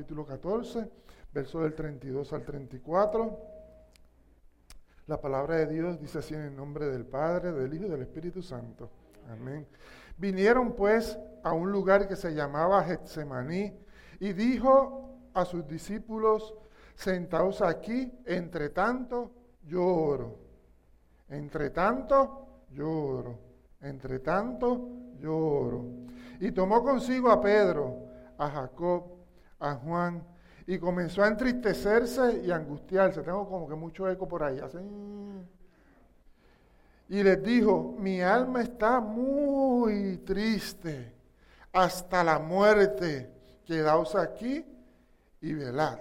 capítulo 0.00 0.24
14, 0.24 0.90
verso 1.30 1.60
del 1.60 1.74
32 1.74 2.32
al 2.32 2.42
34. 2.42 3.38
La 5.08 5.20
palabra 5.20 5.56
de 5.56 5.66
Dios 5.66 6.00
dice 6.00 6.20
así 6.20 6.32
en 6.32 6.40
el 6.40 6.56
nombre 6.56 6.86
del 6.86 7.04
Padre, 7.04 7.52
del 7.52 7.74
Hijo 7.74 7.84
y 7.84 7.90
del 7.90 8.00
Espíritu 8.00 8.40
Santo. 8.40 8.88
Amén. 9.30 9.66
Vinieron 10.16 10.74
pues 10.74 11.18
a 11.42 11.52
un 11.52 11.70
lugar 11.70 12.08
que 12.08 12.16
se 12.16 12.32
llamaba 12.32 12.82
Getsemaní 12.82 13.78
y 14.20 14.32
dijo 14.32 15.18
a 15.34 15.44
sus 15.44 15.68
discípulos, 15.68 16.54
sentaos 16.94 17.60
aquí, 17.60 18.10
entre 18.24 18.70
tanto 18.70 19.32
yo 19.66 19.84
oro. 19.84 20.38
Entre 21.28 21.68
tanto 21.68 22.62
yo 22.70 22.90
oro. 22.90 23.38
Entre 23.82 24.20
tanto 24.20 24.88
yo. 25.18 25.84
Y 26.40 26.52
tomó 26.52 26.82
consigo 26.82 27.30
a 27.30 27.38
Pedro, 27.38 28.08
a 28.38 28.48
Jacob, 28.48 29.19
a 29.60 29.74
Juan, 29.74 30.24
y 30.66 30.78
comenzó 30.78 31.22
a 31.22 31.28
entristecerse 31.28 32.42
y 32.44 32.50
angustiarse. 32.50 33.22
Tengo 33.22 33.48
como 33.48 33.68
que 33.68 33.74
mucho 33.74 34.08
eco 34.08 34.26
por 34.26 34.42
ahí. 34.42 34.60
Y 37.08 37.22
les 37.22 37.42
dijo, 37.42 37.94
mi 37.98 38.20
alma 38.20 38.62
está 38.62 39.00
muy 39.00 40.18
triste 40.18 41.12
hasta 41.72 42.22
la 42.22 42.38
muerte. 42.38 43.30
Quedaos 43.64 44.14
aquí 44.14 44.64
y 45.40 45.54
velad. 45.54 45.98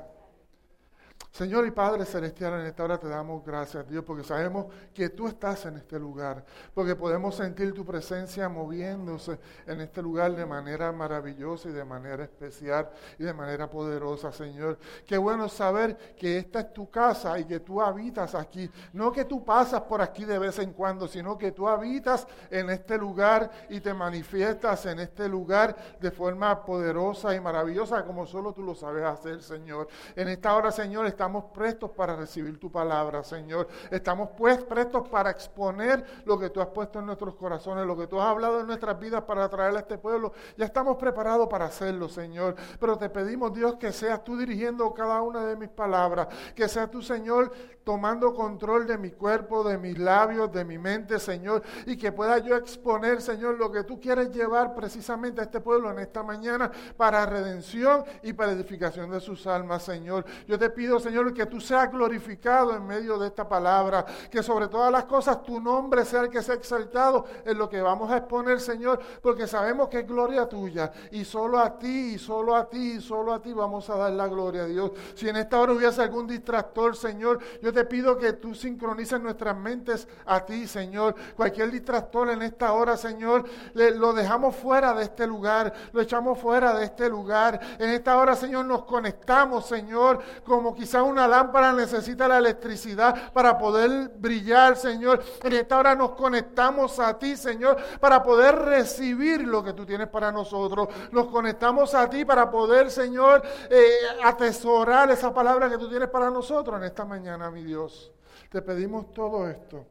Señor 1.40 1.66
y 1.66 1.72
Padre 1.72 2.04
Celestial, 2.04 2.60
en 2.60 2.66
esta 2.66 2.84
hora 2.84 2.98
te 2.98 3.08
damos 3.08 3.46
gracias, 3.46 3.88
Dios, 3.88 4.04
porque 4.04 4.26
sabemos 4.26 4.66
que 4.94 5.08
tú 5.08 5.26
estás 5.26 5.66
en 5.68 5.78
este 5.78 5.98
lugar, 5.98 6.44
porque 6.74 6.98
podemos 6.98 7.34
sentir 7.34 7.74
tu 7.74 7.86
presencia 7.86 8.50
moviéndose 8.50 9.40
en 9.66 9.80
este 9.80 10.02
lugar 10.02 10.36
de 10.36 10.46
manera 10.46 10.92
maravillosa 10.92 11.70
y 11.70 11.72
de 11.72 11.86
manera 11.86 12.26
especial 12.26 12.90
y 13.18 13.24
de 13.24 13.34
manera 13.34 13.70
poderosa, 13.70 14.34
Señor. 14.34 14.80
Qué 15.08 15.18
bueno 15.18 15.48
saber 15.48 15.96
que 16.18 16.40
esta 16.40 16.60
es 16.60 16.74
tu 16.74 16.90
casa 16.90 17.40
y 17.40 17.46
que 17.46 17.62
tú 17.62 17.82
habitas 17.82 18.36
aquí. 18.36 18.70
No 18.92 19.10
que 19.10 19.24
tú 19.24 19.42
pasas 19.46 19.84
por 19.84 20.02
aquí 20.02 20.26
de 20.26 20.40
vez 20.40 20.60
en 20.60 20.74
cuando, 20.74 21.08
sino 21.08 21.38
que 21.38 21.54
tú 21.54 21.70
habitas 21.70 22.28
en 22.52 22.70
este 22.70 22.98
lugar 22.98 23.50
y 23.70 23.80
te 23.80 23.94
manifiestas 23.94 24.88
en 24.88 25.00
este 25.00 25.30
lugar 25.30 25.74
de 26.02 26.12
forma 26.12 26.66
poderosa 26.66 27.34
y 27.34 27.40
maravillosa, 27.40 28.04
como 28.04 28.28
solo 28.28 28.52
tú 28.52 28.62
lo 28.62 28.76
sabes 28.76 29.06
hacer, 29.06 29.42
Señor. 29.42 29.88
En 30.18 30.28
esta 30.28 30.54
hora, 30.54 30.70
Señor, 30.70 31.06
estamos 31.06 31.29
prestos 31.54 31.92
para 31.92 32.16
recibir 32.16 32.60
tu 32.60 32.72
palabra, 32.72 33.24
Señor. 33.24 33.68
Estamos 33.92 34.30
pues 34.38 34.64
prestos 34.64 35.08
para 35.08 35.30
exponer 35.30 36.04
lo 36.26 36.38
que 36.38 36.50
tú 36.50 36.62
has 36.62 36.68
puesto 36.68 37.00
en 37.00 37.06
nuestros 37.06 37.36
corazones, 37.36 37.86
lo 37.86 37.98
que 37.98 38.08
tú 38.08 38.20
has 38.20 38.28
hablado 38.28 38.60
en 38.60 38.68
nuestras 38.68 39.00
vidas 39.00 39.24
para 39.24 39.50
traerle 39.50 39.80
a 39.80 39.82
este 39.82 39.98
pueblo. 39.98 40.34
Ya 40.58 40.66
estamos 40.66 40.98
preparados 40.98 41.48
para 41.48 41.66
hacerlo, 41.66 42.10
Señor. 42.10 42.56
Pero 42.80 42.98
te 42.98 43.10
pedimos, 43.10 43.54
Dios, 43.54 43.76
que 43.76 43.92
seas 43.92 44.24
tú 44.24 44.38
dirigiendo 44.38 44.94
cada 44.94 45.22
una 45.22 45.46
de 45.46 45.56
mis 45.56 45.70
palabras, 45.70 46.28
que 46.56 46.68
seas 46.68 46.90
tú, 46.90 47.02
Señor, 47.02 47.52
tomando 47.84 48.34
control 48.34 48.86
de 48.86 48.98
mi 48.98 49.12
cuerpo, 49.12 49.64
de 49.64 49.78
mis 49.78 49.98
labios, 49.98 50.52
de 50.52 50.64
mi 50.64 50.78
mente, 50.78 51.20
Señor, 51.20 51.64
y 51.86 51.98
que 51.98 52.12
pueda 52.12 52.38
yo 52.38 52.56
exponer, 52.56 53.22
Señor, 53.22 53.58
lo 53.58 53.72
que 53.72 53.84
tú 53.84 54.00
quieres 54.00 54.30
llevar 54.32 54.76
precisamente 54.76 55.42
a 55.42 55.46
este 55.46 55.60
pueblo 55.60 55.90
en 55.92 56.00
esta 56.00 56.22
mañana 56.22 56.72
para 56.98 57.26
redención 57.26 58.04
y 58.22 58.34
para 58.34 58.52
edificación 58.52 59.10
de 59.10 59.20
sus 59.20 59.48
almas, 59.48 59.84
Señor. 59.84 60.26
Yo 60.48 60.60
te 60.60 60.70
pido, 60.70 61.00
Señor, 61.00 61.09
Señor, 61.10 61.34
que 61.34 61.48
tú 61.48 61.60
seas 61.60 61.92
glorificado 61.92 62.76
en 62.76 62.86
medio 62.86 63.18
de 63.18 63.26
esta 63.26 63.50
palabra, 63.50 64.06
que 64.30 64.44
sobre 64.44 64.68
todas 64.68 64.92
las 64.92 65.06
cosas 65.06 65.42
tu 65.42 65.60
nombre 65.60 66.06
sea 66.06 66.22
el 66.22 66.30
que 66.30 66.44
sea 66.44 66.54
exaltado 66.54 67.26
en 67.44 67.58
lo 67.58 67.68
que 67.68 67.82
vamos 67.82 68.12
a 68.12 68.18
exponer, 68.18 68.60
Señor, 68.60 69.00
porque 69.20 69.48
sabemos 69.48 69.90
que 69.90 70.02
es 70.02 70.08
gloria 70.08 70.48
tuya 70.48 70.92
y 71.10 71.26
solo 71.26 71.58
a 71.58 71.80
ti, 71.80 72.20
solo 72.20 72.56
a 72.56 72.70
ti, 72.70 72.98
y 72.98 73.02
solo 73.02 73.34
a 73.34 73.42
ti 73.42 73.54
vamos 73.54 73.90
a 73.90 73.96
dar 73.96 74.12
la 74.12 74.28
gloria 74.28 74.64
a 74.64 74.66
Dios. 74.68 74.92
Si 75.16 75.28
en 75.28 75.38
esta 75.38 75.60
hora 75.60 75.74
hubiese 75.74 76.04
algún 76.04 76.28
distractor, 76.28 76.96
Señor, 76.96 77.40
yo 77.60 77.74
te 77.74 77.86
pido 77.86 78.16
que 78.16 78.34
tú 78.34 78.54
sincronices 78.54 79.20
nuestras 79.20 79.58
mentes 79.58 80.08
a 80.28 80.46
ti, 80.46 80.68
Señor. 80.68 81.16
Cualquier 81.36 81.72
distractor 81.72 82.30
en 82.30 82.44
esta 82.44 82.74
hora, 82.74 82.98
Señor, 82.98 83.46
lo 83.74 84.14
dejamos 84.14 84.56
fuera 84.56 84.94
de 84.94 85.06
este 85.06 85.26
lugar, 85.26 85.74
lo 85.92 86.02
echamos 86.02 86.38
fuera 86.38 86.78
de 86.78 86.86
este 86.86 87.10
lugar. 87.10 87.60
En 87.80 87.90
esta 87.90 88.16
hora, 88.16 88.36
Señor, 88.36 88.66
nos 88.66 88.86
conectamos, 88.86 89.66
Señor, 89.66 90.20
como 90.44 90.76
quizás 90.76 90.99
una 91.04 91.28
lámpara 91.28 91.74
necesita 91.74 92.28
la 92.28 92.38
electricidad 92.38 93.32
para 93.32 93.58
poder 93.58 94.10
brillar, 94.16 94.76
Señor. 94.76 95.24
En 95.44 95.54
esta 95.54 95.78
hora 95.78 95.96
nos 95.96 96.12
conectamos 96.12 97.00
a 97.00 97.18
ti, 97.18 97.36
Señor, 97.36 97.78
para 98.00 98.24
poder 98.24 98.56
recibir 98.56 99.42
lo 99.42 99.64
que 99.64 99.74
tú 99.74 99.86
tienes 99.86 100.08
para 100.08 100.32
nosotros. 100.32 100.90
Nos 101.12 101.28
conectamos 101.28 101.94
a 101.94 102.10
ti 102.10 102.26
para 102.26 102.50
poder, 102.50 102.92
Señor, 102.92 103.42
eh, 103.70 103.90
atesorar 104.24 105.12
esa 105.12 105.34
palabra 105.34 105.70
que 105.70 105.78
tú 105.78 105.90
tienes 105.90 106.10
para 106.10 106.30
nosotros 106.30 106.78
en 106.78 106.84
esta 106.86 107.06
mañana, 107.06 107.50
mi 107.52 107.64
Dios. 107.64 108.12
Te 108.50 108.62
pedimos 108.62 109.14
todo 109.14 109.50
esto 109.50 109.86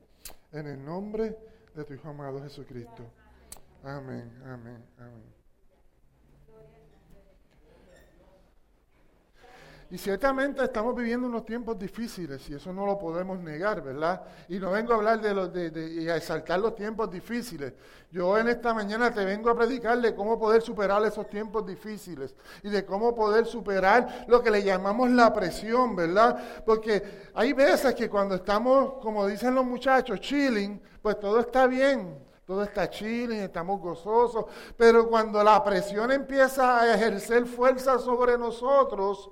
en 0.52 0.66
el 0.66 0.84
nombre 0.84 1.36
de 1.74 1.84
tu 1.84 1.94
Hijo 1.94 2.08
amado 2.08 2.42
Jesucristo. 2.42 3.04
Amén, 3.84 4.42
amén, 4.44 4.84
amén. 4.98 5.37
Y 9.90 9.96
ciertamente 9.96 10.62
estamos 10.62 10.94
viviendo 10.94 11.26
unos 11.26 11.46
tiempos 11.46 11.78
difíciles 11.78 12.46
y 12.50 12.54
eso 12.54 12.74
no 12.74 12.84
lo 12.84 12.98
podemos 12.98 13.38
negar, 13.38 13.82
¿verdad? 13.82 14.20
Y 14.46 14.58
no 14.58 14.70
vengo 14.70 14.92
a 14.92 14.96
hablar 14.96 15.18
de, 15.18 15.32
los, 15.32 15.50
de, 15.50 15.70
de 15.70 16.02
y 16.02 16.08
a 16.10 16.16
exaltar 16.16 16.60
los 16.60 16.74
tiempos 16.74 17.10
difíciles. 17.10 17.72
Yo 18.10 18.36
en 18.36 18.48
esta 18.48 18.74
mañana 18.74 19.10
te 19.12 19.24
vengo 19.24 19.48
a 19.48 19.56
predicar 19.56 19.98
de 19.98 20.14
cómo 20.14 20.38
poder 20.38 20.60
superar 20.60 21.02
esos 21.06 21.30
tiempos 21.30 21.66
difíciles 21.66 22.34
y 22.62 22.68
de 22.68 22.84
cómo 22.84 23.14
poder 23.14 23.46
superar 23.46 24.26
lo 24.28 24.42
que 24.42 24.50
le 24.50 24.62
llamamos 24.62 25.08
la 25.10 25.32
presión, 25.32 25.96
¿verdad? 25.96 26.62
Porque 26.66 27.30
hay 27.34 27.54
veces 27.54 27.94
que 27.94 28.10
cuando 28.10 28.34
estamos, 28.34 29.02
como 29.02 29.26
dicen 29.26 29.54
los 29.54 29.64
muchachos, 29.64 30.20
chilling, 30.20 30.82
pues 31.00 31.18
todo 31.18 31.40
está 31.40 31.66
bien, 31.66 32.14
todo 32.44 32.62
está 32.62 32.90
chilling, 32.90 33.40
estamos 33.40 33.80
gozosos, 33.80 34.44
pero 34.76 35.08
cuando 35.08 35.42
la 35.42 35.64
presión 35.64 36.12
empieza 36.12 36.80
a 36.80 36.94
ejercer 36.94 37.46
fuerza 37.46 37.98
sobre 37.98 38.36
nosotros, 38.36 39.30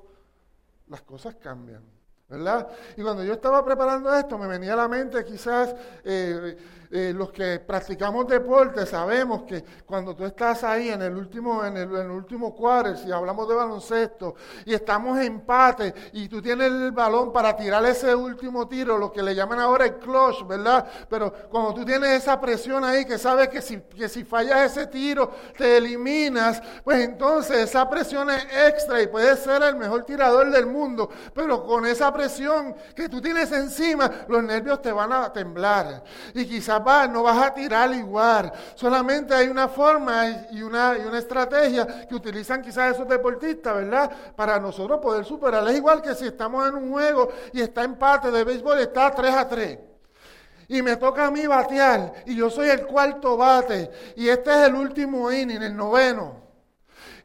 las 0.89 1.03
cosas 1.03 1.37
cambian, 1.37 1.83
¿verdad? 2.29 2.69
Y 2.97 3.03
cuando 3.03 3.25
yo 3.25 3.35
estaba 3.35 3.65
preparando 3.65 4.15
esto, 4.15 4.39
me 4.39 4.47
venía 4.47 4.75
a 4.75 4.77
la 4.77 4.89
mente 4.89 5.25
quizás 5.25 5.75
eh, 6.05 6.57
eh, 6.91 7.13
los 7.15 7.31
que 7.31 7.61
practicamos 7.61 8.27
deporte 8.29 8.87
sabemos 8.87 9.43
que 9.43 9.65
cuando 9.85 10.15
tú 10.15 10.25
estás 10.25 10.65
ahí 10.65 10.89
en 10.91 11.03
el 11.03 11.17
último, 11.17 11.65
en 11.65 11.77
el, 11.77 12.11
último 12.11 12.55
cuadro, 12.55 12.97
si 12.97 13.11
hablamos 13.11 13.49
de 13.49 13.55
baloncesto, 13.55 14.35
y 14.65 14.75
estamos 14.75 15.19
en 15.19 15.27
empate, 15.27 15.95
y 16.13 16.29
tú 16.29 16.41
tienes 16.41 16.71
el 16.71 16.93
balón 16.93 17.33
para 17.33 17.57
tirar 17.57 17.85
ese 17.87 18.15
último 18.15 18.69
tiro, 18.69 18.99
lo 18.99 19.13
que 19.13 19.23
le 19.23 19.35
llaman 19.35 19.61
ahora 19.61 19.87
el 19.87 19.97
clutch, 19.97 20.47
¿verdad? 20.47 20.87
Pero 21.09 21.33
cuando 21.51 21.75
tú 21.75 21.85
tienes 21.85 22.11
esa 22.11 22.41
presión 22.41 22.85
ahí, 22.85 23.05
que 23.05 23.19
sabes 23.19 23.49
que 23.49 23.61
si, 23.61 23.79
que 23.81 24.09
si 24.09 24.25
fallas 24.25 24.73
ese 24.73 24.87
tiro, 24.87 25.31
te 25.57 25.77
eliminas, 25.77 26.63
pues 26.85 27.01
entonces 27.01 27.59
esa 27.59 27.89
presión 27.89 28.31
es 28.31 28.45
extra 28.69 29.03
y 29.03 29.07
puedes 29.07 29.41
ser 29.41 29.63
el 29.63 29.77
mejor 29.77 30.05
tirador 30.05 30.51
del 30.51 30.67
mundo, 30.67 31.11
pero 31.35 31.65
con 31.65 31.87
esa 31.87 32.13
presión 32.13 32.75
que 32.95 33.09
tú 33.09 33.21
tienes 33.21 33.51
encima, 33.53 34.11
los 34.29 34.43
nervios 34.43 34.81
te 34.83 34.93
van 34.93 35.13
a 35.13 35.33
temblar. 35.33 36.03
Y 36.35 36.47
quizás 36.47 36.76
no 37.09 37.23
vas 37.23 37.47
a 37.47 37.55
tirar 37.55 37.93
igual. 37.93 38.53
Solamente 38.75 39.35
hay 39.35 39.49
una 39.49 39.69
forma 39.69 40.47
y 40.51 40.63
una, 40.63 40.97
y 40.99 41.07
una 41.07 41.19
estrategia 41.19 42.07
que 42.07 42.15
utilizan 42.15 42.63
quizás 42.63 42.95
esos 42.95 43.09
deportistas, 43.09 43.75
¿verdad? 43.75 44.11
Para 44.35 44.59
nosotros 44.59 45.01
poder 45.01 45.25
superar. 45.25 45.67
Es 45.69 45.77
igual 45.77 46.03
que 46.03 46.15
si 46.15 46.27
estamos 46.27 46.69
en 46.69 46.75
un 46.75 46.91
juego 46.91 47.29
y 47.53 47.61
está 47.61 47.83
empate 47.85 48.31
de 48.31 48.45
béisbol, 48.45 48.79
está 48.81 49.11
3 49.11 49.35
a 49.35 49.49
3 49.49 49.79
y 50.69 50.83
me 50.83 50.97
toca 50.97 51.27
a 51.27 51.31
mí 51.31 51.47
batear 51.47 52.13
y 52.27 52.35
yo 52.37 52.51
soy 52.51 52.69
el 52.69 52.87
cuarto 52.87 53.37
bate 53.37 53.91
y 54.17 54.29
este 54.29 54.51
es 54.51 54.69
el 54.69 54.75
último 54.75 55.31
inning, 55.31 55.63
el 55.63 55.77
noveno. 55.77 56.46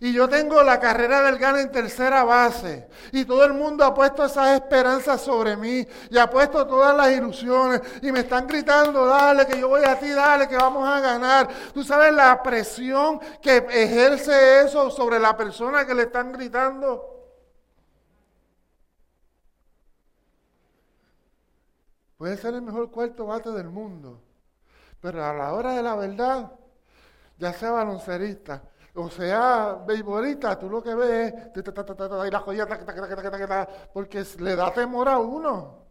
Y 0.03 0.13
yo 0.13 0.27
tengo 0.27 0.63
la 0.63 0.79
carrera 0.79 1.21
del 1.21 1.37
GAN 1.37 1.59
en 1.59 1.71
tercera 1.71 2.23
base. 2.23 2.89
Y 3.11 3.23
todo 3.23 3.45
el 3.45 3.53
mundo 3.53 3.85
ha 3.85 3.93
puesto 3.93 4.25
esas 4.25 4.59
esperanzas 4.59 5.21
sobre 5.21 5.55
mí. 5.55 5.87
Y 6.09 6.17
ha 6.17 6.27
puesto 6.27 6.65
todas 6.65 6.97
las 6.97 7.11
ilusiones. 7.11 7.81
Y 8.01 8.11
me 8.11 8.21
están 8.21 8.47
gritando, 8.47 9.05
dale, 9.05 9.45
que 9.45 9.59
yo 9.59 9.67
voy 9.67 9.83
a 9.83 9.99
ti, 9.99 10.09
dale, 10.09 10.47
que 10.47 10.55
vamos 10.55 10.89
a 10.89 10.99
ganar. 11.01 11.49
Tú 11.71 11.83
sabes 11.83 12.11
la 12.15 12.41
presión 12.41 13.19
que 13.43 13.57
ejerce 13.57 14.61
eso 14.61 14.89
sobre 14.89 15.19
la 15.19 15.37
persona 15.37 15.85
que 15.85 15.93
le 15.93 16.01
están 16.01 16.31
gritando. 16.31 17.05
Puede 22.17 22.37
ser 22.37 22.55
el 22.55 22.63
mejor 22.63 22.89
cuarto 22.89 23.27
bate 23.27 23.51
del 23.51 23.69
mundo. 23.69 24.19
Pero 24.99 25.23
a 25.23 25.31
la 25.31 25.53
hora 25.53 25.73
de 25.73 25.83
la 25.83 25.95
verdad, 25.95 26.53
ya 27.37 27.53
sea 27.53 27.69
baloncerista, 27.69 28.63
o 28.93 29.09
sea, 29.09 29.83
beisbolista, 29.87 30.57
tú 30.59 30.69
lo 30.69 30.83
que 30.83 30.93
ves 30.93 31.33
es 31.55 32.27
y 32.27 32.31
la 32.31 32.39
joya, 32.39 32.67
porque 33.93 34.25
le 34.39 34.55
da 34.55 34.73
temor 34.73 35.07
a 35.07 35.17
uno 35.17 35.81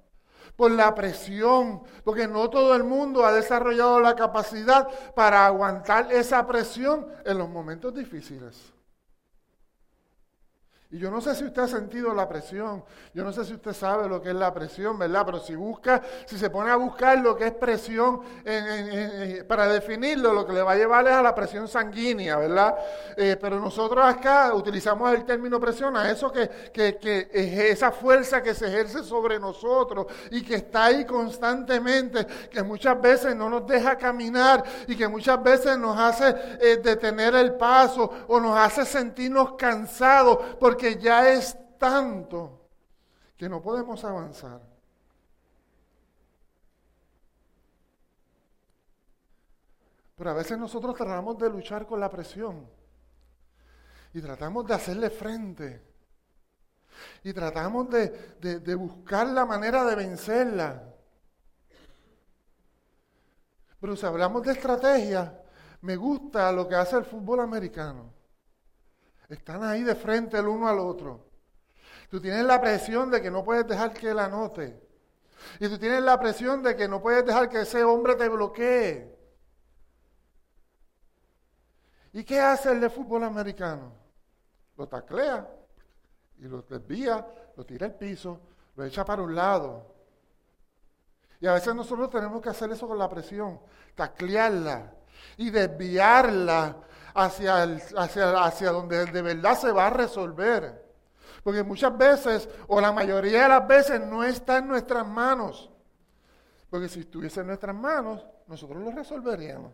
por 0.56 0.70
la 0.70 0.94
presión, 0.94 1.82
porque 2.04 2.28
no 2.28 2.50
todo 2.50 2.74
el 2.74 2.84
mundo 2.84 3.24
ha 3.24 3.32
desarrollado 3.32 4.00
la 4.00 4.14
capacidad 4.14 4.88
para 5.14 5.46
aguantar 5.46 6.12
esa 6.12 6.46
presión 6.46 7.06
en 7.24 7.38
los 7.38 7.48
momentos 7.48 7.94
difíciles. 7.94 8.74
Y 10.92 10.98
yo 10.98 11.08
no 11.08 11.20
sé 11.20 11.36
si 11.36 11.44
usted 11.44 11.62
ha 11.62 11.68
sentido 11.68 12.12
la 12.12 12.28
presión, 12.28 12.82
yo 13.14 13.22
no 13.22 13.32
sé 13.32 13.44
si 13.44 13.54
usted 13.54 13.72
sabe 13.72 14.08
lo 14.08 14.20
que 14.20 14.30
es 14.30 14.34
la 14.34 14.52
presión, 14.52 14.98
¿verdad? 14.98 15.22
Pero 15.24 15.38
si 15.38 15.54
busca, 15.54 16.02
si 16.26 16.36
se 16.36 16.50
pone 16.50 16.68
a 16.68 16.74
buscar 16.74 17.16
lo 17.20 17.36
que 17.36 17.46
es 17.46 17.52
presión 17.52 18.22
para 19.46 19.68
definirlo, 19.68 20.32
lo 20.32 20.44
que 20.44 20.52
le 20.52 20.62
va 20.62 20.72
a 20.72 20.74
llevar 20.74 21.06
es 21.06 21.12
a 21.12 21.22
la 21.22 21.32
presión 21.32 21.68
sanguínea, 21.68 22.36
¿verdad? 22.38 22.74
Eh, 23.16 23.36
pero 23.40 23.60
nosotros 23.60 24.04
acá 24.04 24.52
utilizamos 24.52 25.14
el 25.14 25.24
término 25.24 25.60
presión 25.60 25.96
a 25.96 26.10
eso 26.10 26.32
que, 26.32 26.50
que, 26.72 26.98
que 26.98 27.28
es 27.32 27.58
esa 27.76 27.92
fuerza 27.92 28.42
que 28.42 28.52
se 28.52 28.66
ejerce 28.66 29.04
sobre 29.04 29.38
nosotros 29.38 30.06
y 30.32 30.42
que 30.42 30.56
está 30.56 30.86
ahí 30.86 31.04
constantemente, 31.04 32.26
que 32.50 32.64
muchas 32.64 33.00
veces 33.00 33.36
no 33.36 33.48
nos 33.48 33.64
deja 33.64 33.96
caminar 33.96 34.64
y 34.88 34.96
que 34.96 35.06
muchas 35.06 35.40
veces 35.40 35.78
nos 35.78 35.96
hace 35.96 36.34
eh, 36.60 36.80
detener 36.82 37.36
el 37.36 37.54
paso 37.54 38.10
o 38.26 38.40
nos 38.40 38.58
hace 38.58 38.84
sentirnos 38.84 39.52
cansados 39.52 40.38
porque 40.58 40.79
ya 40.98 41.30
es 41.30 41.56
tanto 41.78 42.68
que 43.36 43.48
no 43.48 43.62
podemos 43.62 44.04
avanzar. 44.04 44.60
Pero 50.16 50.30
a 50.30 50.34
veces 50.34 50.58
nosotros 50.58 50.94
tratamos 50.94 51.38
de 51.38 51.48
luchar 51.48 51.86
con 51.86 51.98
la 51.98 52.10
presión 52.10 52.68
y 54.12 54.20
tratamos 54.20 54.66
de 54.66 54.74
hacerle 54.74 55.08
frente 55.08 55.82
y 57.22 57.32
tratamos 57.32 57.88
de, 57.88 58.36
de, 58.38 58.74
buscar 58.74 59.26
la 59.28 59.46
manera 59.46 59.84
de 59.84 59.96
vencerla. 59.96 60.94
Pero 63.80 63.96
si 63.96 64.04
hablamos 64.04 64.42
de 64.42 64.52
estrategia, 64.52 65.42
me 65.80 65.96
gusta 65.96 66.52
lo 66.52 66.68
que 66.68 66.74
hace 66.74 66.96
el 66.96 67.04
fútbol 67.04 67.40
americano. 67.40 68.12
Están 69.30 69.62
ahí 69.62 69.84
de 69.84 69.94
frente 69.94 70.36
el 70.38 70.48
uno 70.48 70.68
al 70.68 70.80
otro. 70.80 71.30
Tú 72.10 72.20
tienes 72.20 72.44
la 72.44 72.60
presión 72.60 73.10
de 73.10 73.22
que 73.22 73.30
no 73.30 73.44
puedes 73.44 73.66
dejar 73.66 73.92
que 73.92 74.10
él 74.10 74.18
anote. 74.18 74.88
Y 75.60 75.68
tú 75.68 75.78
tienes 75.78 76.02
la 76.02 76.18
presión 76.18 76.62
de 76.62 76.74
que 76.74 76.88
no 76.88 77.00
puedes 77.00 77.24
dejar 77.24 77.48
que 77.48 77.60
ese 77.60 77.84
hombre 77.84 78.16
te 78.16 78.28
bloquee. 78.28 79.16
¿Y 82.12 82.24
qué 82.24 82.40
hace 82.40 82.72
el 82.72 82.80
de 82.80 82.90
fútbol 82.90 83.22
americano? 83.22 83.92
Lo 84.76 84.88
taclea 84.88 85.48
y 86.38 86.48
lo 86.48 86.62
desvía, 86.62 87.24
lo 87.56 87.64
tira 87.64 87.86
al 87.86 87.94
piso, 87.94 88.40
lo 88.74 88.84
echa 88.84 89.04
para 89.04 89.22
un 89.22 89.34
lado. 89.34 89.94
Y 91.38 91.46
a 91.46 91.52
veces 91.52 91.72
nosotros 91.72 92.10
tenemos 92.10 92.42
que 92.42 92.48
hacer 92.48 92.70
eso 92.72 92.88
con 92.88 92.98
la 92.98 93.08
presión, 93.08 93.60
taclearla 93.94 94.92
y 95.36 95.50
desviarla 95.50 96.76
hacia, 97.14 97.62
hacia, 97.96 98.44
hacia 98.44 98.70
donde 98.72 99.06
de 99.06 99.22
verdad 99.22 99.58
se 99.58 99.72
va 99.72 99.88
a 99.88 99.90
resolver. 99.90 100.90
Porque 101.42 101.62
muchas 101.62 101.96
veces, 101.96 102.48
o 102.68 102.80
la 102.80 102.92
mayoría 102.92 103.44
de 103.44 103.48
las 103.48 103.66
veces, 103.66 104.00
no 104.00 104.22
está 104.24 104.58
en 104.58 104.68
nuestras 104.68 105.06
manos. 105.06 105.70
Porque 106.68 106.88
si 106.88 107.00
estuviese 107.00 107.40
en 107.40 107.48
nuestras 107.48 107.74
manos, 107.74 108.24
nosotros 108.46 108.82
lo 108.82 108.90
resolveríamos. 108.90 109.72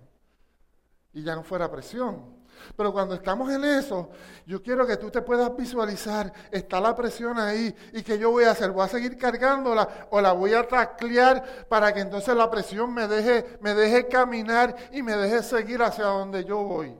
Y 1.12 1.22
ya 1.22 1.34
no 1.34 1.42
fuera 1.42 1.70
presión. 1.70 2.36
Pero 2.76 2.92
cuando 2.92 3.14
estamos 3.14 3.52
en 3.52 3.64
eso, 3.64 4.10
yo 4.46 4.62
quiero 4.62 4.86
que 4.86 4.96
tú 4.96 5.10
te 5.10 5.20
puedas 5.22 5.54
visualizar, 5.54 6.32
está 6.50 6.80
la 6.80 6.94
presión 6.94 7.38
ahí, 7.38 7.74
y 7.92 8.02
que 8.02 8.18
yo 8.18 8.30
voy 8.30 8.44
a 8.44 8.52
hacer, 8.52 8.70
voy 8.70 8.84
a 8.84 8.88
seguir 8.88 9.18
cargándola 9.18 10.08
o 10.10 10.20
la 10.20 10.32
voy 10.32 10.54
a 10.54 10.66
taclear 10.66 11.66
para 11.68 11.92
que 11.92 12.00
entonces 12.00 12.34
la 12.34 12.50
presión 12.50 12.94
me 12.94 13.08
deje, 13.08 13.58
me 13.60 13.74
deje 13.74 14.08
caminar 14.08 14.74
y 14.92 15.02
me 15.02 15.16
deje 15.16 15.42
seguir 15.42 15.82
hacia 15.82 16.06
donde 16.06 16.44
yo 16.44 16.62
voy. 16.62 16.96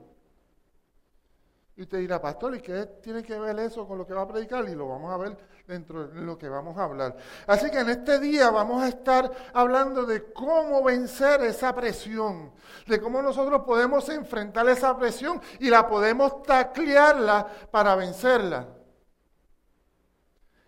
Y 1.77 1.83
usted 1.83 1.99
dirá, 1.99 2.21
pastor, 2.21 2.57
¿y 2.57 2.61
qué 2.63 2.87
tiene 3.03 3.23
que 3.23 3.39
ver 3.39 3.59
eso 3.59 3.87
con 3.87 3.99
lo 3.99 4.07
que 4.07 4.15
va 4.15 4.23
a 4.23 4.29
predicar? 4.29 4.67
Y 4.67 4.75
lo 4.75 4.89
vamos 4.89 5.13
a 5.13 5.19
ver 5.19 5.37
dentro 5.67 6.09
de 6.09 6.23
lo 6.23 6.39
que 6.39 6.49
vamos 6.49 6.79
a 6.79 6.85
hablar. 6.85 7.15
Así 7.47 7.71
que 7.71 7.81
en 7.81 7.91
este 7.91 8.19
día 8.19 8.51
vamos 8.51 8.83
a 8.83 8.89
estar 8.89 9.31
hablando 9.53 10.07
de 10.07 10.33
cómo 10.33 10.83
vencer 10.83 11.43
esa 11.43 11.75
presión, 11.75 12.53
de 12.87 12.99
cómo 12.99 13.21
nosotros 13.21 13.63
podemos 13.67 14.09
enfrentar 14.09 14.67
esa 14.71 14.97
presión 14.97 15.39
y 15.61 15.69
la 15.69 15.87
podemos 15.87 16.43
taclearla 16.45 17.47
para 17.71 17.95
vencerla. 17.95 18.69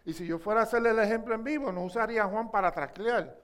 Y 0.04 0.12
si 0.12 0.26
yo 0.26 0.38
fuera 0.38 0.60
a 0.60 0.64
hacerle 0.64 0.90
el 0.90 0.98
ejemplo 0.98 1.34
en 1.34 1.44
vivo, 1.44 1.72
no 1.72 1.84
usaría 1.84 2.24
a 2.24 2.28
Juan 2.28 2.50
para 2.50 2.70
taclear. 2.70 3.34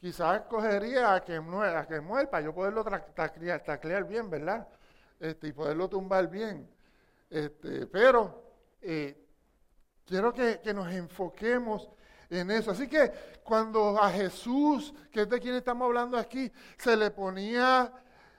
Quizás 0.00 0.40
escogería 0.40 1.14
a 1.14 1.24
que, 1.24 1.36
a 1.36 1.86
que 1.86 2.02
para 2.02 2.40
yo 2.40 2.52
poderlo 2.52 2.84
taclear, 3.14 3.62
taclear 3.62 4.04
bien, 4.04 4.28
¿verdad? 4.28 4.66
Este, 5.20 5.48
y 5.48 5.52
poderlo 5.52 5.88
tumbar 5.88 6.28
bien. 6.28 6.68
Este, 7.30 7.86
pero 7.86 8.42
eh, 8.82 9.16
quiero 10.04 10.32
que, 10.32 10.60
nos 10.74 10.92
enfoquemos 10.92 11.88
en 12.30 12.50
eso. 12.50 12.70
Así 12.70 12.88
que 12.88 13.10
cuando 13.42 14.00
a 14.00 14.10
Jesús, 14.10 14.94
que 15.10 15.22
es 15.22 15.28
de 15.28 15.40
quien 15.40 15.54
estamos 15.54 15.86
hablando 15.86 16.18
aquí, 16.18 16.50
se 16.76 16.96
le 16.96 17.10
ponía, 17.10 17.92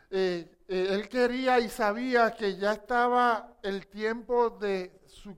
eh, 0.10 0.50
eh, 0.68 0.88
él 0.92 1.10
quería 1.10 1.60
y 1.60 1.69
sabía 1.69 2.31
que 2.31 2.56
ya 2.57 2.74
estaba 2.74 3.57
el 3.63 3.88
tiempo 3.88 4.50
de 4.50 5.01
su 5.07 5.36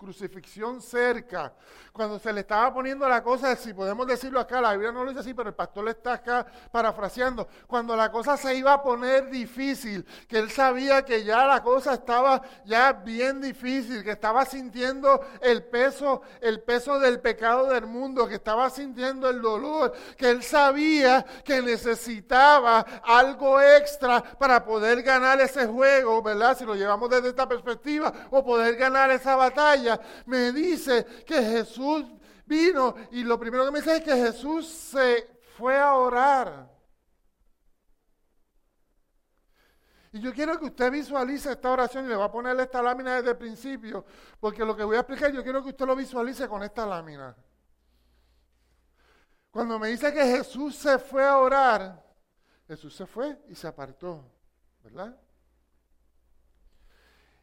crucifixión 0.00 0.80
cerca, 0.80 1.52
cuando 1.92 2.18
se 2.18 2.32
le 2.32 2.40
estaba 2.40 2.72
poniendo 2.72 3.06
la 3.06 3.22
cosa, 3.22 3.54
si 3.54 3.74
podemos 3.74 4.06
decirlo 4.06 4.40
acá, 4.40 4.58
la 4.58 4.72
Biblia 4.72 4.92
no 4.92 5.04
lo 5.04 5.10
dice 5.10 5.20
así, 5.20 5.34
pero 5.34 5.50
el 5.50 5.54
pastor 5.54 5.84
le 5.84 5.90
está 5.90 6.14
acá 6.14 6.46
parafraseando, 6.72 7.46
cuando 7.66 7.94
la 7.94 8.10
cosa 8.10 8.38
se 8.38 8.54
iba 8.54 8.72
a 8.72 8.82
poner 8.82 9.28
difícil, 9.28 10.06
que 10.26 10.38
él 10.38 10.50
sabía 10.50 11.04
que 11.04 11.22
ya 11.22 11.44
la 11.46 11.62
cosa 11.62 11.92
estaba 11.92 12.40
ya 12.64 12.94
bien 12.94 13.42
difícil, 13.42 14.02
que 14.02 14.12
estaba 14.12 14.46
sintiendo 14.46 15.20
el 15.42 15.64
peso, 15.64 16.22
el 16.40 16.62
peso 16.62 16.98
del 16.98 17.20
pecado 17.20 17.66
del 17.66 17.84
mundo, 17.84 18.26
que 18.26 18.36
estaba 18.36 18.70
sintiendo 18.70 19.28
el 19.28 19.42
dolor, 19.42 19.92
que 20.16 20.30
él 20.30 20.42
sabía 20.42 21.26
que 21.44 21.60
necesitaba 21.60 22.80
algo 23.04 23.60
extra 23.60 24.22
para 24.22 24.64
poder 24.64 25.02
ganar 25.02 25.38
ese 25.42 25.66
juego, 25.66 26.22
¿verdad? 26.22 26.56
Si 26.56 26.64
lo 26.64 26.74
llevamos 26.74 27.10
desde 27.10 27.28
esta 27.28 27.46
perspectiva, 27.46 28.10
o 28.30 28.42
poder 28.42 28.76
ganar 28.76 29.10
esa 29.10 29.36
batalla 29.36 29.89
me 30.26 30.52
dice 30.52 31.04
que 31.26 31.42
Jesús 31.42 32.04
vino 32.44 32.94
y 33.12 33.22
lo 33.24 33.38
primero 33.38 33.64
que 33.64 33.70
me 33.70 33.78
dice 33.78 33.96
es 33.96 34.02
que 34.02 34.16
Jesús 34.16 34.66
se 34.66 35.40
fue 35.56 35.78
a 35.78 35.94
orar. 35.94 36.68
Y 40.12 40.20
yo 40.20 40.34
quiero 40.34 40.58
que 40.58 40.66
usted 40.66 40.90
visualice 40.90 41.52
esta 41.52 41.70
oración 41.70 42.04
y 42.04 42.08
le 42.08 42.16
voy 42.16 42.24
a 42.24 42.32
poner 42.32 42.58
esta 42.58 42.82
lámina 42.82 43.16
desde 43.16 43.30
el 43.30 43.36
principio, 43.36 44.04
porque 44.40 44.64
lo 44.64 44.76
que 44.76 44.82
voy 44.82 44.96
a 44.96 45.00
explicar 45.00 45.32
yo 45.32 45.42
quiero 45.42 45.62
que 45.62 45.68
usted 45.70 45.86
lo 45.86 45.94
visualice 45.94 46.48
con 46.48 46.62
esta 46.64 46.84
lámina. 46.84 47.36
Cuando 49.50 49.78
me 49.78 49.88
dice 49.88 50.12
que 50.12 50.24
Jesús 50.24 50.76
se 50.76 50.98
fue 50.98 51.26
a 51.26 51.38
orar, 51.38 52.04
Jesús 52.66 52.94
se 52.94 53.06
fue 53.06 53.40
y 53.48 53.54
se 53.54 53.68
apartó, 53.68 54.24
¿verdad? 54.82 55.16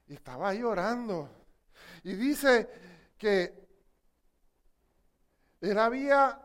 Y 0.08 0.14
estaba 0.14 0.50
ahí 0.50 0.64
orando. 0.64 1.30
Y 2.08 2.16
dice 2.16 2.70
que 3.18 3.68
él 5.60 5.78
había, 5.78 6.40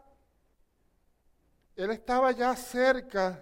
él 1.76 1.90
estaba 1.92 2.32
ya 2.32 2.56
cerca 2.56 3.40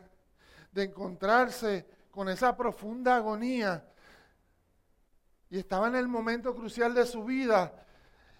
de 0.71 0.83
encontrarse 0.83 1.87
con 2.11 2.29
esa 2.29 2.55
profunda 2.55 3.17
agonía 3.17 3.89
y 5.49 5.61
estaba 5.61 5.89
en 5.89 5.97
el 5.97 6.09
momento 6.09 6.55
crucial 6.55 6.93
de 6.93 7.07
su 7.07 7.25
vida 7.25 7.73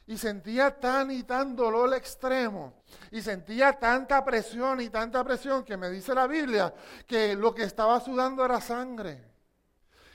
y 0.07 0.19
sentía 0.19 0.79
tan 0.79 1.11
y 1.11 1.23
tan 1.23 1.57
dolor 1.57 1.95
extremo 1.95 2.83
y 3.11 3.23
sentía 3.23 3.73
tanta 3.79 4.23
presión 4.23 4.83
y 4.83 4.91
tanta 4.91 5.25
presión 5.25 5.65
que 5.65 5.79
me 5.79 5.89
dice 5.89 6.15
la 6.15 6.27
Biblia 6.27 6.75
que 7.07 7.35
lo 7.35 7.55
que 7.55 7.63
estaba 7.63 7.99
sudando 8.01 8.45
era 8.45 8.61
sangre, 8.61 9.25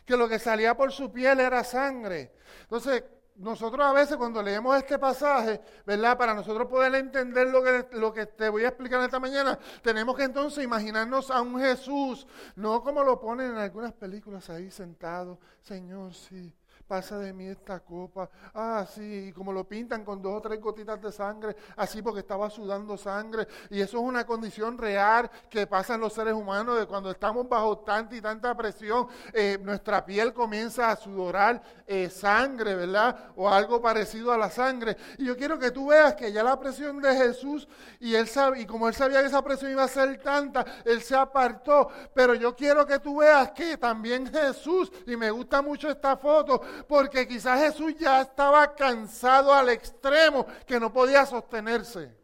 que 0.06 0.16
lo 0.16 0.30
que 0.30 0.38
salía 0.38 0.78
por 0.78 0.92
su 0.92 1.12
piel 1.12 1.40
era 1.40 1.64
sangre. 1.64 2.32
Entonces, 2.62 3.04
nosotros 3.36 3.86
a 3.86 3.92
veces 3.92 4.18
cuando 4.18 4.42
leemos 4.42 4.78
este 4.78 4.98
pasaje, 4.98 5.62
¿verdad? 5.86 6.18
Para 6.18 6.34
nosotros 6.34 6.68
poder 6.68 6.96
entender 6.96 7.48
lo 7.48 7.62
que, 7.64 7.88
lo 7.98 8.14
que 8.14 8.26
te 8.26 8.50
voy 8.50 8.64
a 8.64 8.70
explicar 8.70 9.02
esta 9.02 9.20
mañana, 9.20 9.60
tenemos 9.82 10.16
que 10.16 10.24
entonces 10.24 10.64
imaginarnos 10.64 11.30
a 11.32 11.42
un 11.42 11.60
Jesús, 11.60 12.26
no 12.56 12.82
como 12.82 13.04
lo 13.04 13.20
ponen 13.20 13.52
en 13.52 13.58
algunas 13.58 13.94
películas 13.94 14.50
ahí 14.50 14.72
sentado, 14.72 15.40
Señor, 15.62 16.14
sí, 16.14 16.54
pasa 16.88 17.18
de 17.18 17.34
mí 17.34 17.48
esta 17.48 17.80
copa. 17.80 18.30
Ah, 18.54 18.86
sí, 18.88 19.28
y 19.30 19.32
como 19.32 19.52
lo 19.52 19.68
pintan 19.68 20.04
con 20.06 20.22
dos 20.22 20.36
o 20.36 20.42
tres 20.42 20.62
gotitas 20.62 21.02
de 21.02 21.12
sangre, 21.12 21.56
así 21.76 22.02
porque 22.02 22.20
estaba 22.20 22.50
sudando 22.50 22.98
sangre. 22.98 23.48
Y 23.70 23.82
eso 23.82 23.98
es 23.98 24.04
una 24.04 24.26
condición 24.26 24.78
real 24.78 25.30
que 25.50 25.68
pasa 25.68 25.96
en 25.96 26.02
los 26.02 26.14
seres 26.14 26.34
humanos, 26.34 26.80
de 26.80 26.86
cuando 26.86 27.12
estamos 27.12 27.48
bajo 27.50 27.80
tanta 27.80 28.16
y 28.16 28.22
tanta 28.22 28.56
presión, 28.56 29.08
eh, 29.34 29.58
nuestra 29.62 30.06
piel 30.06 30.34
comienza 30.34 30.92
a 30.92 30.96
sudorar 30.96 31.62
eh, 31.88 32.10
sangre, 32.10 32.76
¿verdad? 32.76 33.32
O 33.36 33.50
algo 33.50 33.82
parecido 33.82 34.32
a 34.32 34.38
la 34.38 34.50
sangre. 34.50 34.98
Y 35.18 35.26
yo 35.26 35.36
quiero 35.36 35.58
que 35.58 35.72
tú 35.72 35.88
veas 35.88 36.14
que 36.16 36.32
ya 36.32 36.44
la 36.44 36.60
presión 36.60 37.02
de 37.02 37.16
Jesús, 37.16 37.68
y 38.00 38.16
él 38.16 38.28
sabe, 38.28 38.62
y 38.62 38.66
como 38.66 38.88
él 38.88 38.94
sabía 38.94 39.22
que 39.22 39.28
esa 39.28 39.44
presión 39.44 39.72
iba 39.72 39.84
a 39.84 39.88
ser 39.88 40.22
tanta, 40.22 40.66
él 40.84 41.02
se 41.02 41.16
apartó. 41.16 41.90
Pero 42.14 42.36
yo 42.36 42.56
quiero 42.56 42.86
que 42.86 43.00
tú 43.00 43.18
veas 43.18 43.52
que 43.52 43.78
también 43.78 44.32
Jesús, 44.32 44.92
y 45.08 45.16
me 45.16 45.32
gusta 45.32 45.62
mucho 45.62 45.90
esta 45.90 46.18
foto, 46.18 46.62
porque 46.88 47.28
quizás 47.28 47.60
Jesús 47.60 47.96
ya 47.98 48.22
estaba 48.22 48.76
cansado 48.76 49.54
al 49.54 49.70
extremo 49.70 50.46
que 50.66 50.80
no 50.80 50.92
podía 50.92 51.26
sostenerse. 51.26 52.16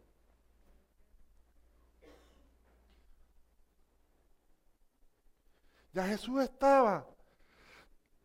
Ya 5.92 6.06
Jesús 6.06 6.42
estaba, 6.42 7.06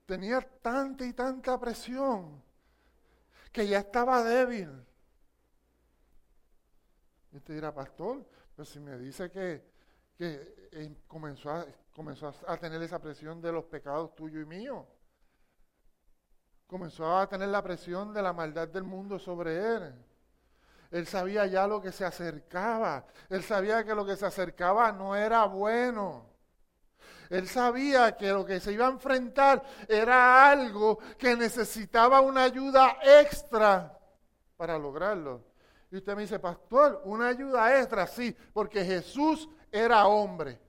tenía 0.06 0.40
tanta 0.62 1.06
y 1.06 1.12
tanta 1.12 1.60
presión 1.60 2.42
que 3.52 3.68
ya 3.68 3.80
estaba 3.80 4.24
débil. 4.24 4.70
Y 7.34 7.40
te 7.42 7.54
dirá, 7.54 7.74
pastor, 7.74 8.26
pues 8.56 8.70
si 8.70 8.80
me 8.80 8.98
dice 8.98 9.30
que, 9.30 9.64
que 10.18 10.70
eh, 10.72 10.96
comenzó, 11.08 11.52
a, 11.52 11.66
comenzó 11.94 12.34
a 12.48 12.58
tener 12.58 12.82
esa 12.82 13.00
presión 13.00 13.42
de 13.42 13.52
los 13.52 13.66
pecados 13.66 14.16
tuyos 14.16 14.44
y 14.44 14.46
míos. 14.46 14.86
Comenzó 16.68 17.18
a 17.18 17.28
tener 17.28 17.48
la 17.48 17.64
presión 17.64 18.14
de 18.14 18.22
la 18.22 18.34
maldad 18.34 18.68
del 18.68 18.84
mundo 18.84 19.18
sobre 19.18 19.76
él. 19.76 19.96
Él 20.92 21.08
sabía 21.08 21.46
ya 21.48 21.66
lo 21.66 21.82
que 21.82 21.92
se 21.92 22.06
acercaba. 22.06 23.06
Él 23.30 23.42
sabía 23.44 23.84
que 23.84 23.96
lo 23.96 24.06
que 24.06 24.18
se 24.18 24.26
acercaba 24.26 24.92
no 24.92 25.16
era 25.16 25.46
bueno. 25.46 26.26
Él 27.30 27.48
sabía 27.48 28.16
que 28.16 28.32
lo 28.32 28.46
que 28.46 28.60
se 28.60 28.72
iba 28.72 28.88
a 28.88 28.92
enfrentar 28.92 29.64
era 29.88 30.50
algo 30.50 31.00
que 31.18 31.36
necesitaba 31.36 32.22
una 32.22 32.44
ayuda 32.44 32.98
extra 33.02 33.98
para 34.56 34.78
lograrlo. 34.78 35.44
Y 35.92 35.98
usted 35.98 36.16
me 36.16 36.24
dice, 36.24 36.40
pastor, 36.40 37.02
una 37.06 37.28
ayuda 37.28 37.80
extra, 37.80 38.08
sí, 38.08 38.36
porque 38.54 38.84
Jesús 38.84 39.48
era 39.72 40.06
hombre. 40.08 40.60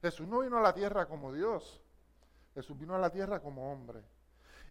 Jesús 0.00 0.26
no 0.26 0.40
vino 0.40 0.58
a 0.58 0.62
la 0.62 0.74
tierra 0.74 1.06
como 1.06 1.32
Dios. 1.32 1.82
Jesús 2.58 2.76
vino 2.76 2.96
a 2.96 2.98
la 2.98 3.10
tierra 3.10 3.38
como 3.38 3.70
hombre. 3.70 4.02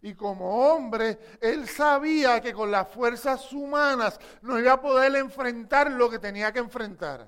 Y 0.02 0.14
como 0.14 0.68
hombre, 0.68 1.18
él 1.40 1.66
sabía 1.66 2.38
que 2.38 2.52
con 2.52 2.70
las 2.70 2.86
fuerzas 2.88 3.50
humanas 3.50 4.20
no 4.42 4.58
iba 4.58 4.72
a 4.72 4.80
poder 4.80 5.16
enfrentar 5.16 5.90
lo 5.90 6.10
que 6.10 6.18
tenía 6.18 6.52
que 6.52 6.58
enfrentar. 6.58 7.26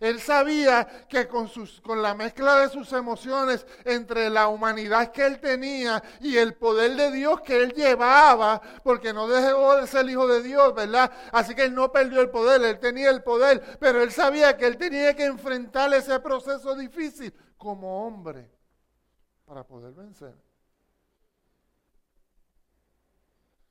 Él 0.00 0.20
sabía 0.20 1.06
que 1.08 1.28
con, 1.28 1.46
sus, 1.46 1.80
con 1.80 2.02
la 2.02 2.14
mezcla 2.14 2.58
de 2.58 2.68
sus 2.68 2.92
emociones 2.92 3.64
entre 3.84 4.28
la 4.28 4.48
humanidad 4.48 5.12
que 5.12 5.24
él 5.24 5.38
tenía 5.38 6.02
y 6.20 6.36
el 6.36 6.54
poder 6.54 6.96
de 6.96 7.12
Dios 7.12 7.40
que 7.42 7.62
él 7.62 7.72
llevaba, 7.72 8.60
porque 8.82 9.12
no 9.12 9.28
dejó 9.28 9.76
de 9.76 9.86
ser 9.86 10.10
hijo 10.10 10.26
de 10.26 10.42
Dios, 10.42 10.74
¿verdad? 10.74 11.12
Así 11.30 11.54
que 11.54 11.62
él 11.62 11.74
no 11.76 11.92
perdió 11.92 12.20
el 12.20 12.30
poder, 12.30 12.60
él 12.62 12.80
tenía 12.80 13.10
el 13.10 13.22
poder, 13.22 13.78
pero 13.78 14.02
él 14.02 14.10
sabía 14.10 14.56
que 14.56 14.66
él 14.66 14.76
tenía 14.76 15.14
que 15.14 15.26
enfrentar 15.26 15.94
ese 15.94 16.18
proceso 16.18 16.74
difícil 16.74 17.32
como 17.56 18.04
hombre 18.04 18.50
para 19.44 19.66
poder 19.66 19.92
vencer. 19.92 20.34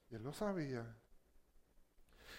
Y 0.10 0.16
él 0.16 0.24
lo 0.24 0.34
sabía. 0.34 0.86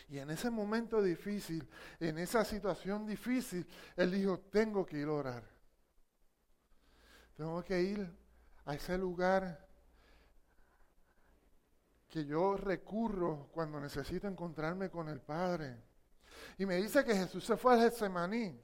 Y 0.09 0.19
en 0.19 0.31
ese 0.31 0.51
momento 0.51 1.03
difícil, 1.03 1.67
en 1.99 2.19
esa 2.19 2.45
situación 2.45 3.07
difícil, 3.07 3.67
él 3.97 4.11
dijo, 4.11 4.41
tengo 4.51 4.85
que 4.85 4.99
ir 4.99 5.09
a 5.09 5.13
orar. 5.13 5.51
Tengo 7.37 7.65
que 7.65 7.81
ir 7.81 8.19
a 8.67 8.75
ese 8.75 8.99
lugar 8.99 9.67
que 12.09 12.27
yo 12.27 12.59
recurro 12.59 13.49
cuando 13.53 13.81
necesito 13.81 14.29
encontrarme 14.29 14.91
con 14.91 15.09
el 15.09 15.21
Padre. 15.21 15.83
Y 16.59 16.67
me 16.67 16.77
dice 16.77 17.05
que 17.05 17.15
Jesús 17.15 17.45
se 17.45 17.57
fue 17.57 17.73
al 17.73 17.81
Getsemaní, 17.81 18.61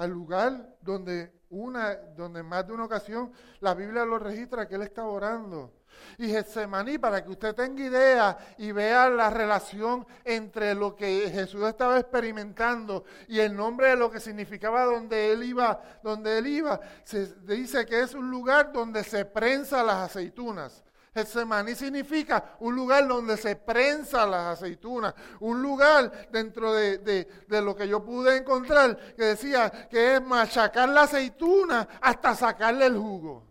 al 0.00 0.10
lugar 0.10 0.76
donde 0.80 1.30
una, 1.50 1.94
donde 2.16 2.42
más 2.42 2.66
de 2.66 2.72
una 2.72 2.86
ocasión 2.86 3.30
la 3.60 3.74
Biblia 3.74 4.06
lo 4.06 4.18
registra 4.18 4.66
que 4.66 4.76
él 4.76 4.82
estaba 4.82 5.08
orando. 5.08 5.74
Y 6.16 6.28
Getsemaní, 6.28 6.96
para 6.96 7.22
que 7.22 7.30
usted 7.30 7.54
tenga 7.54 7.82
idea 7.82 8.38
y 8.56 8.72
vea 8.72 9.10
la 9.10 9.28
relación 9.28 10.06
entre 10.24 10.74
lo 10.74 10.96
que 10.96 11.28
Jesús 11.30 11.64
estaba 11.64 11.98
experimentando 11.98 13.04
y 13.28 13.40
el 13.40 13.54
nombre 13.54 13.88
de 13.88 13.96
lo 13.96 14.10
que 14.10 14.20
significaba 14.20 14.86
donde 14.86 15.32
él 15.32 15.42
iba, 15.42 15.82
donde 16.02 16.38
él 16.38 16.46
iba, 16.46 16.80
se 17.04 17.34
dice 17.42 17.84
que 17.84 18.00
es 18.00 18.14
un 18.14 18.30
lugar 18.30 18.72
donde 18.72 19.04
se 19.04 19.26
prensa 19.26 19.82
las 19.82 19.96
aceitunas. 19.96 20.82
Getsemaní 21.12 21.74
significa 21.74 22.56
un 22.60 22.76
lugar 22.76 23.08
donde 23.08 23.36
se 23.36 23.56
prensa 23.56 24.24
las 24.26 24.58
aceitunas, 24.58 25.12
un 25.40 25.60
lugar 25.60 26.30
dentro 26.30 26.72
de, 26.72 26.98
de, 26.98 27.60
lo 27.60 27.74
que 27.74 27.88
yo 27.88 28.04
pude 28.04 28.36
encontrar 28.36 28.96
que 29.16 29.24
decía 29.24 29.88
que 29.88 30.14
es 30.14 30.22
machacar 30.22 30.88
la 30.88 31.02
aceituna 31.02 31.88
hasta 32.00 32.36
sacarle 32.36 32.86
el 32.86 32.96
jugo. 32.96 33.44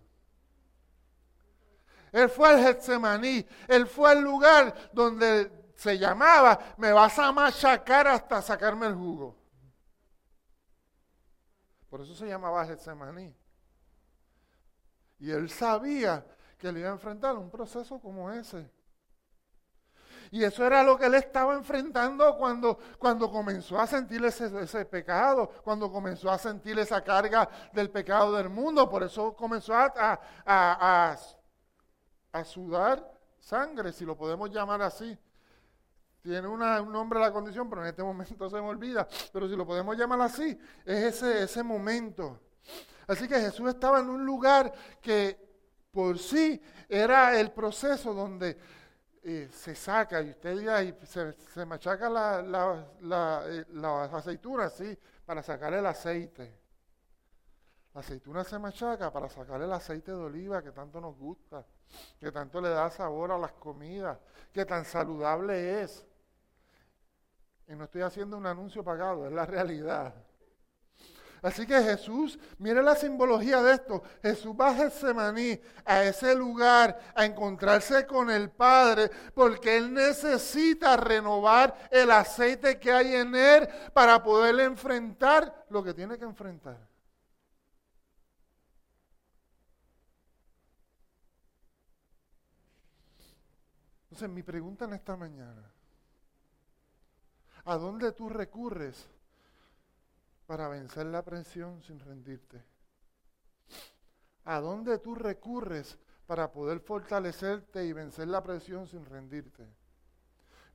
Él 2.13 2.29
fue 2.29 2.49
al 2.49 2.63
Getsemaní, 2.63 3.45
él 3.67 3.87
fue 3.87 4.11
al 4.11 4.21
lugar 4.21 4.73
donde 4.93 5.51
se 5.75 5.97
llamaba, 5.97 6.57
me 6.77 6.93
vas 6.93 7.19
a 7.19 7.31
machacar 7.33 8.07
hasta 8.07 8.41
sacarme 8.41 8.87
el 8.87 8.95
jugo. 8.95 9.35
Por 11.89 12.01
eso 12.01 12.15
se 12.15 12.25
llamaba 12.25 12.65
Getsemaní. 12.65 13.35
Y 15.19 15.31
él 15.31 15.49
sabía 15.49 16.25
que 16.59 16.71
le 16.71 16.81
iba 16.81 16.89
a 16.89 16.93
enfrentar 16.93 17.35
un 17.37 17.49
proceso 17.49 17.99
como 17.99 18.29
ese. 18.29 18.69
Y 20.31 20.43
eso 20.43 20.63
era 20.63 20.83
lo 20.83 20.97
que 20.97 21.05
él 21.05 21.15
estaba 21.15 21.55
enfrentando 21.55 22.37
cuando, 22.37 22.77
cuando 22.99 23.31
comenzó 23.31 23.79
a 23.79 23.87
sentir 23.87 24.23
ese, 24.23 24.51
ese, 24.61 24.85
pecado, 24.85 25.49
cuando 25.63 25.91
comenzó 25.91 26.29
a 26.29 26.37
sentir 26.37 26.77
esa 26.77 27.03
carga 27.03 27.49
del 27.73 27.89
pecado 27.89 28.33
del 28.33 28.49
mundo. 28.49 28.87
Por 28.87 29.01
eso 29.01 29.35
comenzó 29.35 29.73
a, 29.73 29.91
a, 29.95 30.19
a, 30.45 31.17
a 32.31 32.43
sudar 32.43 33.11
sangre, 33.39 33.91
si 33.91 34.05
lo 34.05 34.15
podemos 34.15 34.51
llamar 34.51 34.83
así. 34.83 35.17
Tiene 36.21 36.47
un 36.47 36.59
nombre 36.59 37.19
la 37.19 37.31
condición, 37.31 37.67
pero 37.69 37.81
en 37.81 37.87
este 37.87 38.03
momento 38.03 38.49
se 38.49 38.57
me 38.57 38.67
olvida. 38.67 39.07
Pero 39.33 39.47
si 39.47 39.55
lo 39.55 39.65
podemos 39.65 39.97
llamar 39.97 40.21
así, 40.21 40.59
es 40.85 41.15
ese, 41.15 41.43
ese 41.43 41.63
momento. 41.63 42.39
Así 43.07 43.27
que 43.27 43.39
Jesús 43.39 43.69
estaba 43.69 43.99
en 43.99 44.09
un 44.09 44.23
lugar 44.23 44.71
que 45.01 45.48
por 45.91 46.17
sí 46.17 46.61
era 46.87 47.39
el 47.39 47.51
proceso 47.51 48.13
donde 48.13 48.57
eh, 49.23 49.49
se 49.51 49.75
saca, 49.75 50.21
y 50.21 50.31
usted 50.31 50.57
dirá, 50.57 50.83
y 50.83 50.95
se, 51.03 51.65
machaca 51.65 52.09
la, 52.09 52.41
la, 52.41 52.87
la, 53.01 53.43
eh, 53.47 53.65
sí, 54.75 54.97
para 55.25 55.43
sacar 55.43 55.73
el 55.73 55.85
aceite. 55.85 56.57
La 57.93 58.01
aceituna 58.01 58.43
se 58.43 58.59
machaca 58.59 59.11
para 59.11 59.29
sacar 59.29 59.61
el 59.61 59.71
aceite 59.71 60.11
de 60.11 60.17
oliva 60.17 60.61
que 60.61 60.71
tanto 60.71 61.01
nos 61.01 61.17
gusta 61.17 61.65
que 62.19 62.31
tanto 62.31 62.61
le 62.61 62.69
da 62.69 62.89
sabor 62.89 63.31
a 63.31 63.37
las 63.37 63.53
comidas, 63.53 64.17
que 64.53 64.65
tan 64.65 64.85
saludable 64.85 65.81
es. 65.81 66.05
Y 67.67 67.75
no 67.75 67.85
estoy 67.85 68.01
haciendo 68.01 68.37
un 68.37 68.45
anuncio 68.45 68.83
pagado, 68.83 69.27
es 69.27 69.33
la 69.33 69.45
realidad. 69.45 70.13
Así 71.41 71.65
que 71.65 71.81
Jesús, 71.81 72.37
mire 72.57 72.83
la 72.83 72.95
simbología 72.95 73.61
de 73.61 73.73
esto. 73.73 74.03
Jesús 74.21 74.53
va 74.59 74.69
a 74.69 74.75
Getsemaní, 74.75 75.59
a 75.85 76.03
ese 76.03 76.35
lugar, 76.35 76.99
a 77.15 77.25
encontrarse 77.25 78.05
con 78.05 78.29
el 78.29 78.49
Padre, 78.49 79.09
porque 79.33 79.77
Él 79.77 79.93
necesita 79.93 80.97
renovar 80.97 81.87
el 81.91 82.11
aceite 82.11 82.77
que 82.79 82.91
hay 82.91 83.15
en 83.15 83.35
Él 83.35 83.69
para 83.93 84.21
poder 84.21 84.59
enfrentar 84.59 85.65
lo 85.69 85.83
que 85.83 85.93
tiene 85.93 86.17
que 86.17 86.25
enfrentar. 86.25 86.77
Entonces, 94.03 94.29
mi 94.29 94.43
pregunta 94.43 94.83
en 94.83 94.93
esta 94.93 95.15
mañana, 95.15 95.71
¿a 97.63 97.77
dónde 97.77 98.11
tú 98.11 98.27
recurres 98.27 99.07
para 100.49 100.67
vencer 100.67 101.05
la 101.05 101.23
presión 101.23 101.79
sin 101.83 101.99
rendirte? 101.99 102.65
¿A 104.45 104.59
dónde 104.59 104.97
tú 104.97 105.13
recurres 105.13 105.99
para 106.25 106.51
poder 106.51 106.79
fortalecerte 106.79 107.85
y 107.85 107.93
vencer 107.93 108.29
la 108.29 108.41
presión 108.41 108.87
sin 108.87 109.05
rendirte? 109.05 109.67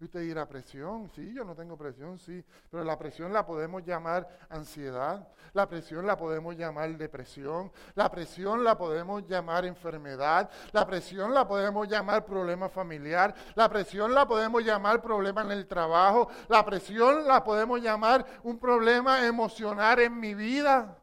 Y 0.00 0.04
usted 0.04 0.20
dirá, 0.20 0.46
presión, 0.46 1.08
sí, 1.14 1.32
yo 1.32 1.44
no 1.44 1.54
tengo 1.54 1.76
presión, 1.76 2.18
sí, 2.18 2.44
pero 2.68 2.82
la 2.82 2.98
presión 2.98 3.32
la 3.32 3.46
podemos 3.46 3.84
llamar 3.84 4.28
ansiedad, 4.48 5.28
la 5.52 5.68
presión 5.68 6.04
la 6.04 6.16
podemos 6.16 6.56
llamar 6.56 6.96
depresión, 6.96 7.70
la 7.94 8.10
presión 8.10 8.64
la 8.64 8.76
podemos 8.76 9.24
llamar 9.28 9.64
enfermedad, 9.64 10.50
la 10.72 10.84
presión 10.84 11.32
la 11.32 11.46
podemos 11.46 11.88
llamar 11.88 12.26
problema 12.26 12.68
familiar, 12.68 13.34
la 13.54 13.68
presión 13.68 14.12
la 14.12 14.26
podemos 14.26 14.64
llamar 14.64 15.00
problema 15.00 15.42
en 15.42 15.52
el 15.52 15.66
trabajo, 15.68 16.28
la 16.48 16.64
presión 16.64 17.26
la 17.26 17.44
podemos 17.44 17.80
llamar 17.80 18.26
un 18.42 18.58
problema 18.58 19.24
emocional 19.24 20.00
en 20.00 20.18
mi 20.18 20.34
vida. 20.34 20.98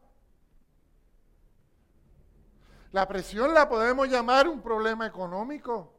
La 2.92 3.08
presión 3.08 3.54
la 3.54 3.70
podemos 3.70 4.06
llamar 4.06 4.46
un 4.46 4.60
problema 4.60 5.06
económico. 5.06 5.91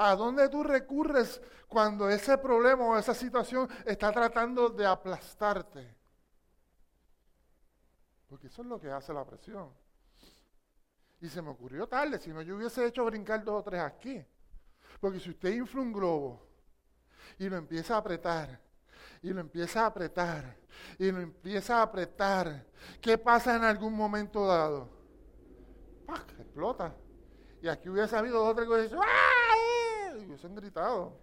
¿A 0.00 0.14
dónde 0.14 0.48
tú 0.48 0.62
recurres 0.62 1.42
cuando 1.66 2.08
ese 2.08 2.38
problema 2.38 2.84
o 2.84 2.96
esa 2.96 3.14
situación 3.14 3.68
está 3.84 4.12
tratando 4.12 4.68
de 4.68 4.86
aplastarte? 4.86 5.96
Porque 8.28 8.46
eso 8.46 8.62
es 8.62 8.68
lo 8.68 8.80
que 8.80 8.92
hace 8.92 9.12
la 9.12 9.24
presión. 9.24 9.74
Y 11.20 11.28
se 11.28 11.42
me 11.42 11.50
ocurrió 11.50 11.88
tarde, 11.88 12.20
si 12.20 12.30
no 12.30 12.42
yo 12.42 12.56
hubiese 12.56 12.86
hecho 12.86 13.04
brincar 13.06 13.42
dos 13.42 13.56
o 13.56 13.62
tres 13.64 13.80
aquí. 13.80 14.24
Porque 15.00 15.18
si 15.18 15.30
usted 15.30 15.52
infla 15.52 15.80
un 15.80 15.92
globo 15.92 16.46
y 17.36 17.48
lo 17.48 17.56
empieza 17.56 17.96
a 17.96 17.98
apretar, 17.98 18.60
y 19.20 19.30
lo 19.30 19.40
empieza 19.40 19.82
a 19.82 19.86
apretar, 19.86 20.56
y 20.96 21.10
lo 21.10 21.18
empieza 21.20 21.78
a 21.78 21.82
apretar, 21.82 22.66
¿qué 23.00 23.18
pasa 23.18 23.56
en 23.56 23.64
algún 23.64 23.94
momento 23.94 24.46
dado? 24.46 24.88
¡Pac! 26.06 26.38
Explota. 26.38 26.94
Y 27.60 27.66
aquí 27.66 27.88
hubiese 27.88 28.16
habido 28.16 28.38
dos 28.38 28.52
o 28.52 28.54
tres 28.54 28.68
cosas 28.68 28.92
¡ah! 29.04 29.27
Hubiesen 30.28 30.54
gritado. 30.54 31.18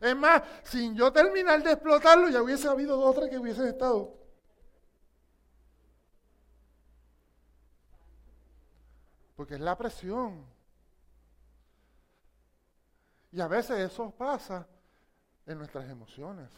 Es 0.00 0.16
más, 0.16 0.42
sin 0.62 0.94
yo 0.94 1.12
terminar 1.12 1.62
de 1.62 1.72
explotarlo, 1.72 2.28
ya 2.28 2.42
hubiese 2.42 2.68
habido 2.68 2.96
dos 2.96 3.16
o 3.16 3.18
tres 3.18 3.30
que 3.30 3.38
hubiesen 3.38 3.66
estado. 3.66 4.16
Porque 9.36 9.54
es 9.54 9.60
la 9.60 9.76
presión. 9.76 10.44
Y 13.30 13.40
a 13.40 13.48
veces 13.48 13.78
eso 13.78 14.10
pasa 14.10 14.66
en 15.46 15.58
nuestras 15.58 15.88
emociones. 15.88 16.50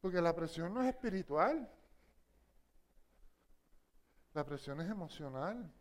Porque 0.00 0.20
la 0.20 0.34
presión 0.34 0.72
no 0.72 0.82
es 0.82 0.88
espiritual. 0.88 1.68
La 4.34 4.44
presión 4.44 4.80
es 4.80 4.90
emocional. 4.90 5.72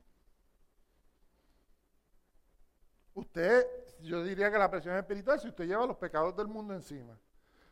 Usted, 3.16 3.66
yo 4.02 4.24
diría 4.24 4.52
que 4.52 4.58
la 4.58 4.70
presión 4.70 4.94
es 4.96 5.00
espiritual 5.00 5.40
si 5.40 5.48
usted 5.48 5.66
lleva 5.66 5.88
los 5.88 5.96
pecados 5.96 6.36
del 6.36 6.48
mundo 6.48 6.74
encima. 6.74 7.18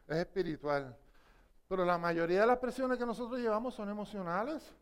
Es 0.08 0.18
espiritual. 0.18 0.98
Pero 1.68 1.84
la 1.84 1.98
mayoría 1.98 2.42
de 2.42 2.48
las 2.48 2.58
presiones 2.58 2.98
que 2.98 3.06
nosotros 3.06 3.40
llevamos 3.40 3.76
son 3.76 3.90
emocionales. 3.90 4.74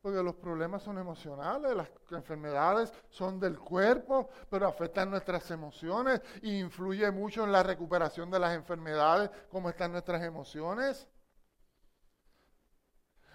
Porque 0.00 0.22
los 0.22 0.36
problemas 0.36 0.82
son 0.82 0.96
emocionales, 0.96 1.74
las 1.74 1.90
enfermedades 2.12 2.92
son 3.10 3.38
del 3.38 3.58
cuerpo, 3.58 4.30
pero 4.48 4.66
afectan 4.66 5.10
nuestras 5.10 5.50
emociones 5.50 6.22
e 6.40 6.48
influye 6.58 7.10
mucho 7.10 7.44
en 7.44 7.52
la 7.52 7.62
recuperación 7.62 8.30
de 8.30 8.38
las 8.38 8.54
enfermedades, 8.54 9.28
como 9.50 9.68
están 9.68 9.92
nuestras 9.92 10.22
emociones. 10.22 11.06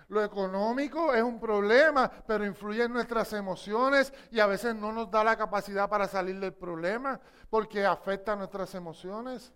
Lo 0.07 0.23
económico 0.23 1.13
es 1.13 1.23
un 1.23 1.39
problema, 1.39 2.11
pero 2.27 2.45
influye 2.45 2.83
en 2.83 2.93
nuestras 2.93 3.33
emociones 3.33 4.13
y 4.31 4.39
a 4.39 4.45
veces 4.45 4.75
no 4.75 4.91
nos 4.91 5.09
da 5.09 5.23
la 5.23 5.35
capacidad 5.35 5.89
para 5.89 6.07
salir 6.07 6.39
del 6.39 6.53
problema 6.53 7.19
porque 7.49 7.85
afecta 7.85 8.35
nuestras 8.35 8.73
emociones. 8.75 9.51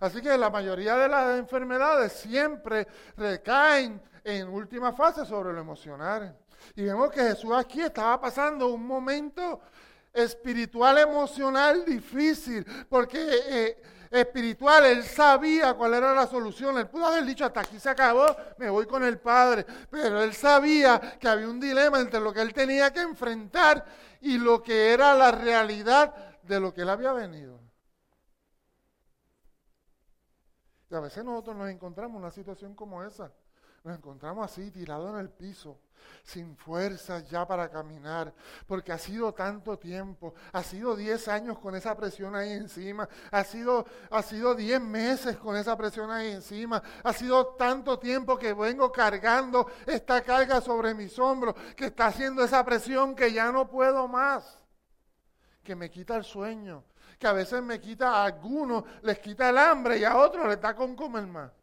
Así 0.00 0.22
que 0.22 0.36
la 0.38 0.48
mayoría 0.48 0.96
de 0.96 1.08
las 1.08 1.38
enfermedades 1.38 2.12
siempre 2.12 2.88
recaen 3.16 4.02
en 4.24 4.48
última 4.48 4.92
fase 4.92 5.26
sobre 5.26 5.52
lo 5.52 5.60
emocional. 5.60 6.36
Y 6.74 6.84
vemos 6.84 7.10
que 7.10 7.20
Jesús 7.20 7.52
aquí 7.54 7.82
estaba 7.82 8.20
pasando 8.20 8.68
un 8.68 8.86
momento 8.86 9.60
espiritual, 10.12 10.98
emocional 10.98 11.84
difícil, 11.84 12.64
porque 12.88 13.18
eh, 13.20 13.82
espiritual, 14.10 14.84
él 14.86 15.04
sabía 15.04 15.74
cuál 15.74 15.94
era 15.94 16.12
la 16.12 16.26
solución. 16.26 16.78
Él 16.78 16.88
pudo 16.88 17.06
haber 17.06 17.24
dicho, 17.24 17.44
hasta 17.44 17.60
aquí 17.60 17.78
se 17.78 17.88
acabó, 17.88 18.36
me 18.58 18.68
voy 18.68 18.86
con 18.86 19.04
el 19.04 19.18
Padre. 19.18 19.64
Pero 19.90 20.22
él 20.22 20.34
sabía 20.34 21.18
que 21.18 21.28
había 21.28 21.48
un 21.48 21.60
dilema 21.60 22.00
entre 22.00 22.20
lo 22.20 22.32
que 22.32 22.40
él 22.40 22.52
tenía 22.52 22.92
que 22.92 23.00
enfrentar 23.00 23.84
y 24.20 24.38
lo 24.38 24.62
que 24.62 24.92
era 24.92 25.14
la 25.14 25.30
realidad 25.30 26.14
de 26.42 26.58
lo 26.58 26.74
que 26.74 26.82
él 26.82 26.90
había 26.90 27.12
venido. 27.12 27.60
Y 30.90 30.94
a 30.94 31.00
veces 31.00 31.24
nosotros 31.24 31.56
nos 31.56 31.70
encontramos 31.70 32.16
en 32.16 32.22
una 32.22 32.32
situación 32.32 32.74
como 32.74 33.04
esa. 33.04 33.32
Nos 33.82 33.96
encontramos 33.96 34.44
así, 34.44 34.70
tirados 34.70 35.10
en 35.14 35.20
el 35.20 35.30
piso, 35.30 35.78
sin 36.22 36.54
fuerzas 36.54 37.28
ya 37.30 37.46
para 37.46 37.70
caminar, 37.70 38.34
porque 38.66 38.92
ha 38.92 38.98
sido 38.98 39.32
tanto 39.32 39.78
tiempo, 39.78 40.34
ha 40.52 40.62
sido 40.62 40.94
10 40.94 41.28
años 41.28 41.58
con 41.58 41.74
esa 41.74 41.96
presión 41.96 42.36
ahí 42.36 42.52
encima, 42.52 43.08
ha 43.30 43.42
sido, 43.42 43.86
ha 44.10 44.22
sido 44.22 44.54
10 44.54 44.82
meses 44.82 45.36
con 45.38 45.56
esa 45.56 45.78
presión 45.78 46.10
ahí 46.10 46.30
encima, 46.32 46.82
ha 47.02 47.12
sido 47.14 47.54
tanto 47.54 47.98
tiempo 47.98 48.38
que 48.38 48.52
vengo 48.52 48.92
cargando 48.92 49.66
esta 49.86 50.20
carga 50.22 50.60
sobre 50.60 50.92
mis 50.92 51.18
hombros, 51.18 51.54
que 51.74 51.86
está 51.86 52.08
haciendo 52.08 52.44
esa 52.44 52.62
presión 52.62 53.14
que 53.14 53.32
ya 53.32 53.50
no 53.50 53.66
puedo 53.66 54.06
más, 54.08 54.58
que 55.62 55.74
me 55.74 55.90
quita 55.90 56.16
el 56.16 56.24
sueño, 56.24 56.84
que 57.18 57.26
a 57.26 57.32
veces 57.32 57.62
me 57.62 57.80
quita 57.80 58.16
a 58.16 58.24
algunos, 58.26 58.84
les 59.02 59.18
quita 59.20 59.48
el 59.48 59.56
hambre 59.56 59.96
y 59.96 60.04
a 60.04 60.18
otros 60.18 60.46
les 60.48 60.60
da 60.60 60.74
con 60.74 60.94
comer 60.94 61.26
más. 61.26 61.59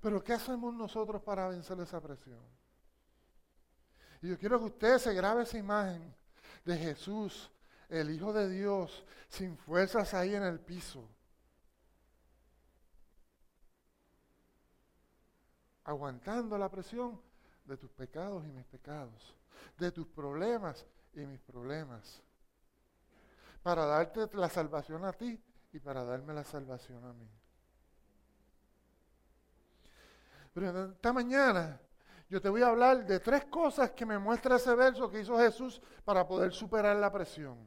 Pero 0.00 0.24
¿qué 0.24 0.32
hacemos 0.32 0.74
nosotros 0.74 1.22
para 1.22 1.48
vencer 1.48 1.78
esa 1.80 2.00
presión? 2.00 2.40
Y 4.22 4.28
yo 4.28 4.38
quiero 4.38 4.58
que 4.58 4.66
usted 4.66 4.98
se 4.98 5.14
grabe 5.14 5.42
esa 5.42 5.58
imagen 5.58 6.14
de 6.64 6.76
Jesús, 6.76 7.50
el 7.88 8.10
Hijo 8.10 8.32
de 8.32 8.48
Dios, 8.48 9.04
sin 9.28 9.56
fuerzas 9.56 10.14
ahí 10.14 10.34
en 10.34 10.42
el 10.42 10.60
piso. 10.60 11.08
Aguantando 15.84 16.56
la 16.56 16.70
presión 16.70 17.20
de 17.64 17.76
tus 17.76 17.90
pecados 17.90 18.44
y 18.44 18.48
mis 18.48 18.66
pecados, 18.66 19.34
de 19.78 19.90
tus 19.90 20.06
problemas 20.06 20.86
y 21.14 21.20
mis 21.20 21.40
problemas, 21.40 22.22
para 23.62 23.84
darte 23.84 24.28
la 24.34 24.48
salvación 24.48 25.04
a 25.04 25.12
ti 25.12 25.42
y 25.72 25.78
para 25.78 26.04
darme 26.04 26.32
la 26.32 26.44
salvación 26.44 27.04
a 27.04 27.12
mí. 27.12 27.28
Pero 30.52 30.90
esta 30.90 31.12
mañana 31.12 31.80
yo 32.28 32.40
te 32.40 32.48
voy 32.48 32.62
a 32.62 32.68
hablar 32.68 33.04
de 33.04 33.18
tres 33.18 33.46
cosas 33.46 33.90
que 33.90 34.06
me 34.06 34.18
muestra 34.18 34.56
ese 34.56 34.74
verso 34.74 35.10
que 35.10 35.20
hizo 35.20 35.36
Jesús 35.38 35.80
para 36.04 36.26
poder 36.26 36.52
superar 36.52 36.96
la 36.96 37.10
presión. 37.10 37.58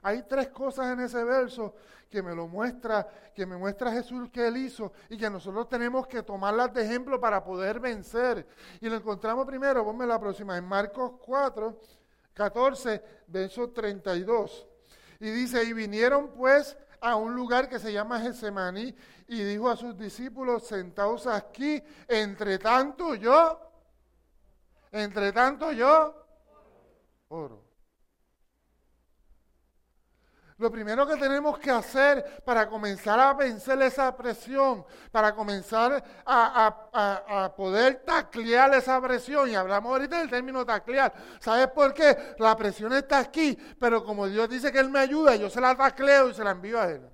Hay 0.00 0.22
tres 0.22 0.48
cosas 0.48 0.92
en 0.92 1.00
ese 1.00 1.24
verso 1.24 1.74
que 2.10 2.22
me 2.22 2.34
lo 2.34 2.46
muestra, 2.46 3.06
que 3.34 3.46
me 3.46 3.56
muestra 3.56 3.90
Jesús 3.90 4.28
que 4.30 4.46
él 4.46 4.58
hizo 4.58 4.92
y 5.08 5.16
que 5.16 5.28
nosotros 5.28 5.68
tenemos 5.68 6.06
que 6.06 6.22
tomarlas 6.22 6.72
de 6.72 6.84
ejemplo 6.84 7.18
para 7.20 7.42
poder 7.42 7.80
vencer. 7.80 8.46
Y 8.80 8.88
lo 8.88 8.96
encontramos 8.96 9.46
primero, 9.46 9.84
ponme 9.84 10.06
la 10.06 10.20
próxima, 10.20 10.56
en 10.56 10.64
Marcos 10.64 11.12
4, 11.24 11.80
14, 12.34 13.02
verso 13.26 13.70
32. 13.70 14.66
Y 15.20 15.30
dice, 15.30 15.64
y 15.64 15.72
vinieron 15.72 16.28
pues 16.28 16.76
a 17.04 17.16
un 17.16 17.34
lugar 17.34 17.68
que 17.68 17.78
se 17.78 17.92
llama 17.92 18.18
Getsemaní 18.18 18.94
y 19.28 19.44
dijo 19.44 19.68
a 19.68 19.76
sus 19.76 19.96
discípulos, 19.98 20.66
sentados 20.66 21.26
aquí, 21.26 21.82
entre 22.08 22.58
tanto 22.58 23.14
yo, 23.14 23.60
entre 24.90 25.30
tanto 25.30 25.70
yo, 25.72 26.14
oro. 27.28 27.63
Lo 30.56 30.70
primero 30.70 31.04
que 31.04 31.16
tenemos 31.16 31.58
que 31.58 31.70
hacer 31.70 32.42
para 32.44 32.68
comenzar 32.68 33.18
a 33.18 33.34
vencer 33.34 33.80
esa 33.82 34.16
presión, 34.16 34.86
para 35.10 35.34
comenzar 35.34 36.02
a, 36.24 37.52
poder 37.56 38.04
taclear 38.04 38.72
esa 38.74 39.00
presión, 39.00 39.50
y 39.50 39.56
hablamos 39.56 39.90
ahorita 39.90 40.20
del 40.20 40.30
término 40.30 40.64
taclear, 40.64 41.12
¿sabes 41.40 41.68
por 41.68 41.92
qué? 41.92 42.36
La 42.38 42.56
presión 42.56 42.92
está 42.92 43.18
aquí, 43.18 43.58
pero 43.80 44.04
como 44.04 44.28
Dios 44.28 44.48
dice 44.48 44.70
que 44.70 44.78
Él 44.78 44.90
me 44.90 45.00
ayuda, 45.00 45.34
yo 45.34 45.50
se 45.50 45.60
la 45.60 45.76
tacleo 45.76 46.30
y 46.30 46.34
se 46.34 46.44
la 46.44 46.52
envío 46.52 46.80
a 46.80 46.88
Él. 46.88 47.10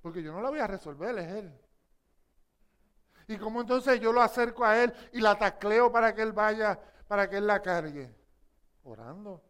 Porque 0.00 0.22
yo 0.22 0.32
no 0.32 0.40
la 0.40 0.50
voy 0.50 0.60
a 0.60 0.68
resolver, 0.68 1.18
es 1.18 1.32
Él. 1.32 1.60
¿Y 3.26 3.38
cómo 3.38 3.60
entonces 3.60 3.98
yo 3.98 4.12
lo 4.12 4.22
acerco 4.22 4.64
a 4.64 4.80
Él 4.80 4.94
y 5.12 5.20
la 5.20 5.36
tacleo 5.36 5.90
para 5.90 6.14
que 6.14 6.22
Él 6.22 6.32
vaya, 6.32 6.78
para 7.08 7.28
que 7.28 7.38
Él 7.38 7.46
la 7.48 7.60
cargue? 7.60 8.14
Orando. 8.84 9.42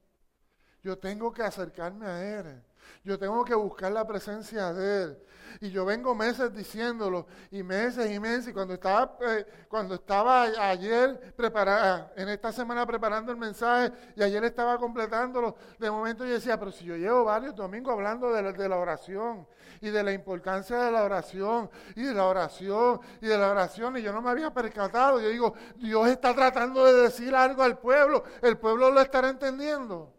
Yo 0.87 0.97
tengo 0.97 1.33
que 1.33 1.43
acercarme 1.43 2.07
a 2.07 2.39
Él. 2.39 2.63
Yo 3.03 3.19
tengo 3.19 3.45
que 3.45 3.57
buscar 3.57 3.91
la 3.91 4.07
presencia 4.07 4.73
de 4.73 5.03
Él. 5.03 5.19
Y 5.61 5.71
yo 5.71 5.85
vengo 5.85 6.15
meses 6.15 6.55
diciéndolo, 6.55 7.27
y 7.51 7.65
meses 7.65 8.09
y 8.09 8.21
meses. 8.21 8.51
Y 8.51 8.53
cuando 8.53 8.75
estaba, 8.75 9.19
eh, 9.21 9.45
cuando 9.69 9.97
estaba 9.97 10.43
ayer 10.43 11.35
preparada, 11.35 12.13
en 12.15 12.29
esta 12.29 12.53
semana 12.53 12.87
preparando 12.87 13.33
el 13.33 13.37
mensaje, 13.37 13.93
y 14.15 14.23
ayer 14.23 14.45
estaba 14.45 14.79
completándolo, 14.79 15.57
de 15.77 15.91
momento 15.91 16.25
yo 16.25 16.35
decía, 16.35 16.57
pero 16.57 16.71
si 16.71 16.85
yo 16.85 16.95
llevo 16.95 17.25
varios 17.25 17.57
domingos 17.57 17.93
hablando 17.93 18.33
de 18.33 18.43
la, 18.43 18.53
de 18.53 18.69
la 18.69 18.77
oración, 18.77 19.45
y 19.81 19.91
de 19.91 20.05
la 20.05 20.13
importancia 20.13 20.77
de 20.85 20.93
la 20.93 21.03
oración, 21.03 21.69
y 21.97 22.05
de 22.05 22.15
la 22.15 22.27
oración, 22.27 23.01
y 23.21 23.27
de 23.27 23.37
la 23.37 23.51
oración, 23.51 23.97
y 23.97 24.03
yo 24.03 24.13
no 24.13 24.23
me 24.23 24.31
había 24.31 24.55
percatado. 24.55 25.21
Yo 25.21 25.31
digo, 25.31 25.53
Dios 25.79 26.07
está 26.07 26.33
tratando 26.33 26.85
de 26.85 27.03
decir 27.03 27.35
algo 27.35 27.65
al 27.65 27.77
pueblo, 27.77 28.23
el 28.41 28.57
pueblo 28.57 28.93
lo 28.93 29.01
estará 29.01 29.31
entendiendo. 29.31 30.16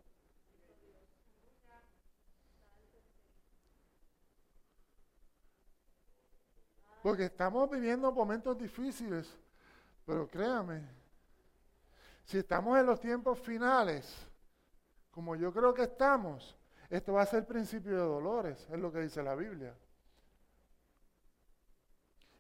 Porque 7.07 7.23
estamos 7.23 7.69
viviendo 7.69 8.11
momentos 8.11 8.57
difíciles. 8.57 9.33
Pero 10.05 10.27
créame, 10.27 10.85
si 12.25 12.39
estamos 12.39 12.77
en 12.77 12.85
los 12.85 12.99
tiempos 12.99 13.39
finales, 13.39 14.27
como 15.09 15.33
yo 15.37 15.53
creo 15.53 15.73
que 15.73 15.83
estamos, 15.83 16.53
esto 16.89 17.13
va 17.13 17.21
a 17.21 17.25
ser 17.25 17.47
principio 17.47 17.93
de 17.93 18.03
dolores, 18.03 18.67
es 18.69 18.77
lo 18.77 18.91
que 18.91 18.99
dice 18.99 19.23
la 19.23 19.35
Biblia. 19.35 19.73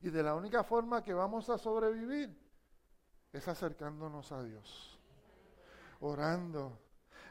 Y 0.01 0.09
de 0.09 0.21
la 0.21 0.35
única 0.35 0.65
forma 0.65 1.01
que 1.01 1.13
vamos 1.13 1.49
a 1.49 1.57
sobrevivir 1.57 2.37
es 3.31 3.47
acercándonos 3.47 4.33
a 4.33 4.43
Dios, 4.43 4.99
orando, 6.01 6.77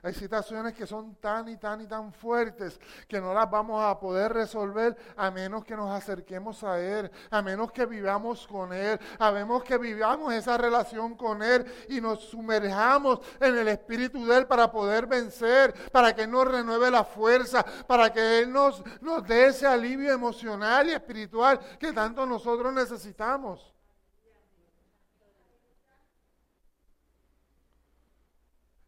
hay 0.06 0.14
situaciones 0.14 0.72
que 0.72 0.86
son 0.86 1.16
tan 1.16 1.48
y 1.48 1.56
tan 1.56 1.80
y 1.80 1.88
tan 1.88 2.12
fuertes 2.12 2.78
que 3.08 3.20
no 3.20 3.34
las 3.34 3.50
vamos 3.50 3.82
a 3.84 3.98
poder 3.98 4.32
resolver 4.32 4.96
a 5.16 5.32
menos 5.32 5.64
que 5.64 5.74
nos 5.74 5.90
acerquemos 5.90 6.62
a 6.62 6.78
Él, 6.78 7.10
a 7.28 7.42
menos 7.42 7.72
que 7.72 7.86
vivamos 7.86 8.46
con 8.46 8.72
Él, 8.72 9.00
a 9.18 9.32
menos 9.32 9.64
que 9.64 9.76
vivamos 9.78 10.32
esa 10.32 10.56
relación 10.56 11.16
con 11.16 11.42
Él 11.42 11.66
y 11.88 12.00
nos 12.00 12.20
sumerjamos 12.20 13.18
en 13.40 13.58
el 13.58 13.66
Espíritu 13.66 14.24
de 14.24 14.38
Él 14.38 14.46
para 14.46 14.70
poder 14.70 15.08
vencer, 15.08 15.74
para 15.90 16.14
que 16.14 16.22
Él 16.22 16.30
nos 16.30 16.46
renueve 16.46 16.88
la 16.88 17.02
fuerza, 17.02 17.64
para 17.88 18.12
que 18.12 18.38
Él 18.38 18.52
nos, 18.52 18.84
nos 19.00 19.26
dé 19.26 19.46
ese 19.46 19.66
alivio 19.66 20.12
emocional 20.12 20.88
y 20.88 20.92
espiritual 20.92 21.58
que 21.80 21.92
tanto 21.92 22.24
nosotros 22.24 22.72
necesitamos. 22.72 23.75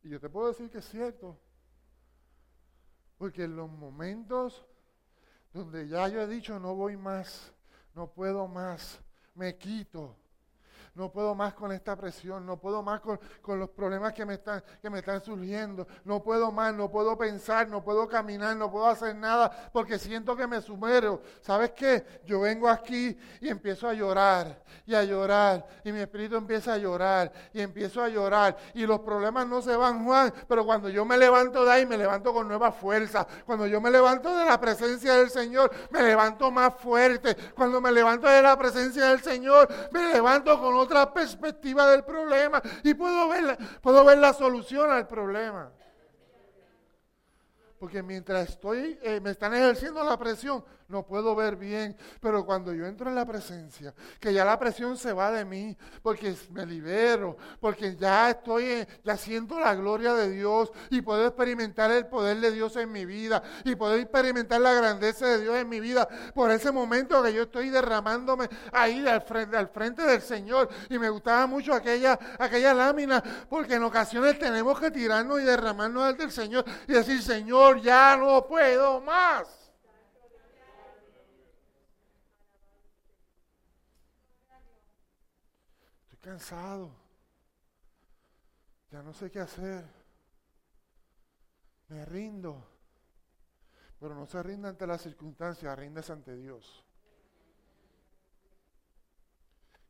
Y 0.08 0.12
yo 0.12 0.20
te 0.20 0.30
puedo 0.30 0.48
decir 0.48 0.70
que 0.70 0.78
es 0.78 0.88
cierto. 0.88 1.38
Porque 3.18 3.44
en 3.44 3.56
los 3.56 3.70
momentos 3.70 4.64
donde 5.52 5.86
ya 5.86 6.08
yo 6.08 6.22
he 6.22 6.26
dicho 6.26 6.58
no 6.58 6.74
voy 6.74 6.96
más, 6.96 7.52
no 7.94 8.10
puedo 8.10 8.48
más, 8.48 9.02
me 9.34 9.58
quito, 9.58 10.16
no 10.98 11.12
puedo 11.12 11.32
más 11.32 11.54
con 11.54 11.70
esta 11.70 11.94
presión, 11.94 12.44
no 12.44 12.56
puedo 12.56 12.82
más 12.82 13.00
con, 13.00 13.20
los 13.58 13.70
problemas 13.70 14.12
que 14.12 14.26
me, 14.26 14.34
están, 14.34 14.62
que 14.82 14.90
me 14.90 14.98
están 14.98 15.22
surgiendo, 15.22 15.86
no 16.04 16.20
puedo 16.20 16.50
más, 16.50 16.74
no 16.74 16.90
puedo 16.90 17.16
pensar, 17.16 17.68
no 17.68 17.84
puedo 17.84 18.08
caminar, 18.08 18.56
no 18.56 18.68
puedo 18.68 18.88
hacer 18.88 19.14
nada 19.14 19.70
porque 19.72 19.96
siento 19.96 20.36
que 20.36 20.48
me 20.48 20.60
sumerjo. 20.60 21.20
¿Sabes 21.40 21.70
qué? 21.70 22.22
Yo 22.26 22.40
vengo 22.40 22.68
aquí 22.68 23.16
y 23.40 23.48
empiezo 23.48 23.88
a 23.88 23.94
llorar 23.94 24.60
y 24.84 24.94
a 24.96 25.04
llorar 25.04 25.64
y 25.84 25.92
mi 25.92 26.00
espíritu 26.00 26.34
empieza 26.34 26.74
a 26.74 26.78
llorar 26.78 27.32
y 27.52 27.60
empiezo 27.60 28.02
a 28.02 28.08
llorar 28.08 28.56
y 28.74 28.84
los 28.84 28.98
problemas 29.00 29.46
no 29.46 29.62
se 29.62 29.76
van, 29.76 30.04
Juan, 30.04 30.34
pero 30.48 30.66
cuando 30.66 30.88
yo 30.88 31.04
me 31.04 31.16
levanto 31.16 31.64
de 31.64 31.70
ahí, 31.70 31.86
me 31.86 31.96
levanto 31.96 32.34
con 32.34 32.48
nueva 32.48 32.72
fuerza. 32.72 33.24
Cuando 33.46 33.68
yo 33.68 33.80
me 33.80 33.90
levanto 33.90 34.36
de 34.36 34.44
la 34.44 34.60
presencia 34.60 35.14
del 35.14 35.30
Señor, 35.30 35.70
me 35.90 36.02
levanto 36.02 36.50
más 36.50 36.74
fuerte. 36.74 37.36
Cuando 37.54 37.80
me 37.80 37.92
levanto 37.92 38.26
de 38.26 38.42
la 38.42 38.58
presencia 38.58 39.06
del 39.06 39.20
Señor, 39.20 39.68
me 39.92 40.12
levanto 40.12 40.60
con 40.60 40.74
otra 40.74 40.87
otra 40.88 41.12
perspectiva 41.12 41.90
del 41.90 42.02
problema 42.02 42.62
y 42.82 42.94
puedo 42.94 43.28
ver, 43.28 43.58
puedo 43.82 44.04
ver 44.04 44.18
la 44.18 44.32
solución 44.32 44.90
al 44.90 45.06
problema. 45.06 45.70
Porque 47.78 48.02
mientras 48.02 48.48
estoy, 48.48 48.98
eh, 49.02 49.20
me 49.20 49.30
están 49.30 49.54
ejerciendo 49.54 50.02
la 50.02 50.18
presión, 50.18 50.64
no 50.88 51.04
puedo 51.04 51.36
ver 51.36 51.56
bien, 51.56 51.94
pero 52.18 52.46
cuando 52.46 52.72
yo 52.72 52.86
entro 52.86 53.10
en 53.10 53.14
la 53.14 53.26
presencia, 53.26 53.94
que 54.18 54.32
ya 54.32 54.42
la 54.42 54.58
presión 54.58 54.96
se 54.96 55.12
va 55.12 55.30
de 55.30 55.44
mí, 55.44 55.76
porque 56.02 56.34
me 56.50 56.64
libero, 56.64 57.36
porque 57.60 57.94
ya 57.94 58.30
estoy, 58.30 58.86
ya 59.04 59.18
siento 59.18 59.60
la 59.60 59.74
gloria 59.74 60.14
de 60.14 60.30
Dios 60.30 60.72
y 60.88 61.02
puedo 61.02 61.26
experimentar 61.26 61.90
el 61.90 62.06
poder 62.06 62.38
de 62.40 62.52
Dios 62.52 62.74
en 62.76 62.90
mi 62.90 63.04
vida 63.04 63.42
y 63.64 63.74
puedo 63.76 63.96
experimentar 63.96 64.62
la 64.62 64.72
grandeza 64.72 65.26
de 65.26 65.42
Dios 65.42 65.56
en 65.56 65.68
mi 65.68 65.78
vida 65.78 66.08
por 66.34 66.50
ese 66.50 66.72
momento 66.72 67.22
que 67.22 67.34
yo 67.34 67.42
estoy 67.42 67.68
derramándome 67.68 68.48
ahí 68.72 69.06
al 69.06 69.20
frente, 69.20 69.58
al 69.58 69.68
frente 69.68 70.02
del 70.04 70.22
Señor. 70.22 70.70
Y 70.88 70.98
me 70.98 71.10
gustaba 71.10 71.46
mucho 71.46 71.74
aquella, 71.74 72.18
aquella 72.38 72.72
lámina, 72.72 73.22
porque 73.50 73.74
en 73.74 73.82
ocasiones 73.82 74.38
tenemos 74.38 74.80
que 74.80 74.90
tirarnos 74.90 75.38
y 75.38 75.44
derramarnos 75.44 76.04
al 76.04 76.16
del 76.16 76.30
Señor 76.30 76.64
y 76.86 76.92
decir, 76.92 77.22
Señor, 77.22 77.82
ya 77.82 78.16
no 78.16 78.46
puedo 78.46 79.02
más. 79.02 79.57
Cansado. 86.28 86.94
Ya 88.90 89.02
no 89.02 89.14
sé 89.14 89.30
qué 89.30 89.40
hacer. 89.40 89.82
Me 91.88 92.04
rindo. 92.04 92.66
Pero 93.98 94.14
no 94.14 94.26
se 94.26 94.42
rinda 94.42 94.68
ante 94.68 94.86
las 94.86 95.00
circunstancias, 95.00 95.78
rindes 95.78 96.10
ante 96.10 96.36
Dios. 96.36 96.84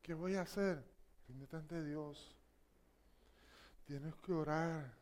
¿Qué 0.01 0.15
voy 0.15 0.37
a 0.37 0.43
hacer? 0.43 0.83
Ríndete 1.27 1.57
ante 1.57 1.83
Dios. 1.83 2.37
Tienes 3.85 4.15
que 4.17 4.33
orar. 4.33 4.95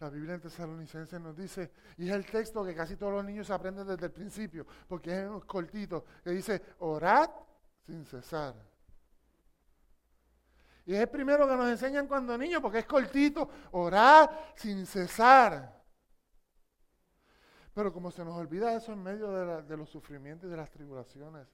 La 0.00 0.10
Biblia 0.10 0.34
en 0.34 0.40
Tesalonicenses 0.40 1.20
nos 1.20 1.36
dice, 1.36 1.70
y 1.98 2.08
es 2.08 2.14
el 2.14 2.26
texto 2.26 2.64
que 2.64 2.74
casi 2.74 2.96
todos 2.96 3.12
los 3.12 3.24
niños 3.24 3.48
aprenden 3.48 3.86
desde 3.86 4.06
el 4.06 4.12
principio, 4.12 4.66
porque 4.88 5.22
es 5.22 5.28
un 5.28 5.40
cortito, 5.42 6.04
que 6.24 6.30
dice, 6.30 6.60
orad 6.80 7.30
sin 7.86 8.04
cesar. 8.04 8.73
Y 10.86 10.94
es 10.94 11.00
el 11.00 11.08
primero 11.08 11.48
que 11.48 11.56
nos 11.56 11.68
enseñan 11.68 12.06
cuando 12.06 12.36
niños, 12.36 12.60
porque 12.60 12.80
es 12.80 12.86
cortito, 12.86 13.48
orar 13.72 14.52
sin 14.54 14.84
cesar. 14.86 15.82
Pero 17.72 17.92
como 17.92 18.10
se 18.10 18.24
nos 18.24 18.36
olvida 18.36 18.74
eso 18.74 18.92
en 18.92 19.02
medio 19.02 19.62
de, 19.62 19.76
los 19.76 19.88
sufrimientos 19.88 20.46
y 20.46 20.50
de 20.50 20.56
las 20.56 20.70
tribulaciones. 20.70 21.48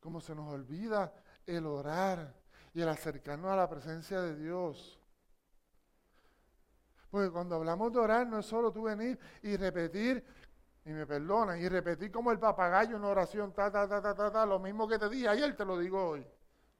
Como 0.00 0.20
se 0.20 0.34
nos 0.34 0.52
olvida 0.52 1.12
el 1.46 1.66
orar 1.66 2.34
y 2.74 2.82
el 2.82 2.88
acercarnos 2.88 3.50
a 3.50 3.56
la 3.56 3.68
presencia 3.68 4.20
de 4.20 4.36
Dios. 4.36 5.00
Porque 7.10 7.30
cuando 7.30 7.54
hablamos 7.54 7.92
de 7.92 7.98
orar 8.00 8.26
no 8.26 8.40
es 8.40 8.46
solo 8.46 8.72
tú 8.72 8.82
venir 8.82 9.18
y 9.42 9.56
repetir, 9.56 10.22
y 10.84 10.90
me 10.90 11.06
perdonan, 11.06 11.60
y 11.60 11.68
repetir 11.68 12.10
como 12.10 12.30
el 12.32 12.38
papagayo 12.38 12.96
una 12.96 13.08
oración, 13.08 13.52
ta, 13.52 13.70
ta, 13.70 13.88
ta, 13.88 14.02
ta, 14.02 14.14
ta, 14.14 14.30
ta, 14.30 14.46
lo 14.46 14.58
mismo 14.58 14.86
que 14.88 14.98
te 14.98 15.08
dije 15.08 15.28
ayer, 15.28 15.56
te 15.56 15.64
lo 15.64 15.78
digo 15.78 16.10
hoy. 16.10 16.26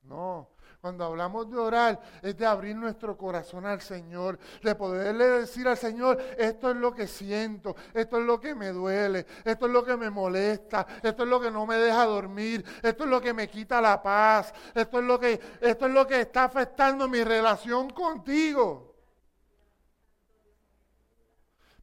No, 0.09 0.49
cuando 0.81 1.05
hablamos 1.05 1.51
de 1.51 1.59
orar 1.59 2.01
es 2.23 2.37
de 2.37 2.47
abrir 2.47 2.75
nuestro 2.75 3.17
corazón 3.17 3.67
al 3.67 3.83
Señor, 3.83 4.39
de 4.63 4.75
poderle 4.75 5.27
decir 5.27 5.69
al 5.69 5.77
Señor, 5.77 6.19
esto 6.39 6.71
es 6.71 6.77
lo 6.77 6.95
que 6.95 7.07
siento, 7.07 7.77
esto 7.93 8.19
es 8.19 8.25
lo 8.25 8.41
que 8.41 8.55
me 8.55 8.69
duele, 8.69 9.27
esto 9.45 9.67
es 9.67 9.73
lo 9.73 9.85
que 9.85 9.99
me 9.99 10.09
molesta, 10.09 10.87
esto 11.03 11.25
es 11.25 11.29
lo 11.29 11.39
que 11.39 11.51
no 11.51 11.67
me 11.67 11.77
deja 11.77 12.07
dormir, 12.07 12.65
esto 12.83 13.05
es 13.05 13.11
lo 13.11 13.21
que 13.21 13.35
me 13.35 13.49
quita 13.49 13.83
la 13.83 14.03
paz, 14.03 14.55
esto 14.75 15.01
es 15.01 15.05
lo 15.05 15.21
que, 15.21 15.39
esto 15.61 15.87
es 15.87 15.93
lo 15.93 16.07
que 16.07 16.23
está 16.23 16.45
afectando 16.45 17.07
mi 17.07 17.23
relación 17.23 17.91
contigo. 17.91 18.95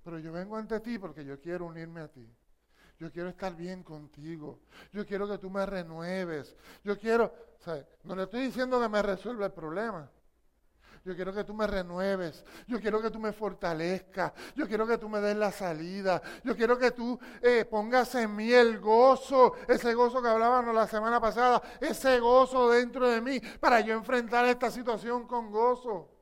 Pero 0.03 0.17
yo 0.17 0.31
vengo 0.31 0.55
ante 0.55 0.79
ti 0.79 0.97
porque 0.97 1.23
yo 1.23 1.39
quiero 1.39 1.65
unirme 1.65 2.01
a 2.01 2.07
ti. 2.07 2.27
Yo 2.99 3.11
quiero 3.11 3.29
estar 3.29 3.55
bien 3.55 3.83
contigo. 3.83 4.59
Yo 4.91 5.05
quiero 5.05 5.27
que 5.27 5.37
tú 5.37 5.49
me 5.49 5.65
renueves. 5.65 6.55
Yo 6.83 6.97
quiero, 6.97 7.33
no 8.03 8.15
le 8.15 8.23
estoy 8.23 8.43
diciendo 8.43 8.79
que 8.79 8.87
me 8.87 9.01
resuelva 9.01 9.47
el 9.47 9.51
problema. 9.51 10.09
Yo 11.03 11.15
quiero 11.15 11.31
que 11.31 11.43
tú 11.43 11.53
me 11.53 11.67
renueves. 11.67 12.43
Yo 12.67 12.79
quiero 12.79 12.99
que 12.99 13.11
tú 13.11 13.19
me 13.19 13.31
fortalezcas. 13.31 14.33
Yo 14.55 14.67
quiero 14.67 14.87
que 14.87 14.97
tú 14.97 15.07
me 15.07 15.21
des 15.21 15.37
la 15.37 15.51
salida. 15.51 16.19
Yo 16.43 16.55
quiero 16.55 16.79
que 16.79 16.91
tú 16.91 17.19
eh, 17.43 17.63
pongas 17.65 18.15
en 18.15 18.35
mí 18.35 18.51
el 18.51 18.79
gozo, 18.79 19.53
ese 19.67 19.93
gozo 19.93 20.19
que 20.19 20.29
hablábamos 20.29 20.73
la 20.73 20.87
semana 20.87 21.21
pasada, 21.21 21.61
ese 21.79 22.19
gozo 22.19 22.71
dentro 22.71 23.07
de 23.07 23.21
mí 23.21 23.39
para 23.59 23.81
yo 23.81 23.93
enfrentar 23.93 24.45
esta 24.45 24.71
situación 24.71 25.27
con 25.27 25.51
gozo. 25.51 26.14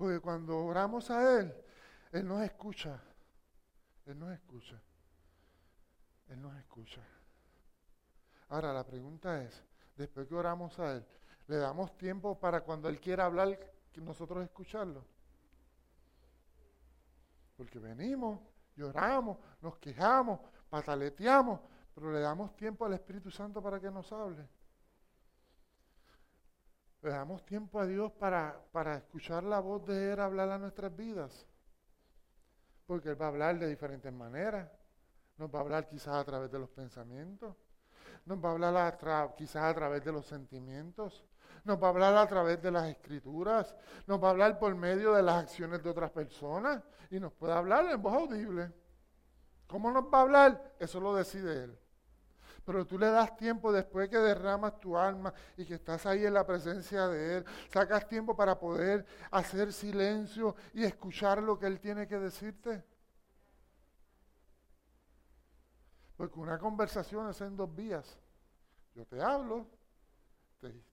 Porque 0.00 0.18
cuando 0.18 0.56
oramos 0.64 1.10
a 1.10 1.38
Él, 1.38 1.54
Él 2.10 2.26
nos 2.26 2.42
escucha. 2.42 2.98
Él 4.06 4.18
nos 4.18 4.32
escucha. 4.32 4.80
Él 6.28 6.40
nos 6.40 6.56
escucha. 6.56 7.02
Ahora 8.48 8.72
la 8.72 8.82
pregunta 8.82 9.42
es, 9.42 9.62
después 9.94 10.26
que 10.26 10.34
oramos 10.34 10.78
a 10.78 10.94
Él, 10.96 11.06
¿le 11.48 11.56
damos 11.58 11.98
tiempo 11.98 12.40
para 12.40 12.62
cuando 12.62 12.88
Él 12.88 12.98
quiera 12.98 13.26
hablar, 13.26 13.58
que 13.92 14.00
nosotros 14.00 14.42
escucharlo? 14.42 15.04
Porque 17.58 17.78
venimos, 17.78 18.40
lloramos, 18.76 19.36
nos 19.60 19.76
quejamos, 19.76 20.40
pataleteamos, 20.70 21.60
pero 21.94 22.10
le 22.10 22.20
damos 22.20 22.56
tiempo 22.56 22.86
al 22.86 22.94
Espíritu 22.94 23.30
Santo 23.30 23.62
para 23.62 23.78
que 23.78 23.90
nos 23.90 24.10
hable. 24.12 24.48
Le 27.02 27.10
damos 27.10 27.44
tiempo 27.46 27.80
a 27.80 27.86
Dios 27.86 28.12
para, 28.12 28.60
para 28.72 28.96
escuchar 28.96 29.42
la 29.42 29.60
voz 29.60 29.86
de 29.86 30.12
Él 30.12 30.20
hablar 30.20 30.50
a 30.50 30.58
nuestras 30.58 30.94
vidas. 30.94 31.46
Porque 32.86 33.10
Él 33.10 33.20
va 33.20 33.26
a 33.26 33.28
hablar 33.28 33.58
de 33.58 33.68
diferentes 33.68 34.12
maneras. 34.12 34.70
Nos 35.38 35.52
va 35.52 35.60
a 35.60 35.62
hablar 35.62 35.88
quizás 35.88 36.14
a 36.14 36.24
través 36.24 36.50
de 36.50 36.58
los 36.58 36.68
pensamientos. 36.68 37.56
Nos 38.26 38.38
va 38.44 38.50
a 38.50 38.52
hablar 38.52 39.34
quizás 39.34 39.62
a 39.62 39.74
través 39.74 40.04
de 40.04 40.12
los 40.12 40.26
sentimientos. 40.26 41.24
Nos 41.64 41.82
va 41.82 41.86
a 41.86 41.90
hablar 41.90 42.16
a 42.16 42.26
través 42.26 42.60
de 42.60 42.70
las 42.70 42.86
escrituras. 42.88 43.74
Nos 44.06 44.22
va 44.22 44.28
a 44.28 44.30
hablar 44.32 44.58
por 44.58 44.74
medio 44.74 45.14
de 45.14 45.22
las 45.22 45.36
acciones 45.36 45.82
de 45.82 45.88
otras 45.88 46.10
personas. 46.10 46.82
Y 47.10 47.18
nos 47.18 47.32
puede 47.32 47.54
hablar 47.54 47.86
en 47.90 48.02
voz 48.02 48.14
audible. 48.14 48.70
¿Cómo 49.66 49.90
nos 49.90 50.04
va 50.04 50.18
a 50.18 50.22
hablar? 50.22 50.74
Eso 50.78 51.00
lo 51.00 51.14
decide 51.14 51.64
Él. 51.64 51.78
Pero 52.70 52.86
tú 52.86 52.96
le 53.00 53.10
das 53.10 53.36
tiempo 53.36 53.72
después 53.72 54.08
que 54.08 54.16
derramas 54.16 54.78
tu 54.78 54.96
alma 54.96 55.34
y 55.56 55.64
que 55.64 55.74
estás 55.74 56.06
ahí 56.06 56.24
en 56.24 56.34
la 56.34 56.46
presencia 56.46 57.08
de 57.08 57.38
Él. 57.38 57.44
Sacas 57.68 58.06
tiempo 58.06 58.36
para 58.36 58.60
poder 58.60 59.04
hacer 59.32 59.72
silencio 59.72 60.54
y 60.72 60.84
escuchar 60.84 61.42
lo 61.42 61.58
que 61.58 61.66
Él 61.66 61.80
tiene 61.80 62.06
que 62.06 62.16
decirte. 62.16 62.84
Porque 66.16 66.38
una 66.38 66.60
conversación 66.60 67.28
es 67.28 67.40
en 67.40 67.56
dos 67.56 67.74
vías. 67.74 68.16
Yo 68.94 69.04
te 69.04 69.20
hablo, 69.20 69.66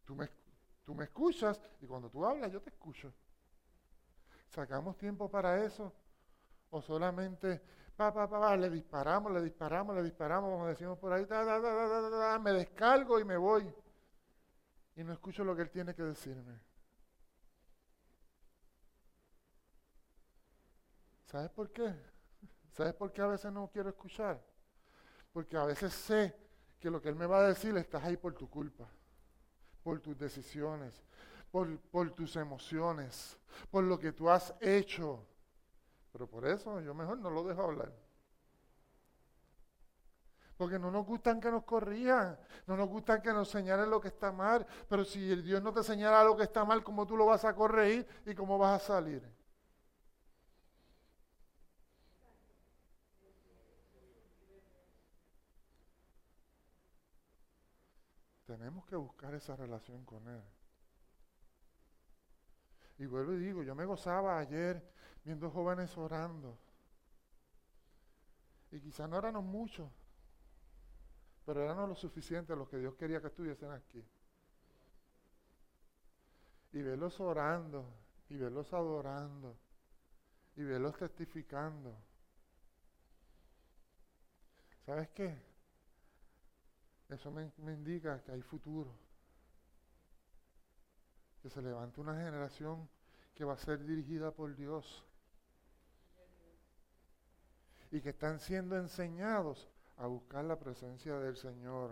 tú, 0.03 0.15
me, 0.15 0.31
tú 0.83 0.95
me 0.95 1.03
escuchas 1.03 1.61
y 1.79 1.85
cuando 1.85 2.09
tú 2.09 2.25
hablas 2.25 2.51
yo 2.51 2.59
te 2.59 2.71
escucho. 2.71 3.13
¿Sacamos 4.47 4.97
tiempo 4.97 5.29
para 5.29 5.63
eso? 5.63 5.93
¿O 6.71 6.81
solamente 6.81 7.61
pa, 7.97 8.13
pa, 8.13 8.29
pa, 8.29 8.55
le 8.55 8.69
disparamos, 8.69 9.31
le 9.31 9.41
disparamos, 9.41 9.95
le 9.95 10.03
disparamos, 10.03 10.51
como 10.51 10.67
decimos 10.67 10.99
por 10.99 11.11
ahí, 11.11 11.25
me 12.39 12.53
descargo 12.53 13.19
y 13.19 13.25
me 13.25 13.37
voy? 13.37 13.73
Y 14.95 15.03
no 15.03 15.13
escucho 15.13 15.43
lo 15.43 15.55
que 15.55 15.63
él 15.63 15.71
tiene 15.71 15.95
que 15.95 16.03
decirme. 16.03 16.59
¿Sabes 21.25 21.49
por 21.49 21.71
qué? 21.71 21.93
¿Sabes 22.71 22.93
por 22.93 23.11
qué 23.11 23.21
a 23.21 23.27
veces 23.27 23.51
no 23.51 23.67
quiero 23.69 23.89
escuchar? 23.89 24.39
Porque 25.33 25.57
a 25.57 25.65
veces 25.65 25.91
sé 25.91 26.35
que 26.79 26.91
lo 26.91 27.01
que 27.01 27.09
él 27.09 27.15
me 27.15 27.25
va 27.25 27.39
a 27.39 27.47
decir 27.47 27.75
estás 27.77 28.03
ahí 28.03 28.15
por 28.15 28.33
tu 28.35 28.47
culpa, 28.49 28.87
por 29.83 29.99
tus 29.99 30.17
decisiones, 30.17 31.03
por, 31.51 31.79
por 31.79 32.11
tus 32.11 32.35
emociones, 32.35 33.37
por 33.71 33.83
lo 33.83 33.99
que 33.99 34.11
tú 34.11 34.29
has 34.29 34.53
hecho. 34.61 35.25
Pero 36.17 36.27
por 36.27 36.47
eso 36.47 36.81
yo 36.81 36.95
mejor 36.95 37.19
no 37.19 37.29
lo 37.29 37.43
dejo 37.43 37.61
hablar. 37.61 37.93
Porque 40.57 40.79
no 40.79 40.89
nos 40.89 41.05
gustan 41.05 41.39
que 41.39 41.51
nos 41.51 41.63
corrijan, 41.63 42.39
no 42.65 42.75
nos 42.75 42.89
gustan 42.89 43.21
que 43.21 43.31
nos 43.31 43.47
señalen 43.47 43.91
lo 43.91 44.01
que 44.01 44.07
está 44.07 44.31
mal. 44.31 44.65
Pero 44.89 45.05
si 45.05 45.31
el 45.31 45.43
Dios 45.43 45.61
no 45.61 45.71
te 45.71 45.83
señala 45.83 46.23
lo 46.23 46.35
que 46.35 46.41
está 46.41 46.65
mal, 46.65 46.83
¿cómo 46.83 47.05
tú 47.05 47.15
lo 47.15 47.27
vas 47.27 47.45
a 47.45 47.53
corregir 47.53 48.07
y 48.25 48.33
cómo 48.33 48.57
vas 48.57 48.81
a 48.81 48.85
salir? 48.87 49.21
Tenemos 58.47 58.87
que 58.87 58.95
buscar 58.95 59.35
esa 59.35 59.55
relación 59.55 60.03
con 60.03 60.27
Él. 60.27 60.41
Y 62.97 63.05
vuelvo 63.05 63.33
y 63.33 63.37
digo, 63.37 63.61
yo 63.61 63.75
me 63.75 63.85
gozaba 63.85 64.39
ayer 64.39 64.96
viendo 65.27 65.51
jóvenes 65.51 65.95
orando. 65.97 66.57
Y 68.71 68.79
quizás 68.79 69.09
no 69.09 69.17
éramos 69.17 69.43
muchos, 69.43 69.91
pero 71.45 71.61
éramos 71.61 71.89
lo 71.89 71.95
suficiente 71.95 72.55
los 72.55 72.69
que 72.69 72.77
Dios 72.77 72.95
quería 72.95 73.19
que 73.19 73.27
estuviesen 73.27 73.71
aquí. 73.71 74.01
Y 76.71 76.81
verlos 76.81 77.19
orando, 77.19 77.93
y 78.29 78.37
verlos 78.37 78.71
adorando, 78.71 79.57
y 80.55 80.63
verlos 80.63 80.95
testificando. 80.95 81.93
¿Sabes 84.85 85.09
qué? 85.09 85.37
Eso 87.09 87.31
me, 87.31 87.51
me 87.57 87.73
indica 87.73 88.23
que 88.23 88.31
hay 88.31 88.41
futuro 88.41 88.95
que 91.41 91.49
se 91.49 91.61
levante 91.61 91.99
una 91.99 92.15
generación 92.15 92.87
que 93.35 93.43
va 93.43 93.55
a 93.55 93.57
ser 93.57 93.85
dirigida 93.85 94.31
por 94.31 94.55
Dios 94.55 95.06
y 97.91 98.01
que 98.01 98.09
están 98.09 98.39
siendo 98.39 98.77
enseñados 98.77 99.69
a 99.97 100.07
buscar 100.07 100.45
la 100.45 100.57
presencia 100.57 101.17
del 101.19 101.37
Señor. 101.37 101.91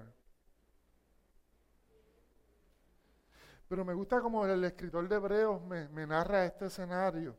Pero 3.67 3.83
me 3.83 3.93
gusta 3.93 4.21
como 4.21 4.45
el 4.45 4.63
escritor 4.63 5.07
de 5.07 5.15
Hebreos 5.15 5.61
me, 5.63 6.05
narra 6.05 6.45
este 6.45 6.67
escenario. 6.67 7.35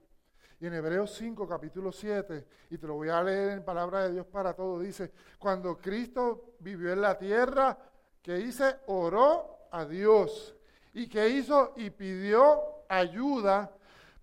Y 0.59 0.67
en 0.67 0.75
Hebreos 0.75 1.15
5, 1.15 1.47
capítulo 1.47 1.93
7, 1.93 2.47
y 2.71 2.79
te 2.79 2.87
lo 2.87 2.95
voy 2.95 3.11
a 3.11 3.23
leer 3.23 3.51
en 3.51 3.65
palabra 3.65 4.05
de 4.05 4.13
Dios 4.13 4.27
para 4.27 4.55
todos, 4.55 4.83
dice, 4.83 5.13
cuando 5.39 5.77
Cristo 5.79 6.57
vivió 6.61 6.93
en 6.93 7.03
la 7.03 7.17
tierra, 7.19 7.79
que 8.23 8.41
hice, 8.41 8.77
oró 8.87 9.69
a 9.71 9.85
Dios 9.85 10.57
¿Y 10.97 11.09
qué 11.09 11.29
hizo? 11.29 11.75
Y 11.77 11.91
pidió 11.91 12.59
ayuda 12.89 13.71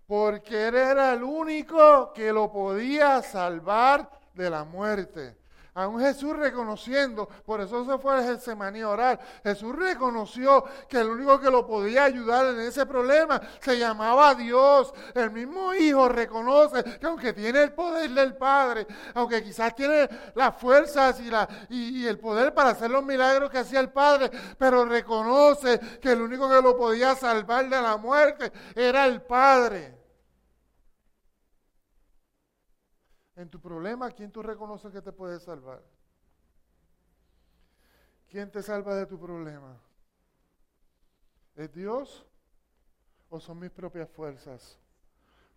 porque 0.08 0.66
él 0.66 0.74
era 0.74 1.12
el 1.12 1.22
único 1.22 2.12
que 2.12 2.32
lo 2.32 2.50
podía 2.50 3.22
salvar 3.22 4.10
de 4.34 4.50
la 4.50 4.64
muerte. 4.64 5.36
Aún 5.76 6.00
Jesús 6.00 6.36
reconociendo, 6.36 7.28
por 7.44 7.60
eso 7.60 7.84
se 7.84 7.98
fue 7.98 8.16
a 8.16 8.22
Getsemaní 8.22 8.82
a 8.82 8.90
orar. 8.90 9.20
Jesús 9.42 9.74
reconoció 9.74 10.64
que 10.88 11.00
el 11.00 11.08
único 11.08 11.40
que 11.40 11.50
lo 11.50 11.66
podía 11.66 12.04
ayudar 12.04 12.46
en 12.46 12.60
ese 12.60 12.86
problema 12.86 13.40
se 13.60 13.76
llamaba 13.76 14.36
Dios. 14.36 14.94
El 15.12 15.32
mismo 15.32 15.74
Hijo 15.74 16.08
reconoce 16.08 16.84
que 16.84 17.04
aunque 17.04 17.32
tiene 17.32 17.60
el 17.60 17.72
poder 17.72 18.08
del 18.10 18.36
Padre, 18.36 18.86
aunque 19.14 19.42
quizás 19.42 19.74
tiene 19.74 20.08
las 20.36 20.56
fuerzas 20.56 21.18
y, 21.18 21.28
la, 21.28 21.48
y, 21.68 22.06
el 22.06 22.20
poder 22.20 22.54
para 22.54 22.70
hacer 22.70 22.88
los 22.88 23.02
milagros 23.04 23.50
que 23.50 23.58
hacía 23.58 23.80
el 23.80 23.90
Padre, 23.90 24.30
pero 24.56 24.84
reconoce 24.84 25.80
que 26.00 26.12
el 26.12 26.22
único 26.22 26.48
que 26.48 26.62
lo 26.62 26.76
podía 26.76 27.16
salvar 27.16 27.68
de 27.68 27.82
la 27.82 27.96
muerte 27.96 28.52
era 28.76 29.06
el 29.06 29.22
Padre. 29.22 30.03
En 33.36 33.48
tu 33.48 33.60
problema, 33.60 34.10
¿quién 34.10 34.30
tú 34.30 34.42
reconoces 34.42 34.92
que 34.92 35.02
te 35.02 35.12
puede 35.12 35.40
salvar? 35.40 35.82
¿Quién 38.28 38.50
te 38.50 38.62
salva 38.62 38.94
de 38.94 39.06
tu 39.06 39.18
problema? 39.18 39.80
¿Es 41.56 41.72
Dios 41.72 42.26
o 43.28 43.40
son 43.40 43.58
mis 43.58 43.70
propias 43.70 44.08
fuerzas? 44.08 44.78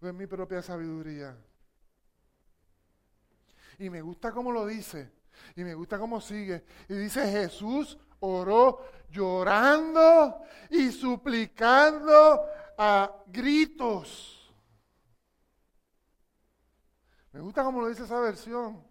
¿O 0.02 0.08
es 0.08 0.14
mi 0.14 0.28
propia 0.28 0.62
sabiduría? 0.62 1.36
Y 3.80 3.90
me 3.90 4.02
gusta 4.02 4.32
cómo 4.32 4.52
lo 4.52 4.66
dice. 4.66 5.12
Y 5.56 5.64
me 5.64 5.74
gusta 5.74 6.00
cómo 6.00 6.20
sigue. 6.20 6.64
Y 6.90 6.96
dice 6.96 7.30
Jesús 7.32 7.98
oró 8.20 8.84
llorando 9.10 10.42
y 10.70 10.92
suplicando 10.92 12.46
a 12.78 13.24
gritos. 13.28 14.37
Me 17.38 17.44
gusta 17.44 17.64
como 17.64 17.82
lo 17.82 17.88
dice 17.88 18.04
esa 18.04 18.20
versión. 18.20 18.82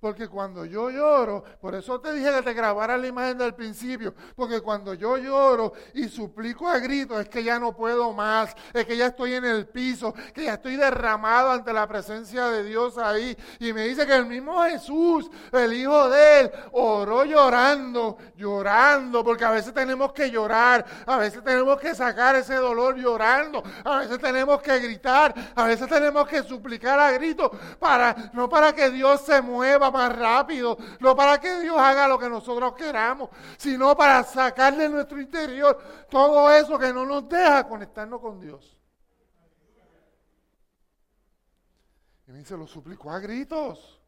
Porque 0.00 0.28
cuando 0.28 0.64
yo 0.66 0.90
lloro, 0.90 1.42
por 1.60 1.74
eso 1.74 1.98
te 2.00 2.12
dije 2.12 2.30
que 2.30 2.42
te 2.42 2.52
grabara 2.52 2.98
la 2.98 3.06
imagen 3.06 3.38
del 3.38 3.54
principio, 3.54 4.14
porque 4.34 4.60
cuando 4.60 4.92
yo 4.92 5.16
lloro 5.16 5.72
y 5.94 6.08
suplico 6.08 6.68
a 6.68 6.78
gritos 6.78 7.18
es 7.20 7.28
que 7.30 7.42
ya 7.42 7.58
no 7.58 7.74
puedo 7.74 8.12
más, 8.12 8.54
es 8.74 8.84
que 8.84 8.96
ya 8.96 9.06
estoy 9.06 9.34
en 9.34 9.46
el 9.46 9.66
piso, 9.66 10.14
que 10.34 10.44
ya 10.44 10.54
estoy 10.54 10.76
derramado 10.76 11.50
ante 11.50 11.72
la 11.72 11.86
presencia 11.86 12.48
de 12.48 12.64
Dios 12.64 12.98
ahí. 12.98 13.36
Y 13.58 13.72
me 13.72 13.88
dice 13.88 14.06
que 14.06 14.14
el 14.14 14.26
mismo 14.26 14.62
Jesús, 14.64 15.30
el 15.50 15.72
Hijo 15.72 16.10
de 16.10 16.40
Él, 16.40 16.52
oró 16.72 17.24
llorando, 17.24 18.18
llorando, 18.36 19.24
porque 19.24 19.44
a 19.44 19.50
veces 19.50 19.72
tenemos 19.72 20.12
que 20.12 20.30
llorar, 20.30 20.84
a 21.06 21.16
veces 21.16 21.42
tenemos 21.42 21.80
que 21.80 21.94
sacar 21.94 22.36
ese 22.36 22.56
dolor 22.56 22.96
llorando, 22.96 23.62
a 23.82 24.00
veces 24.00 24.18
tenemos 24.18 24.60
que 24.60 24.78
gritar, 24.78 25.34
a 25.54 25.64
veces 25.64 25.88
tenemos 25.88 26.28
que 26.28 26.42
suplicar 26.42 27.00
a 27.00 27.12
gritos, 27.12 27.50
para, 27.78 28.30
no 28.34 28.48
para 28.48 28.74
que 28.74 28.90
Dios 28.90 29.22
se 29.22 29.40
mueva 29.40 29.85
más 29.90 30.14
rápido, 30.16 30.76
no 31.00 31.14
para 31.14 31.40
que 31.40 31.60
Dios 31.60 31.76
haga 31.78 32.08
lo 32.08 32.18
que 32.18 32.28
nosotros 32.28 32.74
queramos, 32.74 33.30
sino 33.56 33.96
para 33.96 34.22
sacar 34.22 34.76
de 34.76 34.88
nuestro 34.88 35.20
interior 35.20 35.78
todo 36.10 36.50
eso 36.50 36.78
que 36.78 36.92
no 36.92 37.04
nos 37.04 37.28
deja 37.28 37.66
conectarnos 37.66 38.20
con 38.20 38.40
Dios. 38.40 38.76
Y 42.26 42.32
me 42.32 42.42
lo 42.42 42.66
suplicó 42.66 43.10
a 43.10 43.20
gritos. 43.20 44.00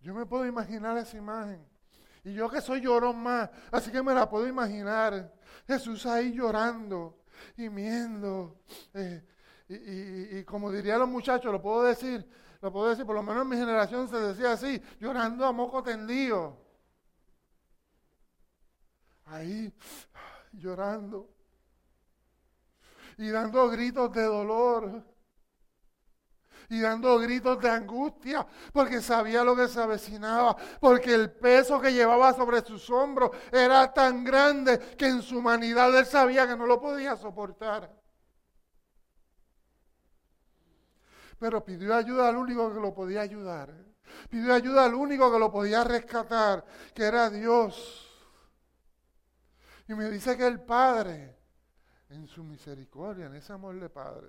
Yo 0.00 0.14
me 0.14 0.26
puedo 0.26 0.46
imaginar 0.46 0.96
esa 0.98 1.16
imagen. 1.16 1.66
Y 2.24 2.34
yo 2.34 2.48
que 2.48 2.60
soy 2.60 2.80
llorón 2.80 3.20
más, 3.20 3.50
así 3.72 3.90
que 3.90 4.02
me 4.02 4.14
la 4.14 4.28
puedo 4.28 4.46
imaginar. 4.46 5.32
Jesús 5.66 6.06
ahí 6.06 6.32
llorando, 6.32 7.22
y 7.56 7.66
eh, 7.66 9.26
y, 9.68 9.74
y, 9.74 10.38
y, 10.38 10.44
como 10.44 10.70
dirían 10.70 11.00
los 11.00 11.08
muchachos, 11.08 11.50
lo 11.50 11.60
puedo 11.60 11.84
decir, 11.84 12.28
lo 12.62 12.72
puedo 12.72 12.90
decir, 12.90 13.04
por 13.04 13.16
lo 13.16 13.24
menos 13.24 13.42
en 13.42 13.48
mi 13.48 13.56
generación 13.56 14.08
se 14.08 14.16
decía 14.18 14.52
así, 14.52 14.80
llorando 15.00 15.44
a 15.44 15.52
moco 15.52 15.82
tendido. 15.82 16.56
Ahí, 19.24 19.72
llorando. 20.52 21.28
Y 23.18 23.30
dando 23.30 23.68
gritos 23.68 24.12
de 24.12 24.22
dolor. 24.22 25.02
Y 26.68 26.80
dando 26.80 27.18
gritos 27.18 27.60
de 27.60 27.68
angustia, 27.68 28.46
porque 28.72 29.00
sabía 29.00 29.42
lo 29.42 29.56
que 29.56 29.66
se 29.66 29.82
avecinaba, 29.82 30.56
porque 30.80 31.12
el 31.12 31.32
peso 31.32 31.80
que 31.80 31.92
llevaba 31.92 32.32
sobre 32.32 32.62
sus 32.62 32.88
hombros 32.90 33.32
era 33.50 33.92
tan 33.92 34.22
grande 34.22 34.78
que 34.96 35.08
en 35.08 35.20
su 35.20 35.38
humanidad 35.38 35.98
él 35.98 36.06
sabía 36.06 36.46
que 36.46 36.56
no 36.56 36.66
lo 36.66 36.80
podía 36.80 37.16
soportar. 37.16 38.01
Pero 41.42 41.64
pidió 41.64 41.96
ayuda 41.96 42.28
al 42.28 42.36
único 42.36 42.72
que 42.72 42.78
lo 42.78 42.94
podía 42.94 43.22
ayudar. 43.22 43.74
Pidió 44.30 44.54
ayuda 44.54 44.84
al 44.84 44.94
único 44.94 45.32
que 45.32 45.40
lo 45.40 45.50
podía 45.50 45.82
rescatar, 45.82 46.64
que 46.94 47.02
era 47.02 47.28
Dios. 47.30 48.08
Y 49.88 49.94
me 49.94 50.08
dice 50.08 50.36
que 50.36 50.46
el 50.46 50.60
Padre, 50.60 51.36
en 52.10 52.28
su 52.28 52.44
misericordia, 52.44 53.26
en 53.26 53.34
ese 53.34 53.52
amor 53.52 53.74
de 53.80 53.90
Padre, 53.90 54.28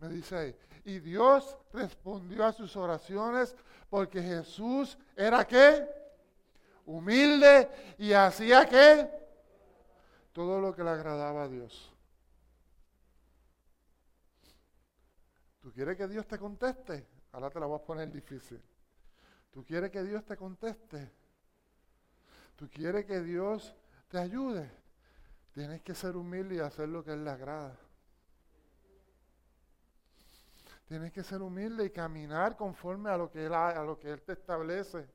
me 0.00 0.08
dice 0.08 0.36
ahí, 0.36 0.56
y 0.86 1.00
Dios 1.00 1.58
respondió 1.70 2.46
a 2.46 2.52
sus 2.54 2.74
oraciones 2.78 3.54
porque 3.90 4.22
Jesús 4.22 4.96
era 5.14 5.46
qué? 5.46 5.86
Humilde 6.86 7.94
y 7.98 8.14
hacía 8.14 8.66
qué? 8.66 9.10
Todo 10.32 10.62
lo 10.62 10.74
que 10.74 10.82
le 10.82 10.88
agradaba 10.88 11.42
a 11.42 11.48
Dios. 11.48 11.93
¿Tú 15.64 15.72
quieres 15.72 15.96
que 15.96 16.06
Dios 16.06 16.26
te 16.26 16.38
conteste? 16.38 17.06
Ahora 17.32 17.48
te 17.48 17.58
la 17.58 17.64
voy 17.64 17.78
a 17.78 17.82
poner 17.82 18.12
difícil. 18.12 18.60
¿Tú 19.50 19.64
quieres 19.64 19.90
que 19.90 20.02
Dios 20.02 20.22
te 20.26 20.36
conteste? 20.36 21.10
¿Tú 22.54 22.68
quieres 22.68 23.06
que 23.06 23.22
Dios 23.22 23.74
te 24.08 24.18
ayude? 24.18 24.70
Tienes 25.54 25.80
que 25.80 25.94
ser 25.94 26.18
humilde 26.18 26.56
y 26.56 26.58
hacer 26.58 26.90
lo 26.90 27.02
que 27.02 27.12
Él 27.12 27.24
le 27.24 27.30
agrada. 27.30 27.78
Tienes 30.84 31.10
que 31.12 31.24
ser 31.24 31.40
humilde 31.40 31.86
y 31.86 31.90
caminar 31.90 32.58
conforme 32.58 33.08
a 33.08 33.16
lo 33.16 33.30
que 33.30 33.46
Él, 33.46 33.54
a 33.54 33.82
lo 33.84 33.98
que 33.98 34.10
él 34.10 34.20
te 34.20 34.34
establece. 34.34 35.08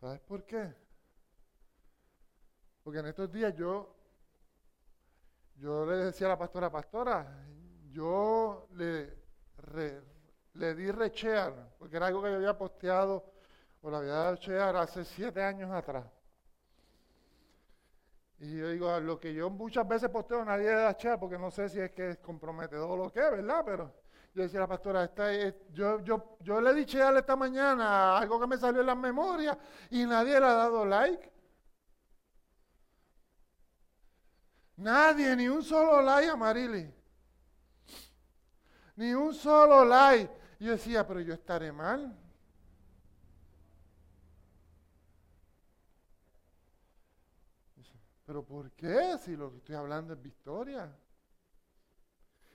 ¿Sabes 0.00 0.18
por 0.22 0.44
qué? 0.44 0.89
Porque 2.82 3.00
en 3.00 3.06
estos 3.06 3.30
días 3.30 3.54
yo, 3.54 3.94
yo 5.56 5.84
le 5.86 5.96
decía 5.96 6.26
a 6.26 6.30
la 6.30 6.38
pastora, 6.38 6.70
pastora, 6.70 7.46
yo 7.90 8.68
le, 8.74 9.16
le 10.54 10.74
di 10.74 10.90
rechear, 10.90 11.74
porque 11.78 11.96
era 11.96 12.06
algo 12.06 12.22
que 12.22 12.30
yo 12.30 12.36
había 12.36 12.56
posteado 12.56 13.32
o 13.82 13.90
la 13.90 13.98
había 13.98 14.12
dado 14.12 14.32
rechear 14.32 14.76
hace 14.76 15.04
siete 15.04 15.42
años 15.42 15.70
atrás. 15.70 16.04
Y 18.38 18.56
yo 18.56 18.70
digo, 18.70 18.98
lo 19.00 19.20
que 19.20 19.34
yo 19.34 19.50
muchas 19.50 19.86
veces 19.86 20.08
posteo 20.08 20.44
nadie 20.44 20.64
le 20.64 20.76
da 20.76 20.88
rechear, 20.88 21.20
porque 21.20 21.38
no 21.38 21.50
sé 21.50 21.68
si 21.68 21.78
es 21.78 21.90
que 21.92 22.10
es 22.10 22.18
comprometedor 22.18 22.90
o 22.90 23.04
lo 23.04 23.12
que, 23.12 23.20
¿verdad? 23.20 23.62
Pero 23.66 23.94
yo 24.34 24.42
decía 24.42 24.60
a 24.60 24.62
la 24.62 24.68
pastora, 24.68 25.04
esta 25.04 25.30
yo, 25.72 26.00
yo, 26.00 26.36
yo 26.40 26.60
le 26.60 26.72
di 26.72 26.86
chear 26.86 27.14
esta 27.16 27.36
mañana 27.36 28.16
algo 28.16 28.40
que 28.40 28.46
me 28.46 28.56
salió 28.56 28.80
en 28.80 28.86
la 28.86 28.94
memoria 28.94 29.58
y 29.90 30.06
nadie 30.06 30.40
le 30.40 30.46
ha 30.46 30.54
dado 30.54 30.86
like. 30.86 31.30
Nadie, 34.80 35.36
ni 35.36 35.46
un 35.46 35.62
solo 35.62 36.00
like 36.00 36.30
a 36.30 36.36
Marily. 36.36 36.90
Ni 38.96 39.12
un 39.12 39.34
solo 39.34 39.84
like. 39.84 40.30
Yo 40.58 40.72
decía, 40.72 41.06
pero 41.06 41.20
yo 41.20 41.34
estaré 41.34 41.70
mal. 41.70 42.16
Pero 48.24 48.42
¿por 48.42 48.70
qué? 48.72 49.18
Si 49.18 49.36
lo 49.36 49.50
que 49.50 49.58
estoy 49.58 49.74
hablando 49.74 50.14
es 50.14 50.22
victoria. 50.22 50.90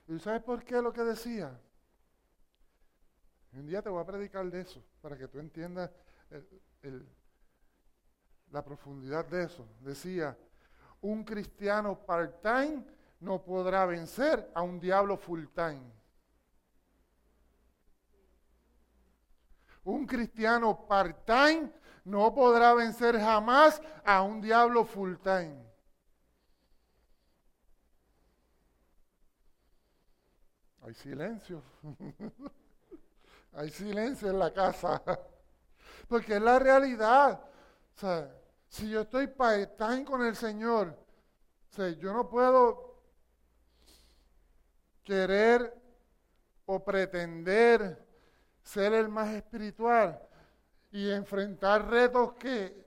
¿Y 0.08 0.18
sabes 0.18 0.42
por 0.42 0.64
qué 0.64 0.82
lo 0.82 0.92
que 0.92 1.02
decía? 1.02 1.60
Un 3.52 3.66
día 3.66 3.82
te 3.82 3.88
voy 3.88 4.02
a 4.02 4.06
predicar 4.06 4.50
de 4.50 4.62
eso, 4.62 4.84
para 5.00 5.16
que 5.16 5.28
tú 5.28 5.38
entiendas 5.38 5.90
la 8.50 8.64
profundidad 8.64 9.26
de 9.26 9.44
eso. 9.44 9.64
Decía, 9.80 10.36
un 11.06 11.22
cristiano 11.22 12.04
part-time 12.04 12.84
no 13.20 13.42
podrá 13.42 13.86
vencer 13.86 14.50
a 14.54 14.62
un 14.62 14.80
diablo 14.80 15.16
full-time. 15.16 15.92
Un 19.84 20.04
cristiano 20.04 20.86
part-time 20.88 21.72
no 22.04 22.34
podrá 22.34 22.74
vencer 22.74 23.18
jamás 23.18 23.80
a 24.04 24.22
un 24.22 24.40
diablo 24.40 24.84
full-time. 24.84 25.64
Hay 30.82 30.94
silencio. 30.94 31.62
Hay 33.52 33.70
silencio 33.70 34.28
en 34.30 34.38
la 34.38 34.52
casa. 34.52 35.02
Porque 36.08 36.34
es 36.34 36.42
la 36.42 36.58
realidad. 36.58 37.40
O 37.94 37.98
sea, 37.98 38.45
si 38.68 38.88
yo 38.90 39.02
estoy 39.02 39.26
part-time 39.28 40.04
con 40.04 40.24
el 40.24 40.36
Señor, 40.36 41.06
sea, 41.76 41.90
yo 41.90 42.12
no 42.12 42.28
puedo 42.28 43.02
querer 45.04 45.72
o 46.64 46.82
pretender 46.84 48.04
ser 48.62 48.94
el 48.94 49.08
más 49.08 49.28
espiritual 49.28 50.20
y 50.90 51.10
enfrentar 51.10 51.88
retos 51.88 52.32
que 52.34 52.85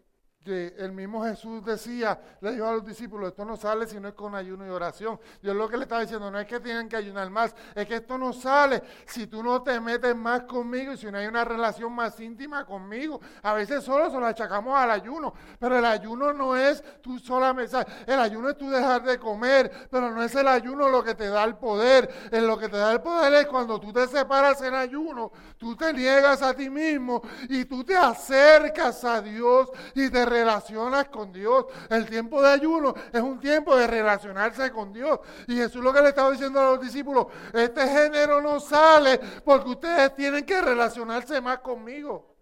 el 0.49 0.91
mismo 0.91 1.23
Jesús 1.23 1.63
decía, 1.63 2.19
le 2.41 2.51
dijo 2.51 2.65
a 2.65 2.73
los 2.73 2.85
discípulos, 2.85 3.29
esto 3.29 3.45
no 3.45 3.57
sale 3.57 3.87
si 3.87 3.99
no 3.99 4.07
es 4.07 4.13
con 4.13 4.35
ayuno 4.35 4.65
y 4.65 4.69
oración. 4.69 5.19
Dios 5.41 5.55
lo 5.55 5.67
que 5.69 5.77
le 5.77 5.83
estaba 5.83 6.01
diciendo 6.01 6.29
no 6.29 6.39
es 6.39 6.47
que 6.47 6.59
tienen 6.59 6.89
que 6.89 6.95
ayunar 6.95 7.29
más, 7.29 7.55
es 7.75 7.87
que 7.87 7.95
esto 7.95 8.17
no 8.17 8.33
sale 8.33 8.81
si 9.05 9.27
tú 9.27 9.43
no 9.43 9.61
te 9.61 9.79
metes 9.79 10.15
más 10.15 10.43
conmigo 10.43 10.93
y 10.93 10.97
si 10.97 11.11
no 11.11 11.17
hay 11.17 11.27
una 11.27 11.45
relación 11.45 11.93
más 11.93 12.19
íntima 12.19 12.65
conmigo. 12.65 13.19
A 13.43 13.53
veces 13.53 13.83
solo 13.83 14.09
se 14.09 14.19
lo 14.19 14.25
achacamos 14.25 14.77
al 14.77 14.91
ayuno, 14.91 15.33
pero 15.59 15.77
el 15.77 15.85
ayuno 15.85 16.33
no 16.33 16.55
es 16.55 16.83
tú 17.01 17.19
solamente, 17.19 17.77
el 18.05 18.19
ayuno 18.19 18.49
es 18.49 18.57
tú 18.57 18.69
dejar 18.69 19.03
de 19.03 19.19
comer, 19.19 19.87
pero 19.89 20.11
no 20.11 20.23
es 20.23 20.33
el 20.35 20.47
ayuno 20.47 20.89
lo 20.89 21.03
que 21.03 21.15
te 21.15 21.27
da 21.27 21.43
el 21.43 21.55
poder. 21.55 22.09
En 22.31 22.47
lo 22.47 22.57
que 22.57 22.69
te 22.69 22.77
da 22.77 22.91
el 22.91 23.01
poder 23.01 23.33
es 23.33 23.47
cuando 23.47 23.79
tú 23.79 23.91
te 23.93 24.07
separas 24.07 24.61
en 24.61 24.73
ayuno, 24.73 25.31
tú 25.57 25.75
te 25.75 25.93
niegas 25.93 26.41
a 26.41 26.53
ti 26.53 26.69
mismo 26.69 27.21
y 27.49 27.65
tú 27.65 27.83
te 27.83 27.95
acercas 27.95 29.03
a 29.03 29.21
Dios 29.21 29.69
y 29.95 30.09
te 30.09 30.25
relacionas 30.39 31.09
con 31.09 31.31
Dios. 31.31 31.65
El 31.89 32.05
tiempo 32.07 32.41
de 32.41 32.49
ayuno 32.49 32.93
es 33.11 33.21
un 33.21 33.39
tiempo 33.39 33.75
de 33.75 33.87
relacionarse 33.87 34.71
con 34.71 34.93
Dios. 34.93 35.19
Y 35.47 35.55
Jesús 35.55 35.83
lo 35.83 35.93
que 35.93 36.01
le 36.01 36.09
estaba 36.09 36.31
diciendo 36.31 36.59
a 36.59 36.71
los 36.71 36.81
discípulos, 36.81 37.27
este 37.53 37.87
género 37.87 38.41
no 38.41 38.59
sale 38.59 39.19
porque 39.43 39.69
ustedes 39.69 40.15
tienen 40.15 40.45
que 40.45 40.61
relacionarse 40.61 41.41
más 41.41 41.59
conmigo. 41.59 42.35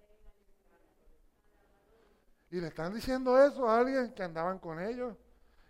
Y 2.50 2.62
le 2.62 2.68
están 2.68 2.94
diciendo 2.94 3.42
eso 3.44 3.70
a 3.70 3.80
alguien 3.80 4.14
que 4.14 4.24
andaban 4.24 4.60
con 4.60 4.80
ellos, 4.80 5.16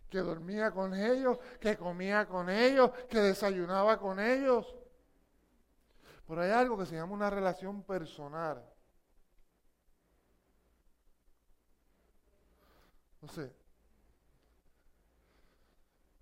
que 0.10 0.20
dormía 0.20 0.72
con 0.72 0.94
ellos, 0.94 1.40
que 1.60 1.76
comía 1.76 2.28
con 2.28 2.50
ellos, 2.50 2.92
que 3.10 3.20
desayunaba 3.20 3.98
con 3.98 4.20
ellos. 4.20 4.76
Pero 6.28 6.42
hay 6.42 6.52
algo 6.52 6.78
que 6.78 6.86
se 6.86 6.96
llama 6.96 7.14
una 7.14 7.30
relación 7.30 7.84
personal. 7.84 8.64
Sé. 13.30 13.54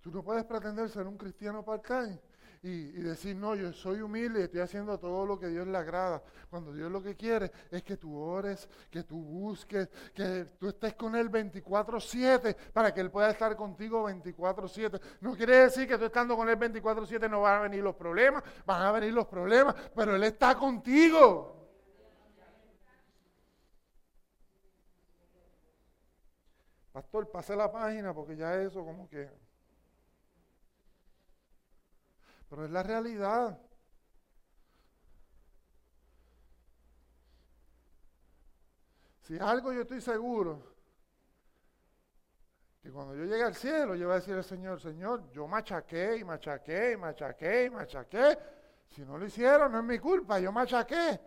Tú 0.02 0.12
no 0.12 0.24
puedes 0.24 0.46
pretender 0.46 0.90
ser 0.90 1.08
un 1.08 1.18
cristiano 1.18 1.64
part-time 1.64 2.20
y, 2.68 2.94
decir, 3.02 3.36
no, 3.36 3.54
yo 3.54 3.72
soy 3.74 4.02
humilde 4.02 4.40
y 4.40 4.44
estoy 4.44 4.62
haciendo 4.62 4.98
todo 4.98 5.24
lo 5.26 5.40
que 5.40 5.48
Dios 5.48 5.68
le 5.68 5.78
agrada. 5.78 6.24
Cuando 6.50 6.74
Dios 6.74 6.92
lo 6.92 7.02
que 7.02 7.16
quiere 7.16 7.52
es 7.70 7.84
que 7.84 7.96
tú 7.96 8.16
ores, 8.18 8.68
que 8.90 9.04
tú 9.04 9.22
busques, 9.22 9.88
que 10.16 10.46
tú 10.60 10.70
estés 10.70 10.96
con 10.96 11.16
Él 11.16 11.30
24-7 11.30 12.56
para 12.74 12.92
que 12.92 13.02
Él 13.02 13.12
pueda 13.12 13.30
estar 13.30 13.56
contigo 13.56 14.10
24-7. 14.10 15.00
No 15.22 15.36
quiere 15.36 15.58
decir 15.58 15.88
que 15.88 15.98
tú 15.98 16.06
estando 16.06 16.36
con 16.36 16.50
Él 16.50 16.58
24-7 16.58 17.30
no 17.30 17.42
van 17.42 17.60
a 17.60 17.62
venir 17.62 17.84
los 17.84 17.96
problemas, 17.96 18.44
van 18.66 18.82
a 18.82 18.92
venir 18.92 19.14
los 19.14 19.28
problemas, 19.28 19.76
pero 19.96 20.16
Él 20.16 20.24
está 20.24 20.56
contigo. 20.56 21.65
Pastor, 26.96 27.30
pase 27.30 27.54
la 27.58 27.70
página 27.70 28.14
porque 28.14 28.38
ya 28.38 28.56
eso 28.56 28.86
como 28.86 29.10
que... 29.10 29.30
Pero 32.50 32.64
es 32.64 32.72
la 32.72 32.84
realidad. 32.84 33.60
Si 39.24 39.38
algo 39.38 39.74
yo 39.74 39.82
estoy 39.82 40.00
seguro, 40.00 40.74
que 42.82 42.90
cuando 42.90 43.14
yo 43.14 43.26
llegue 43.26 43.44
al 43.44 43.56
cielo, 43.56 43.96
yo 43.96 44.06
voy 44.06 44.14
a 44.14 44.20
decir 44.20 44.36
al 44.36 44.46
Señor, 44.46 44.80
Señor, 44.80 45.30
yo 45.32 45.50
machaqué 45.50 46.16
y 46.16 46.24
machaqué 46.24 46.94
y 46.94 46.96
machaqué 46.96 47.66
y 47.66 47.70
machaqué. 47.72 48.40
Si 48.88 49.02
no 49.02 49.18
lo 49.18 49.26
hicieron, 49.26 49.70
no 49.70 49.80
es 49.80 49.84
mi 49.84 50.00
culpa, 50.00 50.40
yo 50.40 50.50
machaqué. 50.54 51.20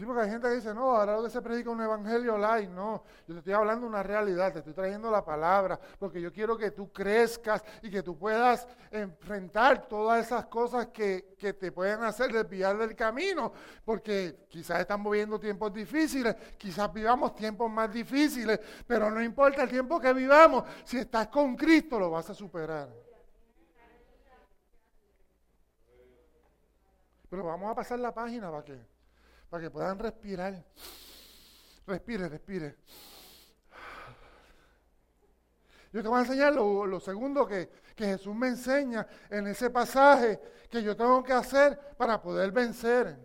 Sí, 0.00 0.06
porque 0.06 0.22
hay 0.22 0.30
gente 0.30 0.48
que 0.48 0.54
dice, 0.54 0.72
no, 0.72 0.96
ahora 0.96 1.18
que 1.22 1.28
se 1.28 1.42
predica 1.42 1.68
un 1.68 1.82
evangelio 1.82 2.38
light. 2.38 2.70
No, 2.70 3.04
yo 3.28 3.34
te 3.34 3.40
estoy 3.40 3.52
hablando 3.52 3.84
de 3.84 3.90
una 3.90 4.02
realidad, 4.02 4.50
te 4.50 4.60
estoy 4.60 4.72
trayendo 4.72 5.10
la 5.10 5.22
palabra, 5.22 5.78
porque 5.98 6.22
yo 6.22 6.32
quiero 6.32 6.56
que 6.56 6.70
tú 6.70 6.90
crezcas 6.90 7.62
y 7.82 7.90
que 7.90 8.02
tú 8.02 8.16
puedas 8.16 8.66
enfrentar 8.90 9.86
todas 9.88 10.24
esas 10.24 10.46
cosas 10.46 10.86
que, 10.86 11.34
que 11.38 11.52
te 11.52 11.70
pueden 11.70 12.02
hacer 12.02 12.32
desviar 12.32 12.78
del 12.78 12.96
camino, 12.96 13.52
porque 13.84 14.46
quizás 14.48 14.80
estamos 14.80 15.12
viviendo 15.12 15.38
tiempos 15.38 15.70
difíciles, 15.70 16.34
quizás 16.56 16.90
vivamos 16.90 17.34
tiempos 17.34 17.70
más 17.70 17.92
difíciles, 17.92 18.58
pero 18.86 19.10
no 19.10 19.22
importa 19.22 19.64
el 19.64 19.68
tiempo 19.68 20.00
que 20.00 20.14
vivamos, 20.14 20.64
si 20.82 20.96
estás 20.96 21.28
con 21.28 21.54
Cristo 21.56 22.00
lo 22.00 22.08
vas 22.08 22.30
a 22.30 22.32
superar. 22.32 22.88
Pero 27.28 27.44
vamos 27.44 27.70
a 27.70 27.74
pasar 27.74 27.98
la 27.98 28.14
página 28.14 28.50
para 28.50 28.64
que 28.64 28.99
para 29.50 29.64
que 29.64 29.70
puedan 29.70 29.98
respirar. 29.98 30.64
Respire, 31.86 32.28
respire. 32.28 32.76
Yo 35.92 36.02
te 36.02 36.08
voy 36.08 36.18
a 36.18 36.22
enseñar 36.22 36.54
lo, 36.54 37.00
segundo 37.00 37.44
que, 37.44 37.68
que, 37.96 38.06
Jesús 38.06 38.34
me 38.34 38.46
enseña 38.46 39.04
en 39.28 39.48
ese 39.48 39.70
pasaje 39.70 40.40
que 40.70 40.80
yo 40.84 40.96
tengo 40.96 41.20
que 41.24 41.32
hacer 41.32 41.76
para 41.96 42.22
poder 42.22 42.52
vencer. 42.52 43.18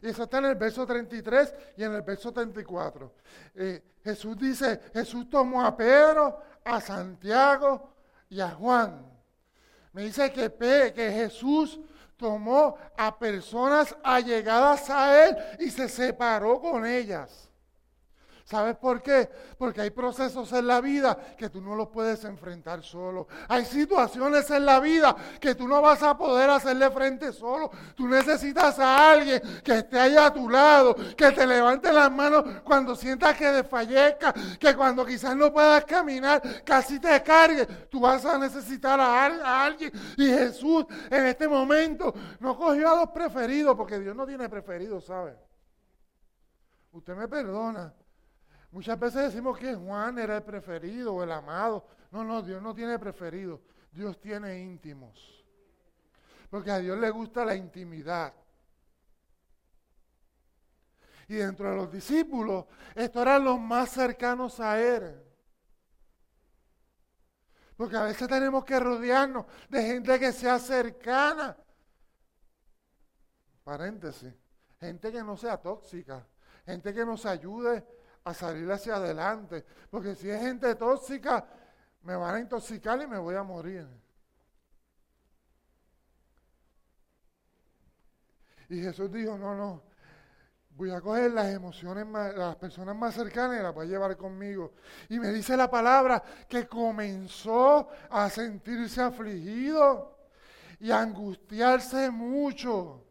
Y 0.00 0.08
eso 0.08 0.22
está 0.22 0.38
en 0.38 0.46
el 0.46 0.54
verso 0.54 0.86
33 0.86 1.54
y 1.76 1.84
en 1.84 1.92
el 1.92 2.02
verso 2.02 2.32
34. 2.32 3.12
Eh, 3.56 3.82
Jesús 4.02 4.38
dice, 4.38 4.80
Jesús 4.94 5.28
tomó 5.28 5.62
a 5.62 5.76
Pedro, 5.76 6.40
a 6.64 6.80
Santiago 6.80 7.94
y 8.30 8.40
a 8.40 8.50
Juan. 8.52 9.04
Me 9.92 10.04
dice 10.04 10.32
que, 10.32 10.50
que 10.94 11.12
Jesús 11.12 11.78
tomó 12.16 12.76
a 12.96 13.18
personas 13.18 13.94
allegadas 14.02 14.88
a 14.90 15.26
Él 15.26 15.36
y 15.58 15.70
se 15.70 15.88
separó 15.88 16.60
con 16.60 16.86
ellas. 16.86 17.50
¿Sabes 18.46 18.76
por 18.76 19.02
qué? 19.02 19.28
Porque 19.58 19.80
hay 19.80 19.90
procesos 19.90 20.52
en 20.52 20.68
la 20.68 20.80
vida 20.80 21.18
que 21.36 21.50
tú 21.50 21.60
no 21.60 21.74
los 21.74 21.88
puedes 21.88 22.22
enfrentar 22.22 22.80
solo. 22.80 23.26
Hay 23.48 23.64
situaciones 23.64 24.48
en 24.52 24.64
la 24.64 24.78
vida 24.78 25.16
que 25.40 25.56
tú 25.56 25.66
no 25.66 25.82
vas 25.82 26.00
a 26.04 26.16
poder 26.16 26.48
hacerle 26.50 26.88
frente 26.92 27.32
solo. 27.32 27.72
Tú 27.96 28.06
necesitas 28.06 28.78
a 28.78 29.10
alguien 29.10 29.42
que 29.64 29.78
esté 29.78 29.98
ahí 29.98 30.16
a 30.16 30.32
tu 30.32 30.48
lado, 30.48 30.94
que 31.16 31.32
te 31.32 31.44
levante 31.44 31.92
las 31.92 32.08
manos 32.12 32.44
cuando 32.62 32.94
sientas 32.94 33.36
que 33.36 33.50
desfallezca, 33.50 34.32
que 34.60 34.76
cuando 34.76 35.04
quizás 35.04 35.34
no 35.34 35.52
puedas 35.52 35.84
caminar, 35.84 36.40
casi 36.64 37.00
te 37.00 37.20
cargue. 37.24 37.66
Tú 37.66 37.98
vas 37.98 38.24
a 38.24 38.38
necesitar 38.38 39.00
a, 39.00 39.26
a 39.26 39.64
alguien. 39.64 39.90
Y 40.16 40.24
Jesús 40.24 40.86
en 41.10 41.26
este 41.26 41.48
momento 41.48 42.14
no 42.38 42.56
cogió 42.56 42.92
a 42.92 43.00
los 43.00 43.10
preferidos, 43.10 43.74
porque 43.76 43.98
Dios 43.98 44.14
no 44.14 44.24
tiene 44.24 44.48
preferidos, 44.48 45.04
¿sabe? 45.04 45.36
Usted 46.92 47.16
me 47.16 47.26
perdona. 47.26 47.92
Muchas 48.76 49.00
veces 49.00 49.32
decimos 49.32 49.56
que 49.56 49.74
Juan 49.74 50.18
era 50.18 50.36
el 50.36 50.42
preferido 50.42 51.14
o 51.14 51.22
el 51.22 51.32
amado. 51.32 51.86
No, 52.10 52.22
no, 52.22 52.42
Dios 52.42 52.60
no 52.60 52.74
tiene 52.74 52.98
preferido. 52.98 53.62
Dios 53.90 54.20
tiene 54.20 54.60
íntimos. 54.60 55.42
Porque 56.50 56.70
a 56.70 56.78
Dios 56.80 56.98
le 56.98 57.08
gusta 57.08 57.42
la 57.42 57.54
intimidad. 57.54 58.34
Y 61.26 61.36
dentro 61.36 61.70
de 61.70 61.76
los 61.76 61.90
discípulos, 61.90 62.66
estos 62.94 63.22
eran 63.22 63.44
los 63.44 63.58
más 63.58 63.92
cercanos 63.92 64.60
a 64.60 64.78
Él. 64.78 65.24
Porque 67.78 67.96
a 67.96 68.02
veces 68.02 68.28
tenemos 68.28 68.62
que 68.62 68.78
rodearnos 68.78 69.46
de 69.70 69.82
gente 69.84 70.20
que 70.20 70.32
sea 70.32 70.58
cercana. 70.58 71.56
Paréntesis. 73.64 74.34
Gente 74.78 75.10
que 75.10 75.22
no 75.22 75.34
sea 75.38 75.56
tóxica. 75.56 76.28
Gente 76.66 76.92
que 76.92 77.06
nos 77.06 77.24
ayude 77.24 77.95
a 78.26 78.34
salir 78.34 78.70
hacia 78.70 78.96
adelante. 78.96 79.64
Porque 79.88 80.16
si 80.16 80.28
es 80.28 80.40
gente 80.40 80.74
tóxica, 80.74 81.46
me 82.02 82.16
van 82.16 82.34
a 82.34 82.40
intoxicar 82.40 83.00
y 83.00 83.06
me 83.06 83.18
voy 83.18 83.36
a 83.36 83.44
morir. 83.44 83.86
Y 88.68 88.82
Jesús 88.82 89.12
dijo, 89.12 89.38
no, 89.38 89.54
no, 89.54 89.84
voy 90.70 90.90
a 90.90 91.00
coger 91.00 91.30
las 91.30 91.54
emociones, 91.54 92.04
más, 92.04 92.34
las 92.34 92.56
personas 92.56 92.96
más 92.96 93.14
cercanas 93.14 93.60
y 93.60 93.62
las 93.62 93.72
voy 93.72 93.86
a 93.86 93.90
llevar 93.90 94.16
conmigo. 94.16 94.72
Y 95.08 95.20
me 95.20 95.30
dice 95.30 95.56
la 95.56 95.70
palabra 95.70 96.20
que 96.48 96.66
comenzó 96.66 97.88
a 98.10 98.28
sentirse 98.28 99.00
afligido 99.00 100.18
y 100.80 100.90
a 100.90 101.00
angustiarse 101.00 102.10
mucho. 102.10 103.04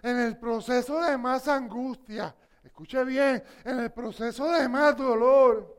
En 0.00 0.20
el 0.20 0.36
proceso 0.36 1.00
de 1.00 1.18
más 1.18 1.48
angustia, 1.48 2.36
Escuche 2.74 3.04
bien, 3.04 3.40
en 3.64 3.78
el 3.78 3.92
proceso 3.92 4.50
de 4.50 4.68
más 4.68 4.96
dolor. 4.96 5.78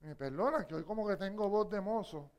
Me 0.00 0.16
perdona 0.16 0.66
que 0.66 0.76
hoy 0.76 0.82
como 0.82 1.06
que 1.06 1.18
tengo 1.18 1.46
voz 1.50 1.68
de 1.68 1.78
mozo. 1.78 2.30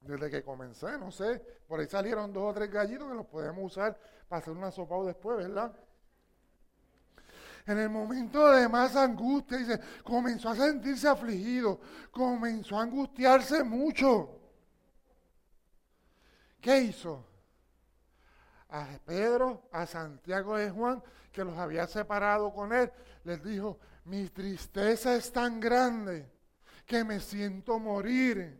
Desde 0.00 0.30
que 0.30 0.42
comencé, 0.42 0.96
no 0.96 1.10
sé, 1.10 1.40
por 1.68 1.78
ahí 1.78 1.86
salieron 1.88 2.32
dos 2.32 2.52
o 2.52 2.54
tres 2.54 2.70
gallitos 2.70 3.06
que 3.06 3.14
los 3.14 3.26
podemos 3.26 3.66
usar 3.66 4.00
para 4.26 4.40
hacer 4.40 4.54
una 4.54 4.70
sopa 4.70 4.96
o 4.96 5.04
después, 5.04 5.36
¿verdad? 5.36 5.78
En 7.66 7.78
el 7.80 7.90
momento 7.90 8.50
de 8.50 8.66
más 8.66 8.96
angustia, 8.96 9.58
dice, 9.58 9.78
comenzó 10.02 10.48
a 10.48 10.56
sentirse 10.56 11.06
afligido, 11.06 11.78
comenzó 12.10 12.78
a 12.78 12.84
angustiarse 12.84 13.62
mucho. 13.62 14.40
¿Qué 16.62 16.78
hizo? 16.78 17.26
A 18.72 18.98
Pedro, 19.04 19.68
a 19.70 19.86
Santiago 19.86 20.60
y 20.60 20.68
Juan, 20.70 21.02
que 21.30 21.44
los 21.44 21.56
había 21.58 21.86
separado 21.86 22.52
con 22.52 22.72
él, 22.72 22.90
les 23.22 23.44
dijo, 23.44 23.78
mi 24.06 24.28
tristeza 24.30 25.14
es 25.14 25.30
tan 25.30 25.60
grande 25.60 26.32
que 26.86 27.04
me 27.04 27.20
siento 27.20 27.78
morir. 27.78 28.58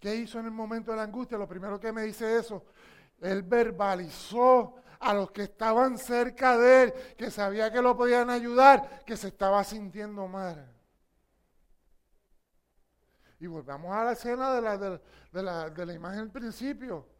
¿Qué 0.00 0.16
hizo 0.16 0.40
en 0.40 0.46
el 0.46 0.50
momento 0.50 0.90
de 0.90 0.96
la 0.96 1.04
angustia? 1.04 1.38
Lo 1.38 1.46
primero 1.46 1.78
que 1.78 1.92
me 1.92 2.02
dice 2.02 2.36
eso, 2.36 2.64
él 3.20 3.42
verbalizó 3.42 4.74
a 4.98 5.14
los 5.14 5.30
que 5.30 5.44
estaban 5.44 5.96
cerca 5.96 6.58
de 6.58 6.82
él, 6.82 6.94
que 7.16 7.30
sabía 7.30 7.70
que 7.70 7.80
lo 7.80 7.96
podían 7.96 8.28
ayudar, 8.28 9.04
que 9.06 9.16
se 9.16 9.28
estaba 9.28 9.62
sintiendo 9.62 10.26
mal. 10.26 10.66
Y 13.38 13.46
volvamos 13.46 13.94
a 13.94 14.04
la 14.04 14.12
escena 14.12 14.52
de 14.52 14.62
la, 14.62 14.76
de 14.76 15.42
la, 15.42 15.70
de 15.70 15.86
la 15.86 15.94
imagen 15.94 16.20
del 16.20 16.30
principio 16.30 17.19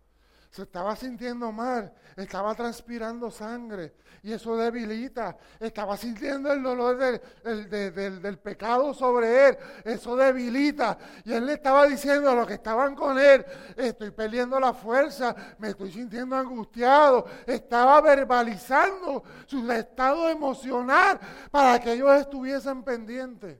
se 0.50 0.62
estaba 0.62 0.96
sintiendo 0.96 1.52
mal, 1.52 1.92
estaba 2.16 2.54
transpirando 2.56 3.30
sangre 3.30 3.94
y 4.22 4.32
eso 4.32 4.56
debilita, 4.56 5.36
estaba 5.60 5.96
sintiendo 5.96 6.52
el 6.52 6.60
dolor 6.60 6.96
del, 6.98 8.20
del, 8.20 8.38
pecado 8.38 8.92
sobre 8.92 9.48
él, 9.48 9.58
eso 9.84 10.16
debilita. 10.16 10.98
Y 11.24 11.32
él 11.32 11.46
le 11.46 11.54
estaba 11.54 11.86
diciendo 11.86 12.30
a 12.30 12.34
los 12.34 12.48
que 12.48 12.54
estaban 12.54 12.96
con 12.96 13.18
él, 13.18 13.46
estoy 13.76 14.10
perdiendo 14.10 14.58
la 14.58 14.74
fuerza, 14.74 15.34
me 15.58 15.68
estoy 15.68 15.92
sintiendo 15.92 16.36
angustiado, 16.36 17.26
estaba 17.46 18.00
verbalizando 18.00 19.22
su 19.46 19.70
estado 19.70 20.28
emocional 20.28 21.18
para 21.50 21.80
que 21.80 21.92
ellos 21.92 22.12
estuviesen 22.20 22.82
pendientes. 22.82 23.56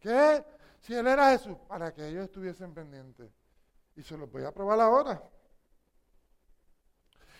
¿Qué? 0.00 0.42
Si 0.80 0.94
él 0.94 1.06
era 1.06 1.30
Jesús, 1.32 1.56
para 1.68 1.92
que 1.92 2.08
ellos 2.08 2.24
estuviesen 2.24 2.72
pendientes. 2.72 3.35
Y 3.96 4.02
se 4.02 4.16
los 4.16 4.30
voy 4.30 4.44
a 4.44 4.52
probar 4.52 4.78
ahora. 4.80 5.22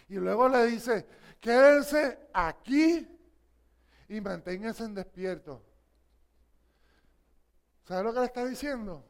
Y 0.09 0.15
luego 0.15 0.49
le 0.49 0.67
dice, 0.67 1.07
quédense 1.41 2.29
aquí 2.33 3.07
y 4.09 4.21
manténganse 4.21 4.85
en 4.85 4.95
despierto. 4.95 5.63
¿Sabe 7.85 8.05
lo 8.05 8.13
que 8.13 8.21
le 8.21 8.27
está 8.27 8.45
diciendo? 8.45 9.05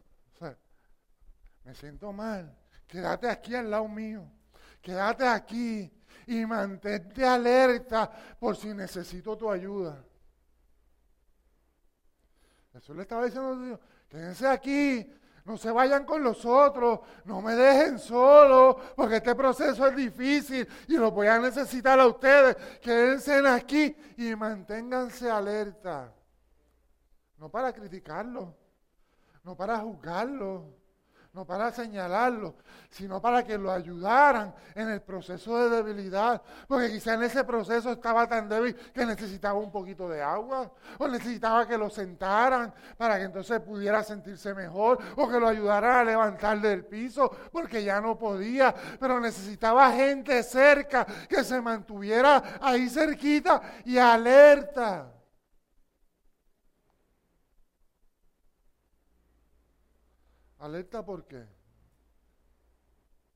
me 1.64 1.74
siento 1.74 2.12
mal. 2.12 2.56
Quédate 2.86 3.28
aquí 3.28 3.54
al 3.56 3.68
lado 3.68 3.88
mío. 3.88 4.30
Quédate 4.80 5.26
aquí 5.26 5.92
y 6.28 6.46
mantente 6.46 7.24
alerta 7.24 8.08
por 8.38 8.56
si 8.56 8.68
necesito 8.72 9.36
tu 9.36 9.50
ayuda. 9.50 10.04
Eso 12.72 12.94
le 12.94 13.02
estaba 13.02 13.24
diciendo, 13.24 13.80
quédense 14.08 14.46
aquí 14.46 15.12
no 15.46 15.56
se 15.56 15.70
vayan 15.70 16.04
con 16.04 16.24
los 16.24 16.44
otros, 16.44 17.00
no 17.24 17.40
me 17.40 17.54
dejen 17.54 18.00
solo, 18.00 18.78
porque 18.96 19.16
este 19.16 19.34
proceso 19.36 19.86
es 19.86 19.94
difícil 19.94 20.68
y 20.88 20.96
lo 20.96 21.12
voy 21.12 21.28
a 21.28 21.38
necesitar 21.38 22.00
a 22.00 22.06
ustedes. 22.06 22.56
Quédense 22.80 23.46
aquí 23.46 23.96
y 24.16 24.34
manténganse 24.34 25.30
alerta. 25.30 26.12
No 27.38 27.48
para 27.48 27.72
criticarlo, 27.72 28.56
no 29.44 29.56
para 29.56 29.78
juzgarlo, 29.78 30.75
no 31.36 31.44
para 31.44 31.70
señalarlo, 31.70 32.54
sino 32.88 33.20
para 33.20 33.44
que 33.44 33.58
lo 33.58 33.70
ayudaran 33.70 34.54
en 34.74 34.88
el 34.88 35.02
proceso 35.02 35.58
de 35.58 35.76
debilidad. 35.76 36.40
Porque 36.66 36.90
quizá 36.90 37.12
en 37.12 37.24
ese 37.24 37.44
proceso 37.44 37.92
estaba 37.92 38.26
tan 38.26 38.48
débil 38.48 38.74
que 38.74 39.04
necesitaba 39.04 39.58
un 39.58 39.70
poquito 39.70 40.08
de 40.08 40.22
agua, 40.22 40.72
o 40.98 41.06
necesitaba 41.06 41.68
que 41.68 41.76
lo 41.76 41.90
sentaran 41.90 42.72
para 42.96 43.18
que 43.18 43.24
entonces 43.24 43.60
pudiera 43.60 44.02
sentirse 44.02 44.54
mejor, 44.54 44.98
o 45.14 45.28
que 45.28 45.38
lo 45.38 45.48
ayudaran 45.48 45.98
a 45.98 46.04
levantar 46.04 46.58
del 46.58 46.86
piso, 46.86 47.30
porque 47.52 47.84
ya 47.84 48.00
no 48.00 48.18
podía, 48.18 48.74
pero 48.98 49.20
necesitaba 49.20 49.92
gente 49.92 50.42
cerca 50.42 51.04
que 51.28 51.44
se 51.44 51.60
mantuviera 51.60 52.42
ahí 52.62 52.88
cerquita 52.88 53.60
y 53.84 53.98
alerta. 53.98 55.15
Alerta 60.66 61.04
porque 61.04 61.46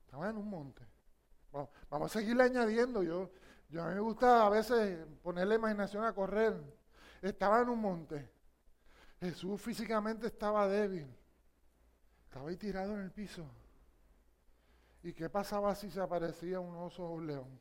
estaba 0.03 0.29
en 0.29 0.35
un 0.35 0.49
monte. 0.49 0.85
Vamos, 1.89 2.11
a 2.11 2.19
seguirle 2.19 2.43
añadiendo. 2.43 3.03
Yo, 3.03 3.31
yo 3.69 3.81
a 3.81 3.87
mí 3.87 3.95
me 3.95 4.01
gusta 4.01 4.45
a 4.45 4.49
veces 4.49 5.07
poner 5.23 5.47
la 5.47 5.55
imaginación 5.55 6.03
a 6.03 6.13
correr. 6.13 6.61
Estaba 7.21 7.61
en 7.61 7.69
un 7.69 7.79
monte. 7.79 8.29
Jesús 9.21 9.61
físicamente 9.61 10.27
estaba 10.27 10.67
débil. 10.67 11.07
Estaba 12.25 12.49
ahí 12.49 12.57
tirado 12.57 12.95
en 12.95 13.03
el 13.03 13.11
piso. 13.11 13.49
¿Y 15.01 15.13
qué 15.13 15.29
pasaba 15.29 15.73
si 15.73 15.89
se 15.89 16.01
aparecía 16.01 16.59
un 16.59 16.75
oso 16.75 17.05
o 17.05 17.13
un 17.13 17.27
león? 17.27 17.59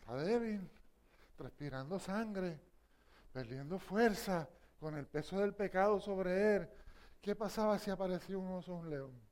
Está 0.00 0.16
débil, 0.16 0.66
respirando 1.38 1.98
sangre, 1.98 2.58
perdiendo 3.34 3.78
fuerza, 3.78 4.48
con 4.78 4.96
el 4.96 5.06
peso 5.06 5.38
del 5.40 5.54
pecado 5.54 6.00
sobre 6.00 6.56
él, 6.56 6.68
¿qué 7.20 7.34
pasaba 7.34 7.78
si 7.78 7.90
aparecía 7.90 8.38
un 8.38 8.50
oso 8.52 8.74
o 8.74 8.76
un 8.76 8.90
león? 8.90 9.26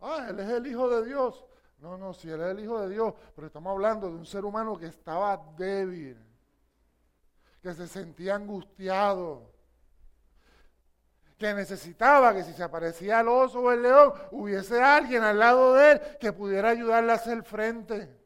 Ah, 0.00 0.26
él 0.30 0.40
es 0.40 0.48
el 0.48 0.66
Hijo 0.66 0.88
de 0.88 1.06
Dios. 1.06 1.44
No, 1.78 1.96
no, 1.96 2.12
si 2.12 2.28
él 2.30 2.40
es 2.40 2.48
el 2.48 2.60
Hijo 2.60 2.80
de 2.80 2.90
Dios, 2.90 3.14
pero 3.34 3.46
estamos 3.46 3.70
hablando 3.70 4.08
de 4.08 4.16
un 4.16 4.26
ser 4.26 4.44
humano 4.44 4.78
que 4.78 4.86
estaba 4.86 5.36
débil, 5.56 6.18
que 7.62 7.74
se 7.74 7.86
sentía 7.86 8.34
angustiado, 8.34 9.50
que 11.38 11.54
necesitaba 11.54 12.34
que 12.34 12.44
si 12.44 12.52
se 12.52 12.62
aparecía 12.62 13.20
el 13.20 13.28
oso 13.28 13.60
o 13.60 13.72
el 13.72 13.82
león, 13.82 14.12
hubiese 14.30 14.82
alguien 14.82 15.22
al 15.22 15.38
lado 15.38 15.74
de 15.74 15.92
él 15.92 16.00
que 16.20 16.32
pudiera 16.32 16.68
ayudarle 16.68 17.12
a 17.12 17.14
hacer 17.14 17.42
frente. 17.42 18.19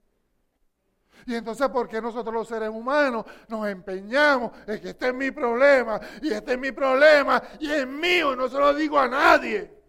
Y 1.26 1.34
entonces, 1.34 1.68
¿por 1.68 1.88
qué 1.88 2.00
nosotros 2.00 2.34
los 2.34 2.48
seres 2.48 2.68
humanos 2.68 3.24
nos 3.48 3.66
empeñamos 3.68 4.52
en 4.66 4.80
que 4.80 4.90
este 4.90 5.08
es 5.08 5.14
mi 5.14 5.30
problema 5.30 6.00
y 6.20 6.32
este 6.32 6.52
es 6.52 6.58
mi 6.58 6.72
problema 6.72 7.42
y 7.58 7.70
es 7.70 7.86
mío 7.86 8.36
no 8.36 8.48
se 8.48 8.58
lo 8.58 8.74
digo 8.74 8.98
a 8.98 9.08
nadie? 9.08 9.82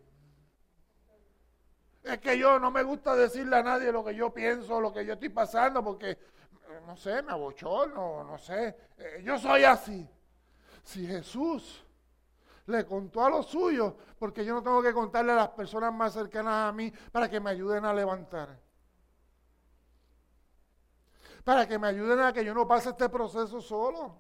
Es 2.04 2.20
que 2.20 2.38
yo 2.38 2.60
no 2.60 2.70
me 2.72 2.84
gusta 2.84 3.16
decirle 3.16 3.58
a 3.58 3.64
nadie 3.64 3.92
lo 3.92 4.04
que 4.04 4.16
yo 4.16 4.32
pienso, 4.34 4.80
lo 4.80 4.94
que 4.94 5.06
yo 5.06 5.14
estoy 5.14 5.30
pasando, 5.30 5.84
porque, 5.84 6.12
eh, 6.12 6.20
no 6.86 6.96
sé, 6.96 7.24
me 7.24 7.32
abochorno, 7.32 8.24
no 8.24 8.38
sé. 8.38 8.76
Eh, 8.98 9.22
yo 9.24 9.40
soy 9.40 9.64
así. 9.64 10.08
Si 10.84 11.08
Jesús 11.08 11.84
le 12.68 12.86
contó 12.86 13.26
a 13.26 13.30
los 13.30 13.48
suyos, 13.48 13.94
porque 14.20 14.46
yo 14.46 14.54
no 14.54 14.62
tengo 14.62 14.84
que 14.84 14.94
contarle 14.94 15.32
a 15.32 15.36
las 15.36 15.50
personas 15.50 15.92
más 15.92 16.14
cercanas 16.14 16.70
a 16.70 16.72
mí 16.72 16.94
para 17.12 17.28
que 17.28 17.40
me 17.40 17.50
ayuden 17.50 17.86
a 17.86 17.94
levantar 17.94 18.64
para 21.46 21.68
que 21.68 21.78
me 21.80 21.88
ayuden 21.88 22.20
a 22.20 22.34
que 22.34 22.43
yo 22.43 22.54
no 22.54 22.68
pase 22.68 22.89
este 22.89 23.08
proceso 23.08 23.62
solo. 23.62 24.20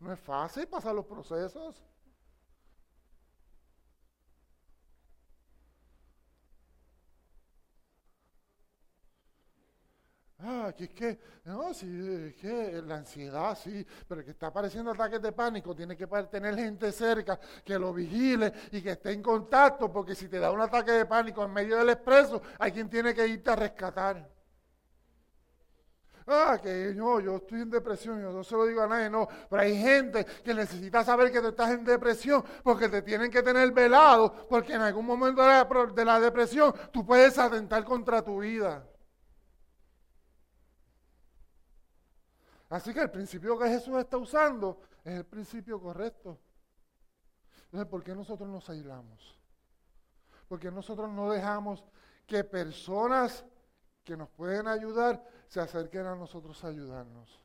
No 0.00 0.12
es 0.12 0.18
fácil 0.18 0.66
pasar 0.66 0.94
los 0.94 1.04
procesos. 1.04 1.84
Ah, 10.38 10.72
que 10.74 10.84
es 10.84 10.90
que, 10.90 11.20
no, 11.44 11.74
sí, 11.74 11.86
es 12.28 12.34
que 12.36 12.80
la 12.80 12.96
ansiedad, 12.96 13.54
sí, 13.62 13.86
pero 14.08 14.24
que 14.24 14.30
está 14.30 14.46
apareciendo 14.46 14.90
ataques 14.90 15.20
de 15.20 15.32
pánico, 15.32 15.76
tiene 15.76 15.94
que 15.98 16.06
tener 16.06 16.56
gente 16.56 16.90
cerca 16.92 17.38
que 17.62 17.78
lo 17.78 17.92
vigile 17.92 18.50
y 18.72 18.80
que 18.80 18.92
esté 18.92 19.12
en 19.12 19.22
contacto, 19.22 19.92
porque 19.92 20.14
si 20.14 20.28
te 20.28 20.38
da 20.38 20.50
un 20.50 20.62
ataque 20.62 20.92
de 20.92 21.04
pánico 21.04 21.44
en 21.44 21.52
medio 21.52 21.76
del 21.76 21.90
expreso, 21.90 22.40
hay 22.58 22.72
quien 22.72 22.88
tiene 22.88 23.14
que 23.14 23.28
irte 23.28 23.50
a 23.50 23.56
rescatar. 23.56 24.39
Ah, 26.26 26.58
que 26.62 26.92
no, 26.94 27.20
yo 27.20 27.36
estoy 27.36 27.62
en 27.62 27.70
depresión, 27.70 28.20
yo 28.20 28.32
no 28.32 28.44
se 28.44 28.54
lo 28.54 28.66
digo 28.66 28.82
a 28.82 28.86
nadie, 28.86 29.08
no. 29.08 29.28
Pero 29.48 29.62
hay 29.62 29.76
gente 29.80 30.24
que 30.24 30.54
necesita 30.54 31.02
saber 31.02 31.32
que 31.32 31.40
tú 31.40 31.48
estás 31.48 31.70
en 31.70 31.84
depresión 31.84 32.44
porque 32.62 32.88
te 32.88 33.02
tienen 33.02 33.30
que 33.30 33.42
tener 33.42 33.72
velado, 33.72 34.46
porque 34.48 34.74
en 34.74 34.82
algún 34.82 35.06
momento 35.06 35.42
de 35.42 36.04
la, 36.04 36.20
depresión 36.20 36.74
tú 36.92 37.04
puedes 37.04 37.38
atentar 37.38 37.84
contra 37.84 38.22
tu 38.22 38.40
vida. 38.40 38.86
Así 42.68 42.94
que 42.94 43.00
el 43.00 43.10
principio 43.10 43.58
que 43.58 43.68
Jesús 43.68 43.98
está 43.98 44.16
usando 44.16 44.80
es 45.04 45.14
el 45.14 45.24
principio 45.24 45.80
correcto. 45.80 46.38
Entonces, 47.64 47.88
¿por 47.88 48.04
qué 48.04 48.14
nosotros 48.14 48.48
nos 48.48 48.68
aislamos? 48.68 49.38
Porque 50.48 50.70
nosotros 50.70 51.10
no 51.10 51.30
dejamos 51.30 51.84
que 52.26 52.44
personas 52.44 53.44
que 54.04 54.16
nos 54.16 54.28
pueden 54.30 54.68
ayudar 54.68 55.22
se 55.50 55.60
acerquen 55.60 56.06
a 56.06 56.14
nosotros 56.14 56.62
a 56.62 56.68
ayudarnos. 56.68 57.40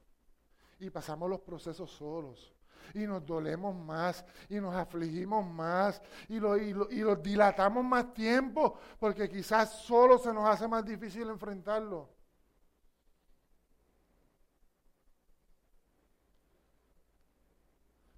Y 0.79 0.91
pasamos 0.91 1.27
los 1.27 1.39
procesos 1.39 1.89
solos. 1.89 2.53
Y 2.93 3.07
nos 3.07 3.25
dolemos 3.25 3.75
más, 3.75 4.23
y 4.47 4.59
nos 4.61 4.75
afligimos 4.75 5.43
más, 5.43 5.99
y, 6.29 6.39
lo, 6.39 6.55
y, 6.55 6.69
y 6.91 6.99
los 6.99 7.23
dilatamos 7.23 7.83
más 7.83 8.13
tiempo, 8.13 8.77
porque 8.99 9.27
quizás 9.27 9.71
solo 9.79 10.19
se 10.19 10.31
nos 10.31 10.47
hace 10.47 10.67
más 10.67 10.85
difícil 10.85 11.27
enfrentarlo. 11.27 12.07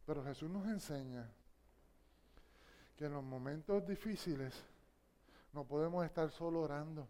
Pero 0.05 0.21
Jesús 0.25 0.49
nos 0.49 0.67
enseña 0.67 1.31
que 2.97 3.05
en 3.05 3.13
los 3.13 3.23
momentos 3.23 3.87
difíciles 3.87 4.53
no 5.53 5.63
podemos 5.63 6.03
estar 6.05 6.29
solo 6.29 6.63
orando. 6.63 7.07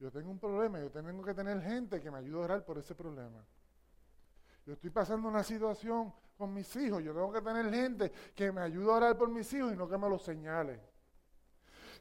Yo 0.00 0.10
tengo 0.10 0.30
un 0.30 0.38
problema, 0.38 0.80
yo 0.80 0.90
tengo 0.90 1.22
que 1.22 1.34
tener 1.34 1.60
gente 1.60 2.00
que 2.00 2.10
me 2.10 2.18
ayude 2.18 2.40
a 2.40 2.44
orar 2.44 2.64
por 2.64 2.78
ese 2.78 2.94
problema. 2.94 3.44
Yo 4.64 4.72
estoy 4.72 4.88
pasando 4.88 5.28
una 5.28 5.44
situación 5.44 6.12
con 6.38 6.54
mis 6.54 6.74
hijos, 6.76 7.02
yo 7.04 7.12
tengo 7.12 7.30
que 7.30 7.42
tener 7.42 7.70
gente 7.70 8.10
que 8.34 8.50
me 8.50 8.62
ayude 8.62 8.90
a 8.90 8.94
orar 8.94 9.18
por 9.18 9.28
mis 9.28 9.52
hijos 9.52 9.74
y 9.74 9.76
no 9.76 9.86
que 9.86 9.98
me 9.98 10.08
lo 10.08 10.18
señale. 10.18 10.80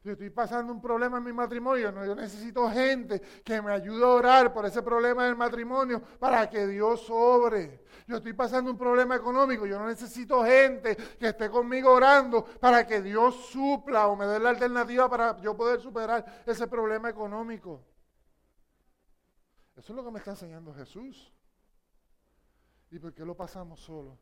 Yo 0.04 0.14
estoy 0.14 0.30
pasando 0.30 0.72
un 0.72 0.82
problema 0.82 1.18
en 1.18 1.24
mi 1.26 1.34
matrimonio, 1.34 1.91
no, 1.91 2.06
yo 2.06 2.16
necesito 2.16 2.70
gente 2.72 3.20
que 3.43 3.62
me 3.62 3.74
ayude 3.74 4.04
a 4.04 4.08
orar 4.08 4.54
por 4.54 4.66
ese 4.66 4.82
problema 4.82 5.26
del 5.26 5.36
matrimonio 5.36 6.02
para 6.20 6.50
que 6.50 6.66
Dios 6.68 7.02
sobre. 7.02 7.84
Yo 8.08 8.18
estoy 8.18 8.32
pasando 8.32 8.72
un 8.72 8.78
problema 8.78 9.18
económico, 9.18 9.66
yo 9.66 9.78
no 9.78 9.88
necesito 9.88 10.43
gente 10.45 10.95
que 10.95 11.28
esté 11.28 11.50
conmigo 11.50 11.91
orando 11.91 12.45
para 12.45 12.88
que 12.88 13.02
Dios 13.02 13.36
supla 13.52 14.08
o 14.08 14.16
me 14.16 14.26
dé 14.26 14.39
la 14.39 14.52
alternativa 14.52 15.10
para 15.10 15.38
yo 15.41 15.56
poder 15.58 15.82
superar 15.82 16.43
ese 16.45 16.68
problema 16.68 17.10
económico. 17.10 17.84
Eso 19.76 19.91
es 19.91 19.95
lo 19.97 20.04
que 20.04 20.12
me 20.12 20.20
está 20.20 20.32
enseñando 20.32 20.74
Jesús. 20.74 21.34
¿Y 22.89 23.00
por 23.00 23.14
qué 23.14 23.26
lo 23.26 23.36
pasamos 23.36 23.82
solo? 23.82 24.18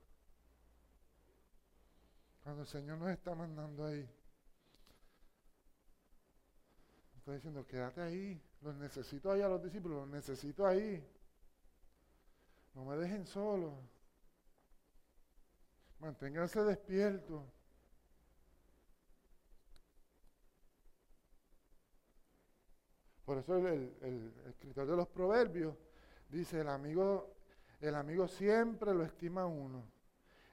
Cuando 2.43 2.63
el 2.63 2.67
Señor 2.67 2.97
nos 2.97 3.09
está 3.09 3.35
mandando 3.35 3.85
ahí. 3.85 4.09
Está 7.27 7.35
diciendo, 7.35 7.67
quédate 7.67 7.99
ahí. 7.99 8.41
Los 8.61 8.73
necesito 8.77 9.29
ahí 9.29 9.41
a 9.41 9.49
los 9.49 9.61
discípulos, 9.61 9.97
los 9.97 10.07
necesito 10.07 10.65
ahí. 10.65 11.05
No 12.73 12.85
me 12.85 12.95
dejen 12.95 13.25
solo. 13.25 13.81
Manténganse 15.99 16.63
despiertos. 16.63 17.43
Por 23.25 23.39
eso 23.39 23.57
el, 23.57 24.33
escritor 24.47 24.87
de 24.87 24.95
los 24.95 25.09
proverbios 25.09 25.75
dice, 26.29 26.61
el 26.61 26.69
amigo, 26.69 27.35
el 27.81 27.95
amigo 27.95 28.29
siempre 28.29 28.93
lo 28.93 29.03
estima 29.03 29.45
uno. 29.45 29.83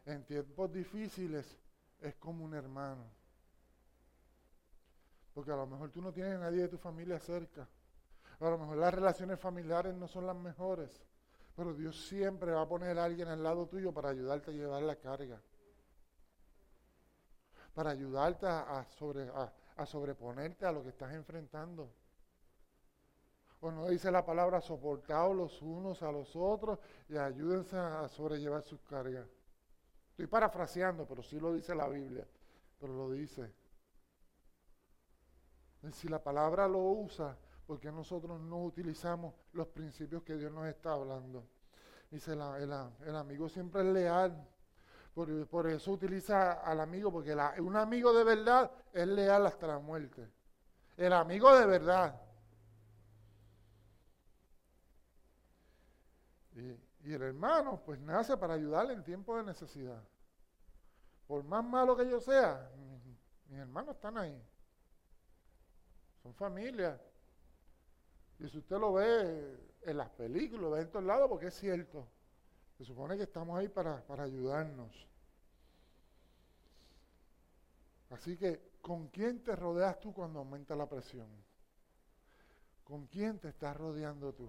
En 0.07 0.25
tiempos 0.25 0.72
difíciles 0.72 1.57
es 2.01 2.16
como 2.16 2.45
un 2.45 2.53
hermano. 2.53 3.24
Porque 5.35 5.51
a 5.51 5.57
lo 5.57 5.66
mejor 5.66 5.91
tú 5.91 6.01
no 6.01 6.12
tienes 6.12 6.37
a 6.37 6.39
nadie 6.39 6.62
de 6.62 6.68
tu 6.68 6.78
familia 6.78 7.18
cerca. 7.18 7.68
A 8.41 8.51
lo 8.51 8.59
mejor 8.59 8.76
las 8.76 8.95
relaciones 8.95 9.39
familiares 9.41 9.95
no 9.95 10.07
son 10.07 10.26
las 10.26 10.37
mejores. 10.37 11.05
Pero 11.57 11.74
Dios 11.74 12.07
siempre 12.07 12.53
va 12.53 12.62
a 12.62 12.68
poner 12.68 12.99
a 12.99 13.05
alguien 13.05 13.28
al 13.28 13.43
lado 13.43 13.66
tuyo 13.66 13.93
para 13.93 14.11
ayudarte 14.11 14.51
a 14.51 14.55
llevar 14.55 14.82
la 14.82 14.97
carga. 14.97 15.41
Para 17.74 17.91
ayudarte 17.91 18.47
a, 18.47 18.85
sobre, 18.97 19.28
a 19.76 19.87
sobreponerte 19.87 20.64
a 20.66 20.72
lo 20.72 20.82
que 20.82 20.91
estás 20.91 21.12
enfrentando. 21.12 21.91
O 23.61 23.70
no 23.70 23.89
dice 23.89 24.11
la 24.11 24.24
palabra 24.24 24.61
soportados 24.61 25.35
los 25.35 25.62
unos 25.62 26.03
a 26.03 26.12
los 26.12 26.37
otros 26.37 26.78
y 27.09 27.16
ayúdense 27.16 27.76
a 27.76 28.07
sobrellevar 28.09 28.62
sus 28.62 28.80
cargas. 28.82 29.26
Estoy 30.11 30.26
parafraseando, 30.26 31.07
pero 31.07 31.22
sí 31.22 31.41
lo 31.41 31.55
dice 31.55 31.74
la 31.74 31.89
Biblia, 31.89 32.26
pero 32.78 32.95
lo 32.95 33.11
dice. 33.11 33.51
Si 35.93 36.09
la 36.09 36.22
palabra 36.22 36.66
lo 36.66 36.78
usa, 36.78 37.37
¿por 37.66 37.78
qué 37.78 37.93
nosotros 37.93 38.41
no 38.41 38.64
utilizamos 38.64 39.35
los 39.53 39.68
principios 39.68 40.22
que 40.22 40.37
Dios 40.37 40.53
nos 40.53 40.66
está 40.66 40.93
hablando? 40.93 41.47
Dice, 42.11 42.32
el, 42.32 43.16
amigo 43.16 43.49
siempre 43.49 43.82
es 43.82 43.89
leal. 43.89 44.49
Por, 45.14 45.68
eso 45.68 45.93
utiliza 45.93 46.53
al 46.53 46.80
amigo, 46.80 47.12
porque 47.12 47.37
un 47.61 47.76
amigo 47.76 48.12
de 48.12 48.24
verdad 48.24 48.70
es 48.93 49.07
leal 49.07 49.47
hasta 49.47 49.66
la 49.66 49.78
muerte. 49.78 50.28
El 50.97 51.12
amigo 51.12 51.57
de 51.57 51.66
verdad. 51.66 52.20
Y, 56.55 57.12
el 57.12 57.22
hermano, 57.22 57.82
pues 57.85 58.01
nace 58.01 58.37
para 58.37 58.55
ayudarle 58.55 58.95
en 58.95 59.05
tiempo 59.05 59.37
de 59.37 59.43
necesidad. 59.43 60.03
Por 61.26 61.45
más 61.45 61.64
malo 61.64 61.97
que 61.97 62.09
yo 62.09 62.20
sea, 62.20 62.70
mis 63.49 63.59
hermanos 63.59 63.97
están 63.97 64.16
ahí. 64.18 64.41
Son 66.25 66.35
familias. 66.35 66.99
Y 68.39 68.49
si 68.49 68.57
usted 68.57 68.79
lo 68.79 68.95
ve 68.95 69.59
en 69.83 69.97
las 69.99 70.09
películas, 70.09 70.62
lo 70.62 70.70
ve 70.70 70.81
en 70.81 70.91
todos 70.91 71.05
lados, 71.05 71.29
porque 71.29 71.49
es 71.49 71.55
cierto. 71.55 72.09
Se 72.79 72.85
supone 72.85 73.18
que 73.18 73.25
estamos 73.25 73.59
ahí 73.59 73.68
para, 73.68 74.03
para 74.07 74.25
ayudarnos. 74.25 75.07
Así 78.09 78.39
que, 78.39 78.72
¿con 78.81 79.09
quién 79.09 79.45
te 79.45 79.55
rodeas 79.55 80.01
tú 80.01 80.14
cuando 80.14 80.39
aumenta 80.39 80.75
la 80.75 80.89
presión? 80.89 81.29
¿Con 82.85 83.07
quién 83.07 83.39
te 83.39 83.49
estás 83.49 83.77
rodeando 83.77 84.33
tú? 84.33 84.49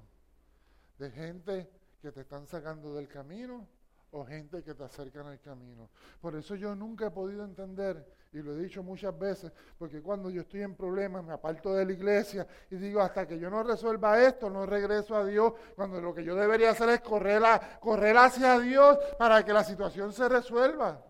¿De 0.98 1.12
gente 1.12 1.70
que 2.02 2.14
te 2.14 2.22
están 2.22 2.48
sacando 2.48 2.94
del 2.94 3.10
camino 3.10 3.68
o 4.16 4.26
gente 4.26 4.64
que 4.64 4.74
te 4.74 4.84
acercan 4.84 5.28
al 5.28 5.42
camino. 5.42 5.90
Por 6.22 6.36
eso 6.36 6.56
yo 6.56 6.74
nunca 6.74 7.08
he 7.08 7.12
podido 7.12 7.44
entender, 7.44 8.10
y 8.36 8.42
lo 8.42 8.52
he 8.52 8.58
dicho 8.58 8.84
muchas 8.84 9.18
veces, 9.18 9.50
porque 9.78 10.02
cuando 10.02 10.30
yo 10.30 10.42
estoy 10.42 10.62
en 10.62 10.76
problemas 10.76 11.24
me 11.24 11.32
aparto 11.32 11.74
de 11.74 11.86
la 11.86 11.94
iglesia 11.94 12.46
y 12.70 12.76
digo, 12.76 13.00
hasta 13.00 13.26
que 13.26 13.40
yo 13.40 13.50
no 13.50 13.64
resuelva 13.64 14.22
esto, 14.22 14.50
no 14.50 14.66
regreso 14.66 15.16
a 15.16 15.24
Dios, 15.24 15.54
cuando 15.74 16.02
lo 16.02 16.14
que 16.14 16.22
yo 16.22 16.36
debería 16.36 16.72
hacer 16.72 16.90
es 16.90 17.00
correr, 17.00 17.42
a, 17.46 17.80
hacia 18.26 18.60
Dios 18.60 19.00
para 19.18 19.46
que 19.46 19.54
la 19.54 19.64
situación 19.64 20.12
se 20.12 20.28
resuelva. 20.28 21.02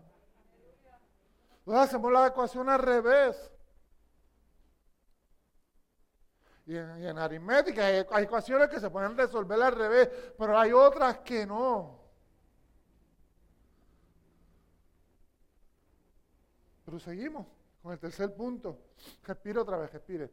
Entonces 1.58 1.88
hacemos 1.88 2.12
la 2.12 2.28
ecuación 2.28 2.68
al 2.68 2.78
revés. 2.78 3.50
Y 6.64 6.76
en, 6.76 7.18
aritmética 7.18 7.86
hay, 7.86 8.06
hay, 8.08 8.24
ecuaciones 8.24 8.68
que 8.68 8.78
se 8.78 8.88
pueden 8.88 9.16
resolver 9.16 9.60
al 9.60 9.74
revés, 9.74 10.08
pero 10.38 10.56
hay 10.56 10.70
otras 10.72 11.18
que 11.18 11.44
no. 11.44 12.06
Pero 16.85 16.85
seguimos 16.98 17.46
con 17.82 17.92
el 17.92 17.98
tercer 17.98 18.34
punto. 18.34 18.78
Respire 19.22 19.58
otra 19.60 19.76
vez, 19.78 19.92
respire. 19.92 20.30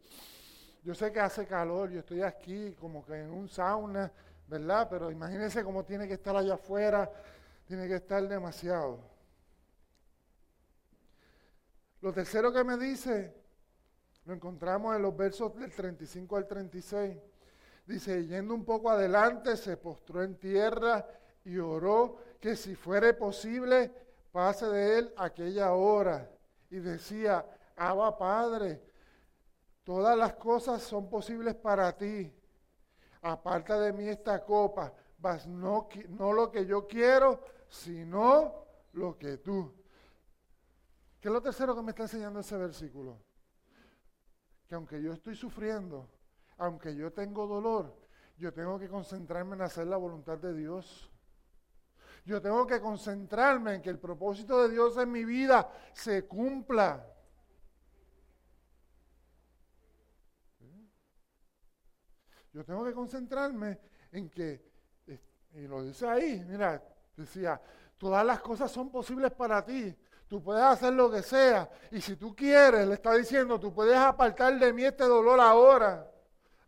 Yo 0.83 0.93
sé 0.93 1.11
que 1.11 1.19
hace 1.19 1.45
calor, 1.45 1.89
yo 1.89 1.99
estoy 1.99 2.21
aquí 2.21 2.73
como 2.79 3.05
que 3.05 3.21
en 3.21 3.31
un 3.31 3.47
sauna, 3.47 4.11
¿verdad? 4.47 4.87
Pero 4.89 5.11
imagínense 5.11 5.63
cómo 5.63 5.85
tiene 5.85 6.07
que 6.07 6.15
estar 6.15 6.35
allá 6.35 6.55
afuera, 6.55 7.09
tiene 7.65 7.87
que 7.87 7.95
estar 7.95 8.27
demasiado. 8.27 8.99
Lo 12.01 12.11
tercero 12.11 12.51
que 12.51 12.63
me 12.63 12.77
dice 12.77 13.33
lo 14.25 14.33
encontramos 14.33 14.95
en 14.95 15.01
los 15.01 15.15
versos 15.15 15.53
del 15.55 15.71
35 15.71 16.37
al 16.37 16.47
36. 16.47 17.17
Dice, 17.85 18.25
yendo 18.25 18.53
un 18.53 18.63
poco 18.63 18.89
adelante, 18.89 19.57
se 19.57 19.75
postró 19.75 20.23
en 20.23 20.37
tierra 20.37 21.05
y 21.43 21.57
oró 21.57 22.17
que 22.39 22.55
si 22.55 22.75
fuere 22.75 23.13
posible, 23.13 23.91
pase 24.31 24.65
de 24.67 24.99
él 24.99 25.13
aquella 25.17 25.73
hora. 25.73 26.29
Y 26.73 26.79
decía, 26.79 27.45
Abba 27.75 28.17
Padre, 28.17 28.81
todas 29.83 30.17
las 30.17 30.33
cosas 30.33 30.81
son 30.81 31.07
posibles 31.07 31.53
para 31.53 31.95
ti. 31.95 32.33
Aparta 33.21 33.79
de 33.79 33.93
mí 33.93 34.07
esta 34.07 34.43
copa, 34.43 34.91
mas 35.19 35.45
no, 35.45 35.87
no 36.09 36.33
lo 36.33 36.49
que 36.49 36.65
yo 36.65 36.87
quiero, 36.87 37.41
sino 37.69 38.65
lo 38.93 39.17
que 39.19 39.37
tú. 39.37 39.71
¿Qué 41.21 41.27
es 41.27 41.31
lo 41.31 41.43
tercero 41.43 41.75
que 41.75 41.83
me 41.83 41.91
está 41.91 42.03
enseñando 42.03 42.39
ese 42.39 42.57
versículo? 42.57 43.19
que 44.67 44.75
aunque 44.75 44.99
yo 44.99 45.13
estoy 45.13 45.35
sufriendo, 45.35 46.09
aunque 46.57 46.95
yo 46.95 47.13
tengo 47.13 47.45
dolor, 47.45 47.95
yo 48.37 48.51
tengo 48.51 48.79
que 48.79 48.89
concentrarme 48.89 49.55
en 49.55 49.61
hacer 49.61 49.85
la 49.85 49.97
voluntad 49.97 50.39
de 50.39 50.55
Dios. 50.55 51.11
Yo 52.25 52.41
tengo 52.41 52.65
que 52.65 52.79
concentrarme 52.79 53.75
en 53.75 53.81
que 53.81 53.89
el 53.89 53.99
propósito 53.99 54.63
de 54.63 54.69
Dios 54.69 54.97
en 54.97 55.11
mi 55.11 55.25
vida 55.25 55.69
se 55.93 56.25
cumpla. 56.25 57.05
Yo 62.53 62.63
tengo 62.63 62.85
que 62.85 62.93
concentrarme 62.93 63.79
en 64.11 64.29
que, 64.29 64.63
y 65.55 65.67
lo 65.67 65.83
dice 65.83 66.07
ahí, 66.07 66.45
mira, 66.47 66.81
decía, 67.17 67.59
todas 67.97 68.25
las 68.25 68.39
cosas 68.41 68.71
son 68.71 68.89
posibles 68.89 69.31
para 69.31 69.65
ti. 69.65 69.93
Tú 70.27 70.41
puedes 70.41 70.63
hacer 70.63 70.93
lo 70.93 71.11
que 71.11 71.21
sea. 71.21 71.69
Y 71.91 71.99
si 71.99 72.15
tú 72.15 72.35
quieres, 72.35 72.87
le 72.87 72.93
está 72.93 73.13
diciendo, 73.15 73.59
tú 73.59 73.73
puedes 73.73 73.97
apartar 73.97 74.57
de 74.57 74.71
mí 74.71 74.85
este 74.85 75.03
dolor 75.03 75.39
ahora. 75.39 76.09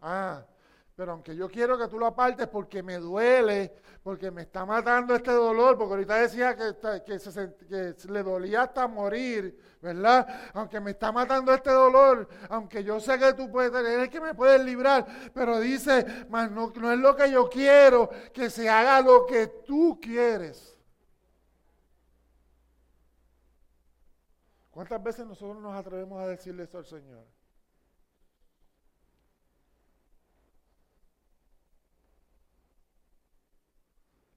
Ah, 0.02 0.46
pero 0.96 1.12
aunque 1.12 1.36
yo 1.36 1.50
quiero 1.50 1.78
que 1.78 1.90
tú 1.90 2.00
lo 2.00 2.06
apartes 2.06 2.48
porque 2.48 2.82
me 2.82 2.98
duele, 2.98 3.74
porque 4.02 4.32
me 4.32 4.44
está 4.44 4.66
matando 4.66 5.14
este 5.14 5.32
dolor, 5.32 5.78
porque 5.78 5.94
ahorita 5.96 6.16
decía 6.16 6.56
que, 6.56 8.10
le 8.10 8.24
dolía 8.24 8.62
hasta 8.64 8.88
morir, 8.88 9.60
¿verdad? 9.82 10.52
Aunque 10.54 10.80
me 10.80 10.92
está 10.92 11.12
matando 11.12 11.54
este 11.54 11.70
dolor, 11.70 12.30
aunque 12.50 12.82
yo 12.82 13.02
sé 13.02 13.20
que 13.20 13.34
tú 13.34 13.52
puedes, 13.52 13.74
eres 13.74 14.10
que 14.10 14.22
me 14.22 14.34
puedes 14.34 14.64
librar, 14.64 15.06
pero 15.34 15.60
dice, 15.60 16.26
más 16.30 16.50
no, 16.50 16.72
no 16.76 16.94
es 16.94 17.00
lo 17.00 17.14
que 17.14 17.30
yo 17.30 17.50
quiero, 17.50 18.10
que 18.34 18.50
se 18.50 18.70
haga 18.70 19.02
lo 19.02 19.26
que 19.26 19.48
tú 19.48 20.00
quieres. 20.02 20.78
¿Cuántas 24.72 25.04
veces 25.04 25.26
nosotros 25.26 25.62
nos 25.62 25.76
atrevemos 25.76 26.22
a 26.22 26.28
decirle 26.28 26.64
eso 26.64 26.78
al 26.78 26.86
Señor? 26.86 27.26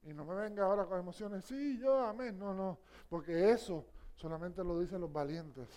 Y 0.09 0.13
no 0.15 0.25
me 0.25 0.33
venga 0.33 0.65
ahora 0.65 0.87
con 0.87 0.97
emociones, 0.97 1.45
sí, 1.45 1.77
yo, 1.79 2.03
amén. 2.03 2.39
No, 2.39 2.51
no, 2.51 2.79
porque 3.07 3.51
eso 3.51 3.85
solamente 4.15 4.63
lo 4.63 4.79
dicen 4.79 5.01
los 5.01 5.13
valientes. 5.13 5.69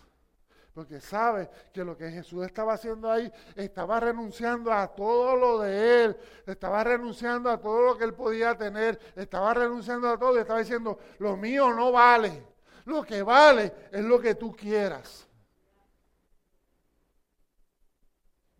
Porque 0.72 1.02
sabe 1.02 1.50
que 1.70 1.84
lo 1.84 1.94
que 1.98 2.10
Jesús 2.10 2.46
estaba 2.46 2.72
haciendo 2.72 3.10
ahí, 3.10 3.30
estaba 3.54 4.00
renunciando 4.00 4.72
a 4.72 4.88
todo 4.88 5.36
lo 5.36 5.58
de 5.58 6.04
él, 6.04 6.16
estaba 6.46 6.82
renunciando 6.82 7.50
a 7.50 7.60
todo 7.60 7.82
lo 7.82 7.98
que 7.98 8.04
él 8.04 8.14
podía 8.14 8.56
tener, 8.56 8.98
estaba 9.16 9.52
renunciando 9.52 10.08
a 10.08 10.18
todo 10.18 10.38
y 10.38 10.40
estaba 10.40 10.60
diciendo, 10.60 10.98
lo 11.18 11.36
mío 11.36 11.70
no 11.74 11.92
vale. 11.92 12.42
Lo 12.86 13.02
que 13.02 13.22
vale 13.22 13.70
es 13.92 14.02
lo 14.02 14.18
que 14.18 14.34
tú 14.34 14.56
quieras. 14.56 15.28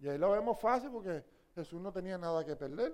Y 0.01 0.07
ahí 0.07 0.19
lo 0.19 0.33
vemos 0.33 0.61
fácil 0.61 0.91
porque 0.91 1.25
Jesús 1.55 1.81
no 1.81 1.91
tenía 1.91 2.19
nada 2.19 2.45
que 2.45 2.57
perder. 2.57 2.93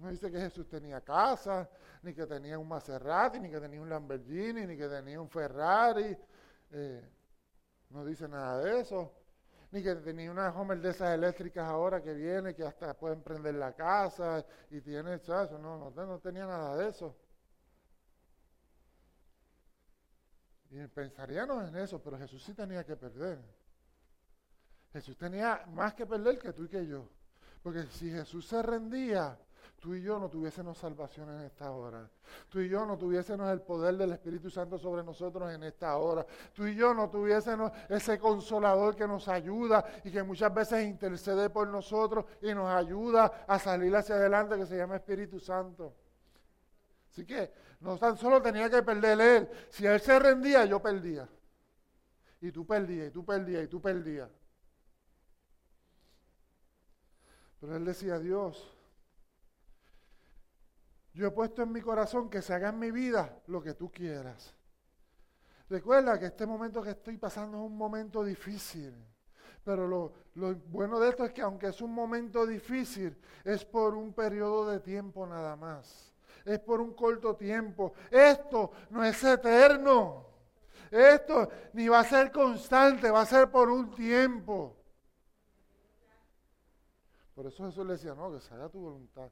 No 0.00 0.08
dice 0.08 0.30
que 0.30 0.38
Jesús 0.38 0.66
tenía 0.66 1.02
casa, 1.02 1.68
ni 2.02 2.14
que 2.14 2.26
tenía 2.26 2.58
un 2.58 2.66
Maserati, 2.66 3.38
ni 3.38 3.50
que 3.50 3.60
tenía 3.60 3.82
un 3.82 3.90
Lamborghini, 3.90 4.66
ni 4.66 4.74
que 4.74 4.88
tenía 4.88 5.20
un 5.20 5.28
Ferrari. 5.28 6.16
Eh, 6.70 7.06
no 7.90 8.04
dice 8.06 8.26
nada 8.26 8.62
de 8.62 8.80
eso. 8.80 9.12
Ni 9.70 9.82
que 9.82 9.94
tenía 9.96 10.30
una 10.30 10.48
Homer 10.48 10.80
de 10.80 10.90
esas 10.90 11.14
eléctricas 11.14 11.68
ahora 11.68 12.02
que 12.02 12.14
viene, 12.14 12.54
que 12.54 12.64
hasta 12.64 12.94
pueden 12.94 13.22
prender 13.22 13.54
la 13.56 13.74
casa 13.74 14.44
y 14.70 14.80
tiene 14.80 15.16
eso. 15.16 15.58
No, 15.58 15.90
no, 15.90 16.06
no 16.06 16.18
tenía 16.18 16.46
nada 16.46 16.76
de 16.76 16.88
eso. 16.88 17.14
Y 20.70 20.86
pensaríamos 20.86 21.68
en 21.68 21.76
eso, 21.76 22.02
pero 22.02 22.16
Jesús 22.16 22.42
sí 22.42 22.54
tenía 22.54 22.84
que 22.84 22.96
perder. 22.96 23.38
Jesús 24.94 25.16
tenía 25.18 25.66
más 25.66 25.92
que 25.92 26.06
perder 26.06 26.38
que 26.38 26.54
tú 26.54 26.64
y 26.64 26.68
que 26.68 26.86
yo. 26.86 27.06
Porque 27.62 27.82
si 27.88 28.10
Jesús 28.10 28.48
se 28.48 28.62
rendía, 28.62 29.38
tú 29.80 29.94
y 29.94 30.02
yo 30.02 30.18
no 30.18 30.28
tuviésemos 30.28 30.76
salvación 30.76 31.30
en 31.30 31.40
esta 31.40 31.72
hora. 31.72 32.08
Tú 32.48 32.60
y 32.60 32.68
yo 32.68 32.84
no 32.84 32.98
tuviésemos 32.98 33.50
el 33.50 33.62
poder 33.62 33.96
del 33.96 34.12
Espíritu 34.12 34.50
Santo 34.50 34.78
sobre 34.78 35.02
nosotros 35.02 35.50
en 35.52 35.62
esta 35.64 35.96
hora. 35.96 36.24
Tú 36.52 36.66
y 36.66 36.76
yo 36.76 36.92
no 36.92 37.08
tuviésemos 37.08 37.72
ese 37.88 38.18
consolador 38.18 38.94
que 38.94 39.08
nos 39.08 39.26
ayuda 39.26 39.84
y 40.04 40.12
que 40.12 40.22
muchas 40.22 40.52
veces 40.52 40.86
intercede 40.86 41.48
por 41.48 41.66
nosotros 41.66 42.26
y 42.42 42.54
nos 42.54 42.68
ayuda 42.70 43.44
a 43.48 43.58
salir 43.58 43.96
hacia 43.96 44.16
adelante, 44.16 44.56
que 44.56 44.66
se 44.66 44.76
llama 44.76 44.96
Espíritu 44.96 45.40
Santo. 45.40 45.94
Así 47.10 47.24
que 47.24 47.50
no 47.80 47.96
tan 47.96 48.16
solo 48.18 48.42
tenía 48.42 48.68
que 48.68 48.82
perder 48.82 49.20
él. 49.20 49.48
Si 49.70 49.86
él 49.86 49.98
se 50.00 50.18
rendía, 50.18 50.66
yo 50.66 50.80
perdía. 50.80 51.26
Y 52.42 52.52
tú 52.52 52.66
perdías, 52.66 53.08
y 53.08 53.10
tú 53.10 53.24
perdías, 53.24 53.64
y 53.64 53.68
tú 53.68 53.80
perdías. 53.80 54.28
Pero 57.60 57.76
él 57.76 57.84
decía, 57.84 58.18
Dios, 58.18 58.74
yo 61.12 61.26
he 61.26 61.30
puesto 61.30 61.62
en 61.62 61.72
mi 61.72 61.80
corazón 61.80 62.30
que 62.30 62.42
se 62.42 62.54
haga 62.54 62.68
en 62.68 62.78
mi 62.78 62.90
vida 62.90 63.40
lo 63.46 63.62
que 63.62 63.74
tú 63.74 63.90
quieras. 63.90 64.54
Recuerda 65.68 66.18
que 66.18 66.26
este 66.26 66.46
momento 66.46 66.82
que 66.82 66.90
estoy 66.90 67.16
pasando 67.16 67.58
es 67.58 67.64
un 67.64 67.76
momento 67.76 68.24
difícil. 68.24 68.94
Pero 69.64 69.86
lo, 69.86 70.12
bueno 70.66 70.98
de 70.98 71.10
esto 71.10 71.24
es 71.24 71.32
que 71.32 71.42
aunque 71.42 71.68
es 71.68 71.80
un 71.80 71.92
momento 71.92 72.46
difícil, 72.46 73.16
es 73.44 73.64
por 73.64 73.94
un 73.94 74.12
periodo 74.12 74.70
de 74.70 74.80
tiempo 74.80 75.26
nada 75.26 75.54
más. 75.56 76.12
Es 76.44 76.58
por 76.58 76.80
un 76.80 76.94
corto 76.94 77.36
tiempo. 77.36 77.92
Esto 78.10 78.72
no 78.90 79.04
es 79.04 79.22
eterno. 79.22 80.26
Esto 80.90 81.48
ni 81.74 81.88
va 81.88 82.00
a 82.00 82.04
ser 82.04 82.32
constante, 82.32 83.10
va 83.10 83.20
a 83.20 83.26
ser 83.26 83.50
por 83.50 83.70
un 83.70 83.94
tiempo. 83.94 84.76
Por 87.34 87.46
eso 87.46 87.64
Jesús 87.64 87.86
le 87.86 87.92
decía, 87.92 88.14
no, 88.14 88.32
que 88.32 88.40
se 88.40 88.52
haga 88.52 88.68
tu 88.68 88.80
voluntad. 88.80 89.30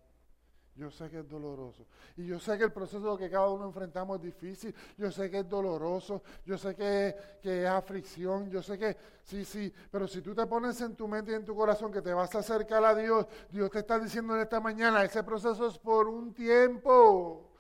Yo 0.79 0.93
sé 0.93 1.11
que 1.11 1.19
es 1.19 1.29
doloroso. 1.29 1.85
Y 2.17 2.25
yo 2.25 2.39
sé 2.39 2.57
que 2.57 2.63
el 2.63 2.73
proceso 2.73 3.19
que 3.19 3.29
cada 3.29 3.49
uno 3.49 3.67
enfrentamos 3.67 4.19
es 4.19 4.23
difícil. 4.23 4.73
Yo 4.97 5.11
sé 5.11 5.29
que 5.29 5.41
es 5.41 5.49
doloroso. 5.49 6.23
Yo 6.47 6.57
sé 6.57 6.77
que, 6.77 7.17
que, 7.43 7.65
es 7.65 7.69
aflicción. 7.69 8.49
Yo 8.49 8.63
sé 8.63 8.79
que, 8.79 8.97
sí, 9.25 9.45
sí. 9.45 9.75
Pero 9.91 10.07
si 10.07 10.23
tú 10.23 10.37
te 10.37 10.47
pones 10.47 10.81
en 10.81 10.95
tu 10.95 11.09
mente 11.09 11.33
y 11.33 11.35
en 11.35 11.45
tu 11.45 11.57
corazón 11.57 11.91
que 11.91 12.01
te 12.01 12.15
vas 12.15 12.33
a 12.33 12.39
acercar 12.39 12.85
a 12.85 12.95
Dios, 12.95 13.27
Dios 13.51 13.69
te 13.73 13.81
está 13.81 13.99
diciendo 13.99 14.37
en 14.37 14.43
esta 14.43 14.61
mañana, 14.61 15.03
ese 15.03 15.25
proceso 15.25 15.67
es 15.67 15.77
por 15.79 16.07
un 16.07 16.33
tiempo. 16.33 17.51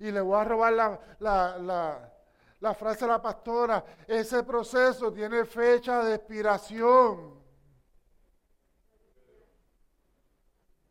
Y 0.00 0.10
le 0.10 0.20
voy 0.20 0.38
a 0.38 0.44
robar 0.44 0.74
la, 0.74 1.00
la, 1.18 1.58
la, 1.58 2.12
la 2.60 2.74
frase 2.74 3.06
a 3.06 3.08
la 3.08 3.22
pastora. 3.22 3.82
Ese 4.06 4.42
proceso 4.42 5.10
tiene 5.10 5.46
fecha 5.46 6.04
de 6.04 6.16
expiración. 6.16 7.39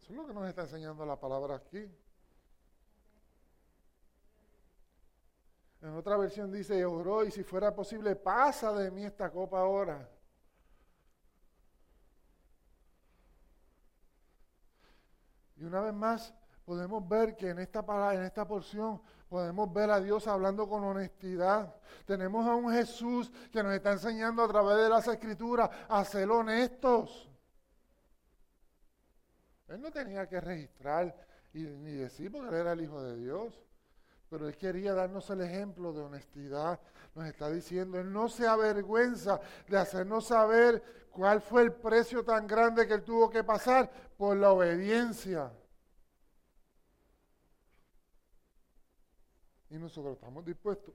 Es 0.10 0.16
lo 0.16 0.26
que 0.26 0.34
nos 0.34 0.47
está 0.47 0.64
enseñando 0.64 1.05
la 1.05 1.20
palabra 1.20 1.55
aquí. 1.55 1.88
En 5.82 5.93
otra 5.93 6.18
versión 6.18 6.51
dice, 6.51 6.84
oró 6.84 7.24
y 7.24 7.32
si 7.32 7.43
fuera 7.43 7.74
posible, 7.74 8.16
pasa 8.16 8.74
de 8.74 8.89
mí 8.91 9.05
esta 9.05 9.30
copa 9.32 9.60
ahora. 9.60 10.10
Y 15.55 15.64
una 15.64 15.82
vez 15.82 15.93
más 15.93 16.34
podemos 16.66 17.07
ver 17.07 17.36
que 17.36 17.49
en 17.49 17.60
esta, 17.60 17.86
en 18.14 18.24
esta 18.24 18.47
porción 18.47 19.01
podemos 19.30 19.72
ver 19.72 19.91
a 19.91 20.01
Dios 20.01 20.28
hablando 20.28 20.68
con 20.68 20.84
honestidad. 20.84 21.76
Tenemos 22.05 22.47
a 22.47 22.55
un 22.55 22.74
Jesús 22.74 23.32
que 23.51 23.62
nos 23.62 23.74
está 23.74 23.91
enseñando 23.91 24.43
a 24.43 24.47
través 24.47 24.78
de 24.78 24.89
las 24.89 25.07
escrituras 25.07 25.70
a 25.88 26.03
ser 26.03 26.30
honestos. 26.32 27.29
Él 29.70 29.82
no 29.82 29.91
tenía 29.91 30.28
que 30.28 30.41
registrar 30.41 31.15
y, 31.53 31.59
ni 31.59 31.93
decir 31.93 32.32
porque 32.32 32.49
él 32.49 32.55
era 32.55 32.74
el 32.74 32.82
Hijo 32.82 33.01
de 33.01 33.15
Dios. 33.17 33.53
Pero 34.30 34.47
él 34.47 34.57
quería 34.57 34.93
darnos 34.93 35.30
el 35.30 35.41
ejemplo 35.41 35.91
de 35.91 36.01
honestidad. 36.01 36.80
Nos 37.15 37.26
está 37.26 37.49
diciendo, 37.49 37.99
él 37.99 38.11
no 38.11 38.30
se 38.30 38.45
avergüenza 38.47 39.39
de 39.67 39.78
hacernos 39.78 40.28
saber 40.28 41.07
cuál 41.11 41.41
fue 41.41 41.63
el 41.63 41.74
precio 41.74 42.24
tan 42.24 42.45
grande 42.45 42.88
que 42.88 42.93
él 42.93 43.03
tuvo 43.03 43.30
que 43.30 43.43
pasar 43.43 43.89
por 44.17 44.38
la 44.38 44.51
obediencia. 44.51 45.51
Y 49.72 49.78
nosotros 49.78 50.13
estamos 50.13 50.45
dispuestos 50.45 50.93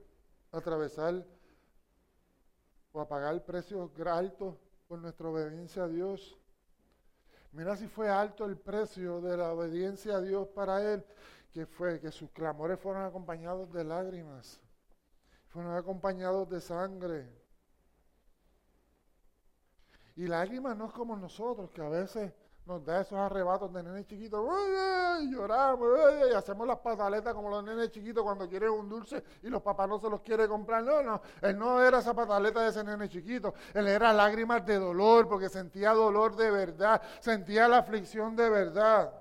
a 0.52 0.58
atravesar 0.58 1.24
o 2.92 3.00
a 3.00 3.08
pagar 3.08 3.44
precios 3.44 3.90
altos 4.06 4.56
por 4.86 5.00
nuestra 5.00 5.28
obediencia 5.28 5.84
a 5.84 5.88
Dios. 5.88 6.38
Mira 7.54 7.76
si 7.76 7.86
fue 7.86 8.10
alto 8.10 8.46
el 8.46 8.56
precio 8.56 9.20
de 9.20 9.36
la 9.36 9.52
obediencia 9.52 10.16
a 10.16 10.20
Dios 10.20 10.48
para 10.48 10.82
él, 10.92 11.04
que 11.52 11.66
fue 11.66 12.00
que 12.00 12.10
sus 12.10 12.28
clamores 12.32 12.80
fueron 12.80 13.04
acompañados 13.04 13.72
de 13.72 13.84
lágrimas, 13.84 14.60
fueron 15.50 15.76
acompañados 15.76 16.48
de 16.50 16.60
sangre. 16.60 17.32
Y 20.16 20.26
lágrimas 20.26 20.76
no 20.76 20.86
es 20.86 20.92
como 20.92 21.16
nosotros, 21.16 21.70
que 21.70 21.80
a 21.80 21.88
veces 21.88 22.32
nos 22.66 22.82
da 22.84 23.02
esos 23.02 23.18
arrebatos 23.18 23.72
de 23.72 23.82
nenes 23.82 24.06
chiquitos, 24.06 24.42
y 25.20 25.30
lloramos, 25.30 25.88
y 26.30 26.34
hacemos 26.34 26.66
las 26.66 26.78
pataletas 26.78 27.34
como 27.34 27.50
los 27.50 27.62
nenes 27.62 27.90
chiquitos 27.90 28.22
cuando 28.22 28.48
quieren 28.48 28.70
un 28.70 28.88
dulce 28.88 29.22
y 29.42 29.48
los 29.48 29.60
papás 29.62 29.88
no 29.88 29.98
se 29.98 30.08
los 30.08 30.20
quieren 30.22 30.48
comprar. 30.48 30.82
No, 30.82 31.02
no, 31.02 31.20
él 31.42 31.58
no 31.58 31.82
era 31.82 31.98
esa 31.98 32.14
pataleta 32.14 32.62
de 32.62 32.70
ese 32.70 32.82
nene 32.82 33.08
chiquito, 33.08 33.54
él 33.74 33.86
era 33.86 34.12
lágrimas 34.12 34.64
de 34.64 34.78
dolor 34.78 35.28
porque 35.28 35.48
sentía 35.48 35.92
dolor 35.92 36.36
de 36.36 36.50
verdad, 36.50 37.02
sentía 37.20 37.68
la 37.68 37.78
aflicción 37.78 38.34
de 38.34 38.48
verdad. 38.48 39.12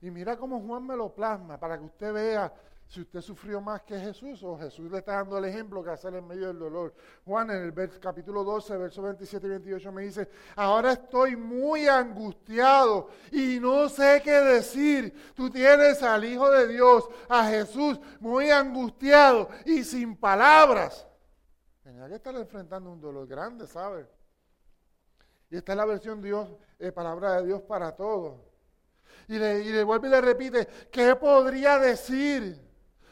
Y 0.00 0.10
mira 0.10 0.36
cómo 0.36 0.60
Juan 0.60 0.86
me 0.86 0.96
lo 0.96 1.12
plasma 1.12 1.58
para 1.58 1.76
que 1.78 1.84
usted 1.84 2.12
vea 2.12 2.52
si 2.88 3.02
usted 3.02 3.20
sufrió 3.20 3.60
más 3.60 3.82
que 3.82 4.00
Jesús 4.00 4.42
o 4.42 4.56
Jesús 4.58 4.90
le 4.90 4.98
está 4.98 5.16
dando 5.16 5.36
el 5.36 5.44
ejemplo 5.44 5.84
que 5.84 5.90
hacer 5.90 6.14
en 6.14 6.26
medio 6.26 6.46
del 6.46 6.58
dolor. 6.58 6.94
Juan 7.26 7.50
en 7.50 7.64
el 7.64 8.00
capítulo 8.00 8.42
12, 8.42 8.78
versos 8.78 9.04
27 9.04 9.46
y 9.46 9.50
28 9.50 9.92
me 9.92 10.02
dice, 10.04 10.30
ahora 10.56 10.92
estoy 10.92 11.36
muy 11.36 11.86
angustiado 11.86 13.10
y 13.30 13.60
no 13.60 13.90
sé 13.90 14.22
qué 14.24 14.32
decir. 14.40 15.32
Tú 15.34 15.50
tienes 15.50 16.02
al 16.02 16.24
Hijo 16.24 16.50
de 16.50 16.66
Dios, 16.66 17.06
a 17.28 17.46
Jesús, 17.50 18.00
muy 18.20 18.50
angustiado 18.50 19.50
y 19.66 19.84
sin 19.84 20.16
palabras. 20.16 21.06
Tenía 21.82 22.08
que 22.08 22.14
estar 22.14 22.34
enfrentando 22.36 22.90
un 22.90 23.02
dolor 23.02 23.26
grande, 23.26 23.66
¿sabe? 23.66 24.08
Y 25.50 25.58
esta 25.58 25.72
es 25.72 25.76
la 25.76 25.84
versión 25.84 26.22
Dios, 26.22 26.48
eh, 26.78 26.90
palabra 26.90 27.36
de 27.36 27.48
Dios 27.48 27.60
para 27.60 27.94
todos. 27.94 28.40
Y 29.26 29.38
le, 29.38 29.60
y 29.60 29.72
le 29.72 29.84
vuelve 29.84 30.08
y 30.08 30.10
le 30.10 30.22
repite, 30.22 30.66
¿qué 30.90 31.14
podría 31.16 31.78
decir? 31.78 32.67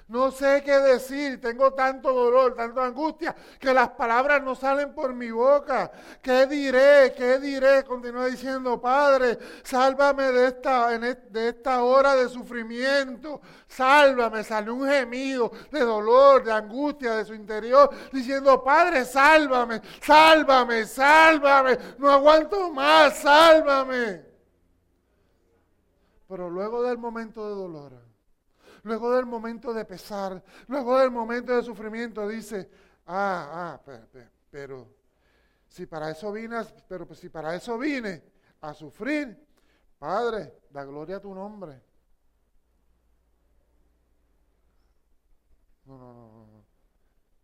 No 0.09 0.31
sé 0.31 0.63
qué 0.65 0.79
decir, 0.79 1.41
tengo 1.41 1.75
tanto 1.75 2.13
dolor, 2.13 2.55
tanta 2.55 2.85
angustia, 2.85 3.35
que 3.59 3.75
las 3.75 3.89
palabras 3.91 4.41
no 4.41 4.55
salen 4.55 4.95
por 4.95 5.13
mi 5.13 5.33
boca. 5.33 5.91
¿Qué 6.23 6.47
diré? 6.47 7.13
¿Qué 7.17 7.41
diré? 7.41 7.83
Continúa 7.83 8.27
diciendo, 8.27 8.81
Padre, 8.81 9.37
sálvame 9.65 10.31
de 10.31 10.47
esta, 10.47 10.97
de 10.97 11.49
esta 11.49 11.83
hora 11.83 12.15
de 12.15 12.29
sufrimiento. 12.29 13.41
Sálvame, 13.67 14.45
sale 14.45 14.71
un 14.71 14.89
gemido 14.89 15.51
de 15.73 15.81
dolor, 15.81 16.45
de 16.45 16.53
angustia 16.53 17.17
de 17.17 17.25
su 17.25 17.35
interior, 17.35 17.91
diciendo, 18.13 18.63
Padre, 18.63 19.05
sálvame, 19.05 19.83
sálvame, 20.01 20.87
sálvame, 20.87 21.79
no 21.99 22.13
aguanto 22.13 22.73
más, 22.73 23.19
sálvame. 23.19 24.25
Pero 26.29 26.49
luego 26.49 26.85
del 26.85 26.99
momento 26.99 27.49
de 27.49 27.55
dolor, 27.57 28.06
luego 28.87 29.11
del 29.11 29.27
momento 29.27 29.75
de 29.75 29.85
pesar, 29.85 30.43
luego 30.69 30.97
del 30.99 31.11
momento 31.11 31.55
de 31.55 31.63
sufrimiento, 31.63 32.27
dice, 32.29 32.71
ah, 33.07 33.79
ah, 33.85 33.93
pero, 34.49 34.95
si 35.67 35.87
para 35.87 36.11
eso 36.11 36.31
vine, 36.31 36.65
pero 36.89 37.05
pues 37.05 37.19
si 37.19 37.29
para 37.29 37.55
eso 37.57 37.77
vine 37.77 38.23
a 38.61 38.73
sufrir, 38.73 39.45
Padre, 39.99 40.61
da 40.71 40.85
gloria 40.85 41.17
a 41.17 41.21
tu 41.21 41.35
nombre. 41.35 41.83
No, 45.85 45.99
no, 45.99 46.13
no, 46.13 46.47
no 46.47 46.56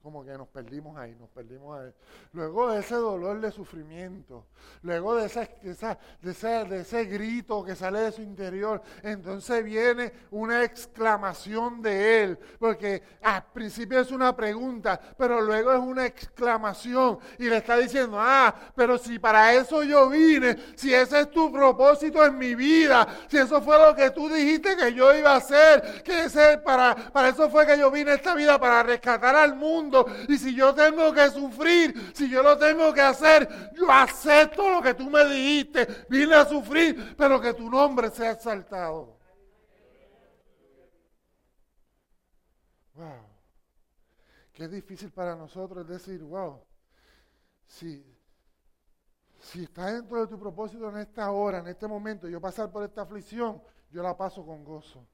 como 0.03 0.25
que 0.25 0.33
nos 0.33 0.49
perdimos 0.49 0.97
ahí, 0.99 1.15
nos 1.15 1.31
perdimos 1.31 1.79
ahí. 1.79 1.93
Luego 2.33 2.73
de 2.73 2.81
ese 2.81 2.97
dolor 2.97 3.41
de 3.41 3.53
sufrimiento, 3.53 4.47
luego 4.83 5.15
de, 5.15 5.27
esa, 5.27 5.49
de, 5.63 6.31
ese, 6.31 6.49
de 6.65 6.81
ese 6.81 7.05
grito 7.05 7.65
que 7.65 7.77
sale 7.77 8.01
de 8.01 8.13
su 8.13 8.21
interior, 8.21 8.83
entonces 9.03 9.63
viene 9.63 10.13
una 10.33 10.65
exclamación 10.65 11.81
de 11.81 12.25
él, 12.25 12.39
porque 12.59 13.03
al 13.23 13.45
principio 13.53 14.01
es 14.01 14.11
una 14.11 14.35
pregunta, 14.35 15.01
pero 15.17 15.41
luego 15.41 15.73
es 15.73 15.81
una 15.81 16.05
exclamación 16.05 17.21
y 17.39 17.49
le 17.49 17.59
está 17.59 17.77
diciendo, 17.77 18.17
ah, 18.21 18.53
pero 18.75 18.99
si 18.99 19.21
para 19.21 19.55
eso 19.55 19.85
yo 19.85 20.09
vine, 20.09 20.57
si 20.75 20.93
ese 20.93 21.21
es 21.21 21.31
tu 21.31 21.53
propósito 21.53 22.25
en 22.25 22.37
mi 22.37 22.57
vida, 22.57 23.07
si 23.29 23.39
eso 23.39 23.63
fue 23.63 23.79
lo 23.79 23.95
que 23.95 24.11
tú 24.11 24.29
dijiste 24.29 24.77
que 24.77 24.93
yo 24.95 25.15
iba 25.15 25.31
a 25.31 25.37
hacer, 25.37 26.03
que 26.03 26.25
ese, 26.25 26.59
para, 26.59 26.97
para 27.13 27.29
eso 27.29 27.49
fue 27.49 27.65
que 27.65 27.79
yo 27.79 27.89
vine 27.89 28.11
a 28.11 28.15
esta 28.15 28.35
vida, 28.35 28.59
para 28.59 28.83
rescatar 28.83 29.37
al 29.37 29.55
mundo 29.55 29.92
y 30.29 30.39
si 30.39 30.55
yo 30.55 30.75
tengo 30.75 31.13
que 31.13 31.31
sufrir, 31.31 32.13
si 32.15 32.29
yo 32.29 32.43
lo 32.43 32.57
tengo 32.59 32.93
que 32.93 33.01
hacer, 33.01 33.71
yo 33.75 33.91
acepto 33.91 34.71
lo 34.71 34.83
que 34.83 34.95
tú 34.95 35.11
me 35.11 35.25
dijiste. 35.27 36.07
Vine 36.09 36.35
a 36.35 36.45
sufrir, 36.45 37.15
pero 37.17 37.41
que 37.41 37.55
tu 37.55 37.69
nombre 37.71 38.11
sea 38.11 38.33
exaltado. 38.33 39.19
Wow. 42.95 43.27
Qué 44.53 44.69
difícil 44.69 45.11
para 45.11 45.35
nosotros 45.35 45.87
decir, 45.89 46.23
wow, 46.23 46.63
si, 47.67 48.05
si 49.41 49.65
está 49.65 49.87
dentro 49.93 50.21
de 50.21 50.27
tu 50.27 50.39
propósito 50.39 50.89
en 50.91 50.99
esta 50.99 51.31
hora, 51.31 51.59
en 51.59 51.69
este 51.69 51.89
momento, 51.89 52.29
yo 52.29 52.41
pasar 52.41 52.71
por 52.71 52.85
esta 52.85 53.03
aflicción, 53.03 53.63
yo 53.91 54.03
la 54.03 54.17
paso 54.17 54.45
con 54.45 54.63
gozo. 54.63 55.07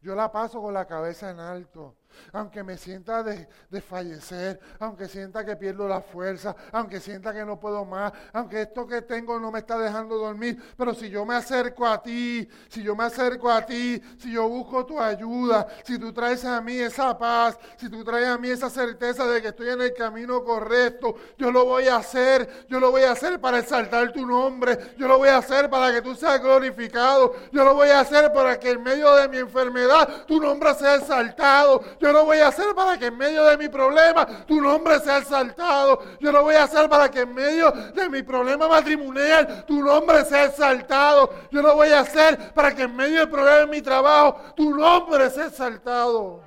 Yo 0.00 0.14
la 0.14 0.30
paso 0.30 0.62
con 0.62 0.72
la 0.72 0.86
cabeza 0.86 1.30
en 1.30 1.40
alto. 1.40 1.96
Aunque 2.32 2.62
me 2.62 2.76
sienta 2.76 3.22
de, 3.22 3.48
fallecer, 3.80 4.60
aunque 4.80 5.08
sienta 5.08 5.44
que 5.44 5.56
pierdo 5.56 5.88
la 5.88 6.00
fuerza, 6.00 6.54
aunque 6.72 7.00
sienta 7.00 7.32
que 7.32 7.44
no 7.44 7.58
puedo 7.58 7.84
más, 7.84 8.12
aunque 8.32 8.62
esto 8.62 8.86
que 8.86 9.02
tengo 9.02 9.38
no 9.38 9.50
me 9.50 9.60
está 9.60 9.78
dejando 9.78 10.16
dormir, 10.16 10.60
pero 10.76 10.94
si 10.94 11.08
yo 11.08 11.24
me 11.24 11.36
acerco 11.36 11.86
a 11.86 12.02
ti, 12.02 12.48
si 12.68 12.82
yo 12.82 12.96
me 12.96 13.04
acerco 13.04 13.50
a 13.50 13.64
ti, 13.64 14.00
si 14.18 14.32
yo 14.32 14.48
busco 14.48 14.84
tu 14.84 15.00
ayuda, 15.00 15.66
si 15.84 15.98
tú 15.98 16.12
traes 16.12 16.44
a 16.44 16.60
mí 16.60 16.76
esa 16.76 17.16
paz, 17.16 17.58
si 17.76 17.88
tú 17.88 18.04
traes 18.04 18.28
a 18.28 18.38
mí 18.38 18.50
esa 18.50 18.68
certeza 18.68 19.26
de 19.26 19.40
que 19.40 19.48
estoy 19.48 19.68
en 19.70 19.80
el 19.80 19.94
camino 19.94 20.44
correcto, 20.44 21.14
yo 21.38 21.50
lo 21.50 21.64
voy 21.64 21.88
a 21.88 21.96
hacer, 21.96 22.66
yo 22.68 22.80
lo 22.80 22.90
voy 22.90 23.02
a 23.02 23.12
hacer 23.12 23.40
para 23.40 23.60
exaltar 23.60 24.12
tu 24.12 24.26
nombre, 24.26 24.94
yo 24.98 25.06
lo 25.06 25.18
voy 25.18 25.28
a 25.28 25.38
hacer 25.38 25.70
para 25.70 25.92
que 25.92 26.02
tú 26.02 26.14
seas 26.14 26.40
glorificado, 26.40 27.34
yo 27.52 27.64
lo 27.64 27.74
voy 27.74 27.88
a 27.88 28.00
hacer 28.00 28.32
para 28.32 28.58
que 28.58 28.70
en 28.70 28.82
medio 28.82 29.14
de 29.14 29.28
mi 29.28 29.38
enfermedad 29.38 30.26
tu 30.26 30.40
nombre 30.40 30.74
sea 30.74 30.96
exaltado, 30.96 31.80
yo 32.00 32.12
lo 32.12 32.24
voy 32.24 32.38
a 32.38 32.48
hacer 32.48 32.74
para 32.74 32.98
que 32.98 33.06
en 33.06 33.16
medio 33.16 33.44
de 33.44 33.58
mi 33.58 33.68
problema 33.68 34.26
tu 34.46 34.60
nombre 34.60 35.00
sea 35.00 35.18
exaltado. 35.18 36.00
Yo 36.20 36.32
lo 36.32 36.42
voy 36.42 36.54
a 36.54 36.64
hacer 36.64 36.88
para 36.88 37.10
que 37.10 37.20
en 37.20 37.34
medio 37.34 37.70
de 37.70 38.08
mi 38.08 38.22
problema 38.22 38.68
matrimonial 38.68 39.64
tu 39.66 39.82
nombre 39.82 40.24
sea 40.24 40.44
exaltado. 40.44 41.30
Yo 41.50 41.62
lo 41.62 41.74
voy 41.74 41.88
a 41.88 42.00
hacer 42.00 42.52
para 42.54 42.74
que 42.74 42.82
en 42.82 42.94
medio 42.94 43.20
del 43.20 43.30
problema 43.30 43.58
de 43.58 43.66
mi 43.66 43.82
trabajo 43.82 44.40
tu 44.54 44.74
nombre 44.74 45.30
sea 45.30 45.46
exaltado. 45.46 46.42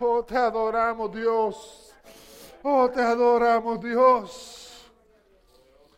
Oh, 0.00 0.24
te 0.24 0.36
adoramos 0.36 1.12
Dios. 1.12 1.94
Oh, 2.62 2.88
te 2.88 3.02
adoramos 3.02 3.80
Dios. 3.80 4.90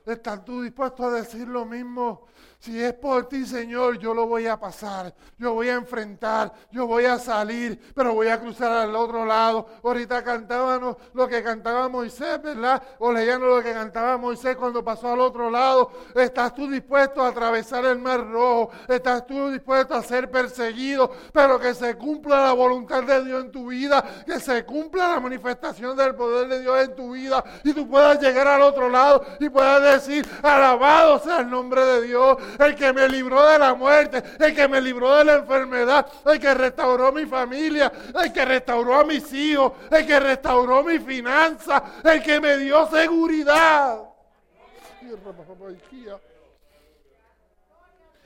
¿Estás 0.07 0.45
tú 0.45 0.63
dispuesto 0.63 1.05
a 1.05 1.11
decir 1.11 1.47
lo 1.47 1.65
mismo 1.65 2.27
si 2.61 2.79
es 2.79 2.93
por 2.93 3.27
ti, 3.27 3.47
Señor, 3.47 3.99
yo 3.99 4.13
lo 4.13 4.27
voy 4.27 4.47
a 4.47 4.61
pasar, 4.61 5.15
yo 5.39 5.55
voy 5.55 5.71
a 5.71 5.75
enfrentar, 5.75 6.53
yo 6.71 6.87
voy 6.87 7.07
a 7.07 7.19
salir, 7.19 7.81
pero 7.95 8.13
voy 8.13 8.29
a 8.29 8.39
cruzar 8.39 8.71
al 8.71 8.95
otro 8.95 9.25
lado. 9.25 9.67
Ahorita 9.83 10.23
cantábamos 10.23 10.99
lo 11.15 11.27
que 11.27 11.43
cantaba 11.43 11.89
Moisés, 11.89 12.43
¿verdad? 12.43 12.83
O 12.99 13.13
leíamos 13.13 13.49
lo 13.49 13.63
que 13.63 13.73
cantaba 13.73 14.19
Moisés 14.19 14.57
cuando 14.57 14.85
pasó 14.85 15.09
al 15.09 15.21
otro 15.21 15.49
lado. 15.49 15.91
¿Estás 16.15 16.55
tú 16.55 16.71
dispuesto 16.71 17.23
a 17.23 17.29
atravesar 17.29 17.87
el 17.87 17.99
mar 17.99 18.31
rojo? 18.31 18.71
¿Estás 18.89 19.27
tú 19.27 19.49
dispuesto 19.49 19.95
a 19.95 20.03
ser 20.03 20.31
perseguido? 20.31 21.11
Pero 21.33 21.59
que 21.59 21.73
se 21.73 21.97
cumpla 21.97 22.43
la 22.43 22.53
voluntad 22.53 23.03
de 23.05 23.25
Dios 23.25 23.43
en 23.43 23.53
tu 23.53 23.69
vida, 23.69 24.05
que 24.27 24.39
se 24.39 24.67
cumpla 24.67 25.09
la 25.09 25.21
manifestación 25.21 25.97
del 25.97 26.15
poder 26.15 26.47
de 26.47 26.61
Dios 26.61 26.79
en 26.85 26.95
tu 26.95 27.13
vida 27.13 27.43
y 27.65 27.73
tú 27.73 27.89
puedas 27.89 28.21
llegar 28.21 28.47
al 28.47 28.61
otro 28.61 28.91
lado 28.91 29.25
y 29.39 29.49
puedas 29.49 29.83
decir, 29.95 30.29
alabado 30.43 31.19
sea 31.21 31.39
el 31.41 31.49
nombre 31.49 31.83
de 31.87 32.03
Dios 32.03 32.37
el 32.59 32.75
que 32.75 32.93
me 32.93 33.09
libró 33.09 33.47
de 33.47 33.59
la 33.59 33.75
muerte, 33.75 34.23
el 34.39 34.55
que 34.55 34.69
me 34.69 34.81
libró 34.81 35.17
de 35.17 35.25
la 35.25 35.35
enfermedad, 35.37 36.07
el 36.27 36.41
que 36.41 36.55
restauró 36.55 37.13
mi 37.13 37.27
familia, 37.27 37.93
el 38.23 38.33
que 38.33 38.45
restauró 38.45 39.01
a 39.01 39.05
mis 39.05 39.33
hijos, 39.33 39.73
el 39.91 40.07
que 40.07 40.21
restauró 40.21 40.83
mi 40.83 40.99
finanza, 40.99 42.01
el 42.05 42.23
que 42.23 42.41
me 42.41 42.57
dio 42.59 42.87
seguridad. 42.89 44.01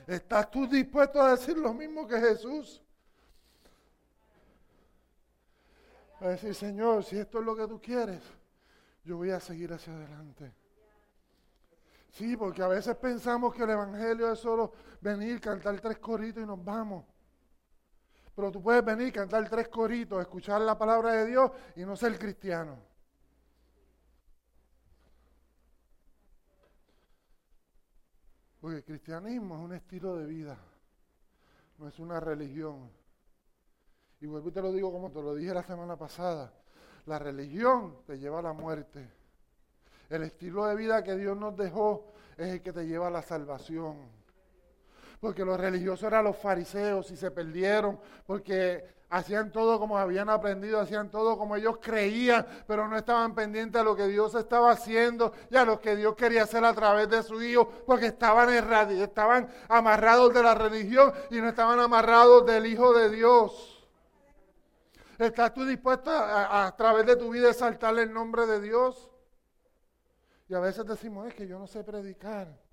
¿Estás 0.07 0.51
tú 0.51 0.67
dispuesto 0.67 1.21
a 1.21 1.33
decir 1.33 1.57
lo 1.57 1.73
mismo 1.73 2.07
que 2.07 2.21
Jesús? 2.21 2.83
A 6.21 6.29
decir, 6.29 6.55
Señor, 6.55 7.05
si 7.05 7.19
esto 7.19 7.39
es 7.39 7.45
lo 7.45 7.57
que 7.57 7.67
tú 7.67 7.81
quieres, 7.81 8.23
yo 9.05 9.17
voy 9.17 9.31
a 9.31 9.41
seguir 9.41 9.73
hacia 9.73 9.93
adelante. 9.93 10.53
Sí, 12.15 12.37
porque 12.37 12.63
a 12.63 12.69
veces 12.69 12.95
pensamos 12.97 13.53
que 13.53 13.65
el 13.65 13.71
Evangelio 13.71 14.33
es 14.33 14.39
solo 14.39 14.73
venir, 15.01 15.41
cantar 15.41 15.81
tres 15.81 15.99
coritos 15.99 16.45
y 16.45 16.47
nos 16.47 16.65
vamos. 16.65 17.05
Pero 18.37 18.53
tú 18.53 18.63
puedes 18.63 18.85
venir, 18.85 19.13
cantar 19.13 19.49
tres 19.51 19.67
coritos, 19.67 20.21
escuchar 20.21 20.61
la 20.61 20.79
palabra 20.79 21.11
de 21.13 21.27
Dios 21.27 21.51
y 21.75 21.85
no 21.85 21.97
ser 21.97 22.17
cristiano. 22.17 22.79
Porque 28.61 28.77
el 28.77 28.85
cristianismo 28.85 29.57
es 29.57 29.61
un 29.61 29.73
estilo 29.73 30.17
de 30.17 30.27
vida, 30.27 30.57
no 31.79 31.89
es 31.89 31.99
una 31.99 32.21
religión. 32.21 32.93
Y 34.21 34.27
vuelvo 34.27 34.51
y 34.51 34.53
te 34.53 34.63
lo 34.63 34.71
digo 34.71 34.93
como 34.93 35.11
te 35.11 35.21
lo 35.21 35.35
dije 35.35 35.53
la 35.53 35.65
semana 35.65 35.97
pasada. 35.97 36.53
La 37.07 37.19
religión 37.19 38.05
te 38.07 38.21
lleva 38.21 38.39
a 38.39 38.43
la 38.43 38.53
muerte. 38.53 39.24
El 40.15 40.23
estilo 40.23 40.67
de 40.67 40.77
vida 40.77 41.03
que 41.03 41.17
Dios 41.17 41.37
nos 41.37 41.57
dejó 41.57 42.05
es 42.37 42.47
el 42.47 42.63
que 42.63 42.73
te 42.73 42.87
lleva 42.87 43.09
a 43.09 43.11
la 43.11 43.21
salvación. 43.21 43.97
Porque 45.19 45.45
los 45.45 45.59
religiosos 45.59 46.05
eran 46.05 46.23
los 46.23 46.37
fariseos 46.37 47.11
y 47.11 47.17
se 47.17 47.33
perdieron 47.33 47.99
porque 48.25 48.95
hacían 49.11 49.51
todo 49.51 49.77
como 49.81 49.99
habían 49.99 50.31
aprendido, 50.31 50.79
hacían 50.79 51.11
todo 51.11 51.37
como 51.37 51.57
ellos 51.57 51.79
creían, 51.83 52.47
pero 52.69 52.87
no 52.87 52.97
estaban 52.97 53.35
pendientes 53.35 53.81
a 53.81 53.85
lo 53.85 53.97
que 53.97 54.07
Dios 54.07 54.37
estaba 54.37 54.71
haciendo 54.71 55.33
y 55.51 55.57
a 55.57 55.65
lo 55.65 55.81
que 55.81 55.97
Dios 55.97 56.15
quería 56.15 56.45
hacer 56.45 56.65
a 56.65 56.75
través 56.75 57.09
de 57.09 57.21
su 57.25 57.43
Hijo, 57.43 57.69
porque 57.85 58.07
estaban, 58.07 58.51
estaban 58.91 59.49
amarrados 59.69 60.33
de 60.33 60.45
la 60.45 60.55
religión 60.55 61.13
y 61.33 61.41
no 61.41 61.49
estaban 61.49 61.81
amarrados 61.81 62.47
del 62.47 62.67
Hijo 62.67 62.93
de 62.93 63.11
Dios. 63.11 63.85
¿Estás 65.19 65.53
tú 65.53 65.65
dispuesto 65.65 66.13
a, 66.13 66.67
a 66.67 66.77
través 66.77 67.05
de 67.05 67.17
tu 67.17 67.31
vida 67.31 67.51
exaltar 67.51 67.99
el 67.99 68.13
nombre 68.13 68.47
de 68.47 68.61
Dios? 68.61 69.11
Y 70.49 70.55
a 70.55 70.61
veces 70.61 70.85
decimos, 70.87 71.27
es 71.29 71.35
que 71.35 71.47
yo 71.47 71.59
no 71.59 71.67
sé 71.67 71.83
predicar. 71.85 72.65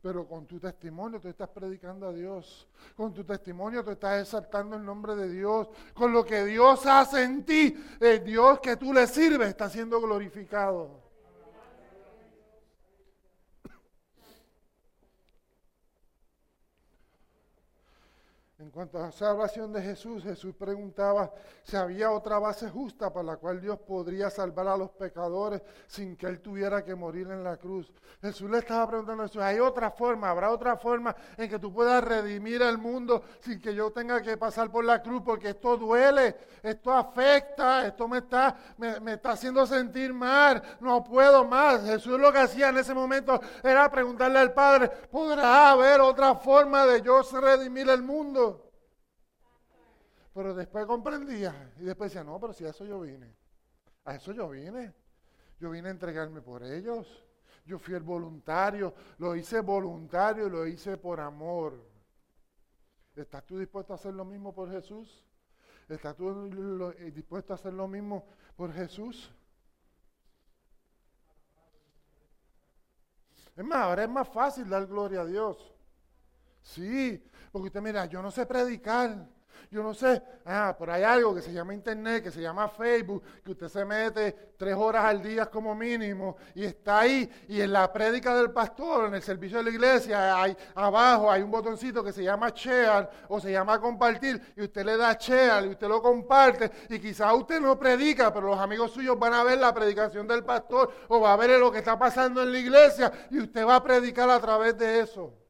Pero 0.00 0.26
con 0.26 0.46
tu 0.46 0.58
testimonio 0.58 1.20
tú 1.20 1.28
estás 1.28 1.48
predicando 1.48 2.08
a 2.08 2.12
Dios. 2.12 2.66
Con 2.96 3.12
tu 3.12 3.24
testimonio 3.24 3.84
tú 3.84 3.90
estás 3.90 4.22
exaltando 4.22 4.76
el 4.76 4.84
nombre 4.84 5.14
de 5.14 5.28
Dios. 5.28 5.68
Con 5.94 6.12
lo 6.12 6.24
que 6.24 6.44
Dios 6.44 6.86
hace 6.86 7.22
en 7.22 7.44
ti, 7.44 7.76
el 8.00 8.24
Dios 8.24 8.60
que 8.60 8.76
tú 8.76 8.92
le 8.92 9.06
sirves 9.06 9.48
está 9.48 9.68
siendo 9.68 10.00
glorificado. 10.00 11.01
En 18.62 18.70
cuanto 18.70 19.02
a 19.02 19.08
esa 19.08 19.34
oración 19.34 19.72
de 19.72 19.82
Jesús, 19.82 20.22
Jesús 20.22 20.54
preguntaba 20.54 21.32
si 21.64 21.74
había 21.74 22.12
otra 22.12 22.38
base 22.38 22.70
justa 22.70 23.12
para 23.12 23.24
la 23.24 23.36
cual 23.36 23.60
Dios 23.60 23.76
podría 23.80 24.30
salvar 24.30 24.68
a 24.68 24.76
los 24.76 24.90
pecadores 24.90 25.60
sin 25.88 26.16
que 26.16 26.26
Él 26.26 26.40
tuviera 26.40 26.84
que 26.84 26.94
morir 26.94 27.28
en 27.32 27.42
la 27.42 27.56
cruz. 27.56 27.92
Jesús 28.20 28.48
le 28.48 28.58
estaba 28.58 28.86
preguntando 28.86 29.24
a 29.24 29.26
Jesús, 29.26 29.42
¿hay 29.42 29.58
otra 29.58 29.90
forma? 29.90 30.30
¿Habrá 30.30 30.52
otra 30.52 30.76
forma 30.76 31.14
en 31.36 31.50
que 31.50 31.58
tú 31.58 31.72
puedas 31.72 32.04
redimir 32.04 32.62
al 32.62 32.78
mundo 32.78 33.24
sin 33.40 33.60
que 33.60 33.74
yo 33.74 33.90
tenga 33.90 34.22
que 34.22 34.36
pasar 34.36 34.70
por 34.70 34.84
la 34.84 35.02
cruz? 35.02 35.22
Porque 35.24 35.48
esto 35.48 35.76
duele, 35.76 36.36
esto 36.62 36.92
afecta, 36.92 37.84
esto 37.84 38.06
me 38.06 38.18
está, 38.18 38.56
me, 38.76 39.14
está 39.14 39.32
haciendo 39.32 39.66
sentir 39.66 40.14
mal, 40.14 40.62
no 40.78 41.02
puedo 41.02 41.44
más. 41.44 41.82
Jesús 41.82 42.16
lo 42.16 42.32
que 42.32 42.38
hacía 42.38 42.68
en 42.68 42.78
ese 42.78 42.94
momento 42.94 43.40
era 43.60 43.90
preguntarle 43.90 44.38
al 44.38 44.52
Padre, 44.52 44.88
¿podrá 45.10 45.72
haber 45.72 46.00
otra 46.00 46.36
forma 46.36 46.86
de 46.86 47.02
yo 47.02 47.22
redimir 47.22 47.90
el 47.90 48.02
mundo? 48.02 48.51
Pero 50.34 50.54
después 50.54 50.86
comprendía 50.86 51.72
y 51.78 51.84
después 51.84 52.10
decía, 52.10 52.24
no, 52.24 52.40
pero 52.40 52.52
si 52.52 52.64
a 52.64 52.70
eso 52.70 52.84
yo 52.84 53.00
vine. 53.00 53.34
A 54.04 54.14
eso 54.14 54.32
yo 54.32 54.48
vine. 54.48 54.94
Yo 55.60 55.70
vine 55.70 55.88
a 55.88 55.90
entregarme 55.92 56.40
por 56.40 56.62
ellos. 56.62 57.06
Yo 57.64 57.78
fui 57.78 57.94
el 57.94 58.02
voluntario. 58.02 58.94
Lo 59.18 59.36
hice 59.36 59.60
voluntario 59.60 60.46
y 60.46 60.50
lo 60.50 60.66
hice 60.66 60.96
por 60.96 61.20
amor. 61.20 61.92
¿Estás 63.14 63.44
tú 63.44 63.58
dispuesto 63.58 63.92
a 63.92 63.96
hacer 63.96 64.14
lo 64.14 64.24
mismo 64.24 64.54
por 64.54 64.70
Jesús? 64.70 65.24
¿Estás 65.88 66.16
tú 66.16 66.50
eh, 66.98 67.10
dispuesto 67.10 67.52
a 67.52 67.56
hacer 67.56 67.74
lo 67.74 67.86
mismo 67.86 68.26
por 68.56 68.72
Jesús? 68.72 69.30
Es 73.54 73.64
más, 73.64 73.78
ahora 73.78 74.04
es 74.04 74.08
más 74.08 74.28
fácil 74.28 74.68
dar 74.68 74.86
gloria 74.86 75.20
a 75.20 75.26
Dios. 75.26 75.74
Sí, 76.62 77.22
porque 77.50 77.66
usted 77.66 77.82
mira, 77.82 78.06
yo 78.06 78.22
no 78.22 78.30
sé 78.30 78.46
predicar. 78.46 79.28
Yo 79.70 79.82
no 79.82 79.94
sé, 79.94 80.22
ah, 80.44 80.74
pero 80.78 80.92
hay 80.92 81.02
algo 81.02 81.34
que 81.34 81.42
se 81.42 81.52
llama 81.52 81.74
internet, 81.74 82.22
que 82.22 82.30
se 82.30 82.40
llama 82.40 82.68
Facebook, 82.68 83.22
que 83.44 83.52
usted 83.52 83.68
se 83.68 83.84
mete 83.84 84.52
tres 84.56 84.74
horas 84.74 85.04
al 85.04 85.22
día 85.22 85.46
como 85.46 85.74
mínimo 85.74 86.36
y 86.54 86.64
está 86.64 87.00
ahí. 87.00 87.30
Y 87.48 87.60
en 87.60 87.72
la 87.72 87.92
prédica 87.92 88.34
del 88.36 88.50
pastor, 88.50 89.08
en 89.08 89.14
el 89.14 89.22
servicio 89.22 89.58
de 89.58 89.64
la 89.64 89.70
iglesia, 89.70 90.42
hay 90.42 90.56
abajo 90.74 91.30
hay 91.30 91.42
un 91.42 91.50
botoncito 91.50 92.02
que 92.02 92.12
se 92.12 92.22
llama 92.22 92.50
share 92.54 93.08
o 93.28 93.40
se 93.40 93.52
llama 93.52 93.80
compartir 93.80 94.40
y 94.56 94.62
usted 94.62 94.84
le 94.84 94.96
da 94.96 95.14
share 95.14 95.66
y 95.66 95.68
usted 95.70 95.88
lo 95.88 96.00
comparte 96.02 96.70
y 96.88 96.98
quizás 96.98 97.32
usted 97.34 97.60
no 97.60 97.78
predica, 97.78 98.32
pero 98.32 98.48
los 98.48 98.58
amigos 98.58 98.92
suyos 98.92 99.18
van 99.18 99.34
a 99.34 99.44
ver 99.44 99.58
la 99.58 99.72
predicación 99.72 100.26
del 100.26 100.44
pastor 100.44 100.92
o 101.08 101.20
va 101.20 101.32
a 101.32 101.36
ver 101.36 101.58
lo 101.58 101.70
que 101.70 101.78
está 101.78 101.98
pasando 101.98 102.42
en 102.42 102.52
la 102.52 102.58
iglesia 102.58 103.12
y 103.30 103.38
usted 103.38 103.66
va 103.66 103.76
a 103.76 103.82
predicar 103.82 104.28
a 104.30 104.40
través 104.40 104.76
de 104.76 105.00
eso. 105.00 105.41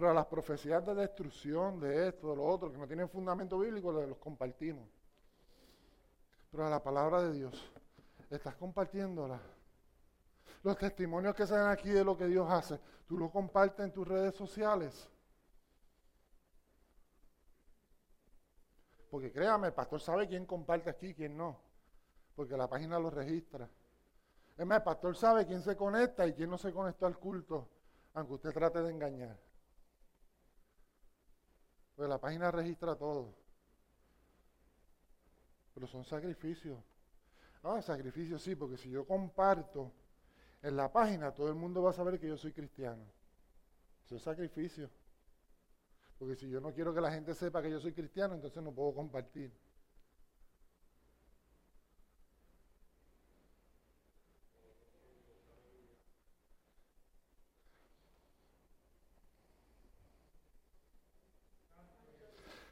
Pero 0.00 0.12
a 0.12 0.14
las 0.14 0.24
profecías 0.28 0.86
de 0.86 0.94
destrucción, 0.94 1.78
de 1.78 2.08
esto, 2.08 2.30
de 2.30 2.36
lo 2.36 2.46
otro, 2.46 2.72
que 2.72 2.78
no 2.78 2.86
tienen 2.86 3.06
fundamento 3.10 3.58
bíblico, 3.58 3.92
los 3.92 4.16
compartimos. 4.16 4.88
Pero 6.50 6.66
a 6.66 6.70
la 6.70 6.82
palabra 6.82 7.20
de 7.20 7.34
Dios, 7.34 7.70
estás 8.30 8.54
compartiéndola. 8.54 9.38
los 10.62 10.78
testimonios 10.78 11.34
que 11.34 11.46
salen 11.46 11.66
aquí 11.66 11.90
de 11.90 12.02
lo 12.02 12.16
que 12.16 12.24
Dios 12.28 12.50
hace, 12.50 12.80
tú 13.06 13.18
lo 13.18 13.30
compartes 13.30 13.84
en 13.84 13.92
tus 13.92 14.08
redes 14.08 14.34
sociales. 14.34 15.06
Porque 19.10 19.30
créame, 19.30 19.66
el 19.66 19.74
pastor 19.74 20.00
sabe 20.00 20.26
quién 20.26 20.46
comparte 20.46 20.88
aquí 20.88 21.08
y 21.08 21.14
quién 21.14 21.36
no. 21.36 21.60
Porque 22.34 22.56
la 22.56 22.70
página 22.70 22.98
lo 22.98 23.10
registra. 23.10 23.68
Es 24.56 24.64
más, 24.64 24.78
el 24.78 24.84
pastor 24.84 25.14
sabe 25.14 25.44
quién 25.44 25.60
se 25.60 25.76
conecta 25.76 26.26
y 26.26 26.32
quién 26.32 26.48
no 26.48 26.56
se 26.56 26.72
conectó 26.72 27.04
al 27.04 27.18
culto, 27.18 27.68
aunque 28.14 28.32
usted 28.32 28.54
trate 28.54 28.80
de 28.80 28.90
engañar. 28.90 29.49
Pues 32.00 32.08
la 32.08 32.16
página 32.16 32.50
registra 32.50 32.96
todo. 32.96 33.34
Pero 35.74 35.86
son 35.86 36.02
sacrificios. 36.02 36.82
Ah, 37.62 37.82
sacrificios 37.82 38.40
sí, 38.40 38.54
porque 38.54 38.78
si 38.78 38.88
yo 38.88 39.06
comparto 39.06 39.92
en 40.62 40.76
la 40.76 40.90
página, 40.90 41.30
todo 41.30 41.50
el 41.50 41.56
mundo 41.56 41.82
va 41.82 41.90
a 41.90 41.92
saber 41.92 42.18
que 42.18 42.26
yo 42.26 42.38
soy 42.38 42.54
cristiano. 42.54 43.04
Eso 44.06 44.16
es 44.16 44.22
sacrificio. 44.22 44.88
Porque 46.18 46.36
si 46.36 46.48
yo 46.48 46.58
no 46.58 46.72
quiero 46.72 46.94
que 46.94 47.02
la 47.02 47.12
gente 47.12 47.34
sepa 47.34 47.60
que 47.60 47.70
yo 47.70 47.78
soy 47.78 47.92
cristiano, 47.92 48.34
entonces 48.34 48.62
no 48.62 48.72
puedo 48.72 48.94
compartir. 48.94 49.52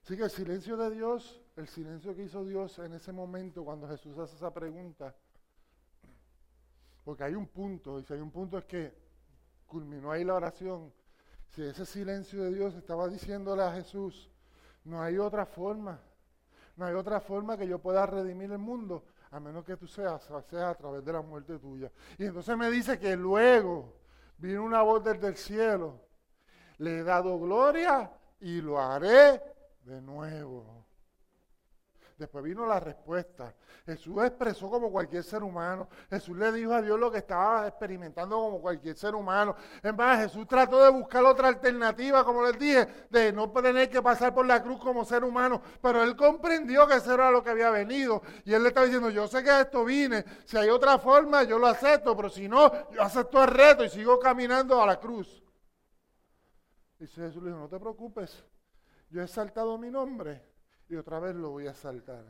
Así 0.08 0.16
que 0.16 0.22
el 0.22 0.30
silencio 0.30 0.74
de 0.78 0.90
Dios, 0.90 1.38
el 1.54 1.68
silencio 1.68 2.16
que 2.16 2.22
hizo 2.22 2.42
Dios 2.42 2.78
en 2.78 2.94
ese 2.94 3.12
momento 3.12 3.62
cuando 3.62 3.86
Jesús 3.86 4.16
hace 4.16 4.36
esa 4.36 4.50
pregunta, 4.54 5.14
porque 7.04 7.24
hay 7.24 7.34
un 7.34 7.46
punto, 7.46 7.98
y 7.98 8.04
si 8.04 8.14
hay 8.14 8.20
un 8.20 8.30
punto 8.30 8.56
es 8.56 8.64
que 8.64 8.94
culminó 9.66 10.10
ahí 10.10 10.24
la 10.24 10.32
oración, 10.32 10.94
si 11.48 11.62
ese 11.62 11.84
silencio 11.84 12.42
de 12.44 12.54
Dios 12.54 12.74
estaba 12.74 13.06
diciéndole 13.06 13.62
a 13.62 13.70
Jesús, 13.70 14.30
no 14.84 15.02
hay 15.02 15.18
otra 15.18 15.44
forma, 15.44 16.00
no 16.76 16.86
hay 16.86 16.94
otra 16.94 17.20
forma 17.20 17.58
que 17.58 17.68
yo 17.68 17.78
pueda 17.78 18.06
redimir 18.06 18.50
el 18.50 18.56
mundo, 18.56 19.04
a 19.30 19.38
menos 19.38 19.62
que 19.62 19.76
tú 19.76 19.86
seas, 19.86 20.22
seas 20.48 20.70
a 20.70 20.74
través 20.74 21.04
de 21.04 21.12
la 21.12 21.20
muerte 21.20 21.58
tuya. 21.58 21.92
Y 22.16 22.24
entonces 22.24 22.56
me 22.56 22.70
dice 22.70 22.98
que 22.98 23.14
luego 23.14 23.98
vino 24.38 24.64
una 24.64 24.80
voz 24.80 25.04
desde 25.04 25.26
el 25.26 25.36
cielo, 25.36 26.00
le 26.78 27.00
he 27.00 27.02
dado 27.02 27.38
gloria 27.38 28.10
y 28.40 28.62
lo 28.62 28.80
haré 28.80 29.57
de 29.88 30.00
nuevo. 30.02 30.86
Después 32.18 32.42
vino 32.42 32.66
la 32.66 32.80
respuesta. 32.80 33.54
Jesús 33.86 34.22
expresó 34.24 34.68
como 34.68 34.90
cualquier 34.90 35.22
ser 35.22 35.44
humano. 35.44 35.88
Jesús 36.10 36.36
le 36.36 36.50
dijo 36.50 36.72
a 36.72 36.82
Dios 36.82 36.98
lo 36.98 37.12
que 37.12 37.18
estaba 37.18 37.68
experimentando 37.68 38.36
como 38.36 38.60
cualquier 38.60 38.96
ser 38.96 39.14
humano. 39.14 39.54
En 39.84 39.94
más, 39.94 40.20
Jesús 40.20 40.46
trató 40.48 40.82
de 40.82 40.90
buscar 40.90 41.24
otra 41.24 41.46
alternativa, 41.46 42.24
como 42.24 42.42
les 42.42 42.58
dije, 42.58 42.88
de 43.08 43.32
no 43.32 43.48
tener 43.52 43.88
que 43.88 44.02
pasar 44.02 44.34
por 44.34 44.44
la 44.46 44.60
cruz 44.60 44.80
como 44.80 45.04
ser 45.04 45.22
humano. 45.22 45.62
Pero 45.80 46.02
él 46.02 46.16
comprendió 46.16 46.88
que 46.88 46.96
eso 46.96 47.14
era 47.14 47.30
lo 47.30 47.42
que 47.42 47.50
había 47.50 47.70
venido. 47.70 48.20
Y 48.44 48.52
él 48.52 48.64
le 48.64 48.70
estaba 48.70 48.86
diciendo, 48.86 49.10
yo 49.10 49.28
sé 49.28 49.44
que 49.44 49.50
a 49.50 49.60
esto 49.60 49.84
vine. 49.84 50.24
Si 50.44 50.56
hay 50.56 50.68
otra 50.70 50.98
forma, 50.98 51.44
yo 51.44 51.56
lo 51.56 51.68
acepto. 51.68 52.16
Pero 52.16 52.28
si 52.28 52.48
no, 52.48 52.90
yo 52.90 53.00
acepto 53.00 53.44
el 53.44 53.48
reto 53.48 53.84
y 53.84 53.88
sigo 53.88 54.18
caminando 54.18 54.82
a 54.82 54.86
la 54.86 54.98
cruz. 54.98 55.40
Y 56.98 57.06
Jesús 57.06 57.40
le 57.44 57.50
dijo, 57.50 57.60
no 57.60 57.68
te 57.68 57.78
preocupes. 57.78 58.44
Yo 59.10 59.22
he 59.22 59.28
saltado 59.28 59.78
mi 59.78 59.90
nombre 59.90 60.42
y 60.88 60.96
otra 60.96 61.18
vez 61.18 61.34
lo 61.34 61.50
voy 61.50 61.66
a 61.66 61.74
saltar. 61.74 62.24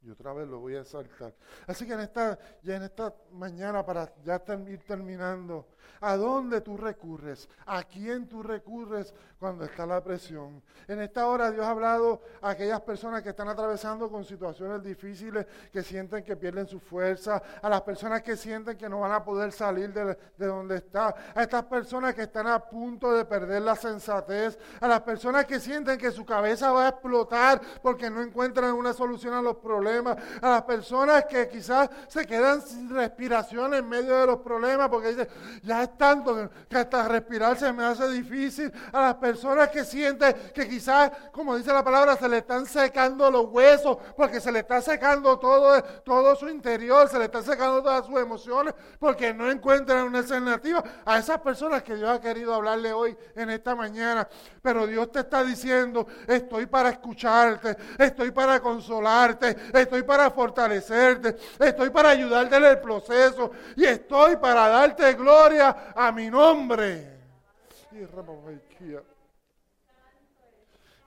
Y 0.00 0.10
otra 0.10 0.32
vez 0.32 0.46
lo 0.46 0.60
voy 0.60 0.76
a 0.76 0.84
saltar. 0.84 1.34
Así 1.66 1.86
que 1.86 1.92
en 1.92 2.00
esta, 2.00 2.38
ya 2.62 2.76
en 2.76 2.84
esta 2.84 3.14
mañana, 3.32 3.84
para 3.84 4.14
ya 4.22 4.42
ir 4.68 4.84
terminando, 4.84 5.68
¿a 6.00 6.16
dónde 6.16 6.60
tú 6.60 6.76
recurres? 6.76 7.48
¿A 7.66 7.82
quién 7.84 8.28
tú 8.28 8.42
recurres 8.42 9.14
cuando 9.38 9.64
está 9.64 9.86
la 9.86 10.02
presión? 10.02 10.62
En 10.86 11.00
esta 11.00 11.26
hora 11.26 11.50
Dios 11.50 11.64
ha 11.64 11.70
hablado 11.70 12.22
a 12.40 12.50
aquellas 12.50 12.80
personas 12.80 13.22
que 13.22 13.30
están 13.30 13.48
atravesando 13.48 14.10
con 14.10 14.24
situaciones 14.24 14.82
difíciles, 14.82 15.46
que 15.72 15.82
sienten 15.82 16.24
que 16.24 16.36
pierden 16.36 16.66
su 16.66 16.80
fuerza, 16.80 17.42
a 17.62 17.68
las 17.68 17.82
personas 17.82 18.22
que 18.22 18.36
sienten 18.36 18.76
que 18.76 18.88
no 18.88 19.00
van 19.00 19.12
a 19.12 19.24
poder 19.24 19.52
salir 19.52 19.92
de, 19.92 20.16
de 20.36 20.46
donde 20.46 20.76
está, 20.76 21.14
a 21.34 21.42
estas 21.42 21.64
personas 21.64 22.14
que 22.14 22.22
están 22.22 22.46
a 22.46 22.58
punto 22.58 23.12
de 23.12 23.24
perder 23.24 23.62
la 23.62 23.76
sensatez, 23.76 24.58
a 24.80 24.88
las 24.88 25.00
personas 25.02 25.46
que 25.46 25.60
sienten 25.60 25.98
que 25.98 26.10
su 26.10 26.24
cabeza 26.24 26.72
va 26.72 26.86
a 26.86 26.88
explotar 26.90 27.60
porque 27.82 28.10
no 28.10 28.22
encuentran 28.22 28.72
una 28.72 28.92
solución 28.92 29.34
a 29.34 29.42
los 29.42 29.56
problemas 29.56 30.16
a 30.40 30.50
las 30.50 30.62
personas 30.62 31.24
que 31.26 31.48
quizás 31.48 31.90
se 32.08 32.26
quedan 32.26 32.62
sin 32.62 32.90
respiración 32.90 33.74
en 33.74 33.88
medio 33.88 34.16
de 34.18 34.26
los 34.26 34.38
problemas 34.38 34.88
porque 34.88 35.08
dicen, 35.08 35.28
ya 35.62 35.77
es 35.82 35.96
tanto 35.96 36.50
que 36.68 36.76
hasta 36.76 37.08
respirar 37.08 37.56
se 37.56 37.72
me 37.72 37.84
hace 37.84 38.08
difícil, 38.08 38.72
a 38.92 39.00
las 39.00 39.14
personas 39.14 39.68
que 39.68 39.84
sienten 39.84 40.34
que 40.54 40.68
quizás, 40.68 41.10
como 41.32 41.56
dice 41.56 41.72
la 41.72 41.84
palabra, 41.84 42.16
se 42.16 42.28
le 42.28 42.38
están 42.38 42.66
secando 42.66 43.30
los 43.30 43.46
huesos 43.46 43.98
porque 44.16 44.40
se 44.40 44.52
le 44.52 44.60
está 44.60 44.80
secando 44.80 45.38
todo, 45.38 45.82
todo 46.04 46.36
su 46.36 46.48
interior, 46.48 47.08
se 47.08 47.18
le 47.18 47.26
está 47.26 47.42
secando 47.42 47.82
todas 47.82 48.06
sus 48.06 48.18
emociones 48.18 48.74
porque 48.98 49.32
no 49.34 49.50
encuentran 49.50 50.04
una 50.04 50.18
alternativa. 50.18 50.82
A 51.04 51.18
esas 51.18 51.40
personas 51.40 51.82
que 51.82 51.94
Dios 51.94 52.08
ha 52.10 52.20
querido 52.20 52.54
hablarle 52.54 52.92
hoy 52.92 53.16
en 53.34 53.50
esta 53.50 53.74
mañana, 53.74 54.28
pero 54.62 54.86
Dios 54.86 55.10
te 55.12 55.20
está 55.20 55.42
diciendo, 55.44 56.06
estoy 56.26 56.66
para 56.66 56.90
escucharte, 56.90 57.76
estoy 57.98 58.30
para 58.30 58.60
consolarte, 58.60 59.56
estoy 59.72 60.02
para 60.02 60.30
fortalecerte, 60.30 61.36
estoy 61.58 61.90
para 61.90 62.10
ayudarte 62.10 62.56
en 62.56 62.64
el 62.64 62.80
proceso 62.80 63.50
y 63.76 63.84
estoy 63.84 64.36
para 64.36 64.68
darte 64.68 65.14
gloria 65.14 65.57
a 65.60 66.12
mi 66.12 66.30
nombre. 66.30 67.18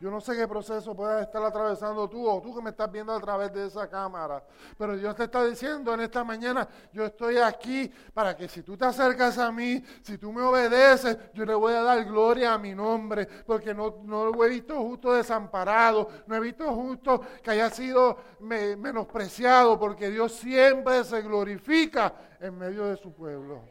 Yo 0.02 0.10
no 0.10 0.20
sé 0.20 0.36
qué 0.36 0.48
proceso 0.48 0.96
puedas 0.96 1.22
estar 1.22 1.44
atravesando 1.44 2.10
tú 2.10 2.28
o 2.28 2.42
tú 2.42 2.56
que 2.56 2.62
me 2.64 2.72
estás 2.72 2.92
viendo 2.92 3.14
a 3.14 3.20
través 3.20 3.54
de 3.54 3.68
esa 3.68 3.88
cámara. 3.88 4.44
Pero 4.76 4.98
Dios 4.98 5.16
te 5.16 5.26
está 5.26 5.46
diciendo 5.46 5.94
en 5.94 6.00
esta 6.00 6.24
mañana, 6.24 6.68
yo 6.92 7.06
estoy 7.06 7.38
aquí 7.38 7.88
para 8.12 8.36
que 8.36 8.50
si 8.50 8.64
tú 8.64 8.76
te 8.76 8.86
acercas 8.86 9.38
a 9.38 9.52
mí, 9.52 9.84
si 10.02 10.18
tú 10.18 10.34
me 10.34 10.42
obedeces, 10.42 11.16
yo 11.36 11.46
le 11.46 11.54
voy 11.54 11.74
a 11.76 11.84
dar 11.84 12.04
gloria 12.04 12.56
a 12.56 12.58
mi 12.58 12.74
nombre. 12.74 13.28
Porque 13.46 13.76
no, 13.76 13.98
no 14.04 14.32
lo 14.32 14.44
he 14.44 14.50
visto 14.50 14.76
justo 14.82 15.14
desamparado, 15.14 16.10
no 16.26 16.36
he 16.36 16.40
visto 16.40 16.74
justo 16.74 17.22
que 17.44 17.52
haya 17.52 17.70
sido 17.70 18.18
menospreciado, 18.40 19.78
porque 19.78 20.10
Dios 20.10 20.32
siempre 20.32 21.04
se 21.04 21.22
glorifica 21.22 22.12
en 22.40 22.58
medio 22.58 22.86
de 22.86 22.98
su 22.98 23.14
pueblo. 23.14 23.62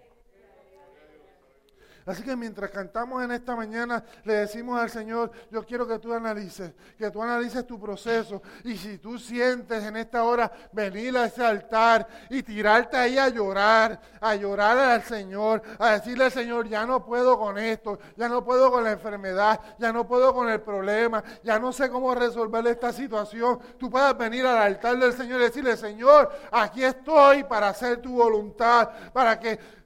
Así 2.11 2.25
que 2.25 2.35
mientras 2.35 2.71
cantamos 2.71 3.23
en 3.23 3.31
esta 3.31 3.55
mañana, 3.55 4.03
le 4.25 4.35
decimos 4.35 4.81
al 4.81 4.91
Señor, 4.91 5.31
yo 5.49 5.65
quiero 5.65 5.87
que 5.87 6.01
tú 6.01 6.13
analices, 6.13 6.73
que 6.99 7.09
tú 7.09 7.23
analices 7.23 7.65
tu 7.65 7.79
proceso. 7.79 8.43
Y 8.65 8.77
si 8.77 8.99
tú 8.99 9.17
sientes 9.17 9.85
en 9.85 9.97
esta 9.97 10.25
hora 10.25 10.51
venir 10.73 11.17
a 11.17 11.27
ese 11.27 11.45
altar 11.45 12.09
y 12.29 12.43
tirarte 12.43 12.97
ahí 12.97 13.17
a 13.17 13.29
llorar, 13.29 14.01
a 14.21 14.35
llorar 14.35 14.77
al 14.77 15.03
Señor, 15.05 15.63
a 15.79 15.91
decirle 15.91 16.25
al 16.25 16.33
Señor, 16.33 16.69
ya 16.69 16.85
no 16.85 17.05
puedo 17.05 17.39
con 17.39 17.57
esto, 17.59 18.01
ya 18.17 18.29
no 18.29 18.45
puedo 18.45 18.73
con 18.73 18.83
la 18.83 18.91
enfermedad, 18.91 19.61
ya 19.79 19.93
no 19.93 20.05
puedo 20.05 20.35
con 20.35 20.49
el 20.49 20.61
problema, 20.63 21.23
ya 21.45 21.61
no 21.61 21.73
sé 21.73 21.91
cómo 21.91 22.13
resolver 22.13 22.67
esta 22.67 22.93
situación. 22.93 23.61
Tú 23.79 23.89
puedes 23.89 24.19
venir 24.19 24.45
al 24.47 24.59
altar 24.59 24.99
del 24.99 25.13
Señor 25.13 25.41
y 25.43 25.45
decirle, 25.45 25.77
Señor, 25.77 26.29
aquí 26.51 26.83
estoy 26.83 27.45
para 27.45 27.69
hacer 27.69 27.99
tu 27.99 28.17
voluntad, 28.17 28.91
para 29.13 29.39
que 29.39 29.80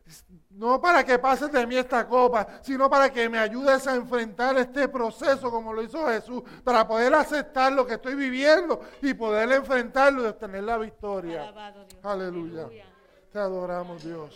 no 0.55 0.81
para 0.81 1.05
que 1.05 1.19
pases 1.19 1.51
de 1.51 1.67
mí 1.67 1.77
esta 1.77 2.07
copa, 2.07 2.47
sino 2.63 2.89
para 2.89 3.11
que 3.11 3.29
me 3.29 3.39
ayudes 3.39 3.87
a 3.87 3.95
enfrentar 3.95 4.57
este 4.59 4.89
proceso 4.89 5.51
como 5.51 5.73
lo 5.73 5.83
hizo 5.83 6.07
Jesús, 6.07 6.43
para 6.63 6.87
poder 6.87 7.15
aceptar 7.15 7.73
lo 7.73 7.87
que 7.87 7.95
estoy 7.95 8.15
viviendo 8.15 8.81
y 9.03 9.15
poder 9.15 9.51
enfrentarlo 9.53 10.23
y 10.23 10.27
obtener 10.27 10.65
la 10.65 10.79
victoria. 10.79 11.53
Aleluya. 12.03 12.69
Te 13.33 13.39
adoramos, 13.39 14.05
Dios. 14.05 14.31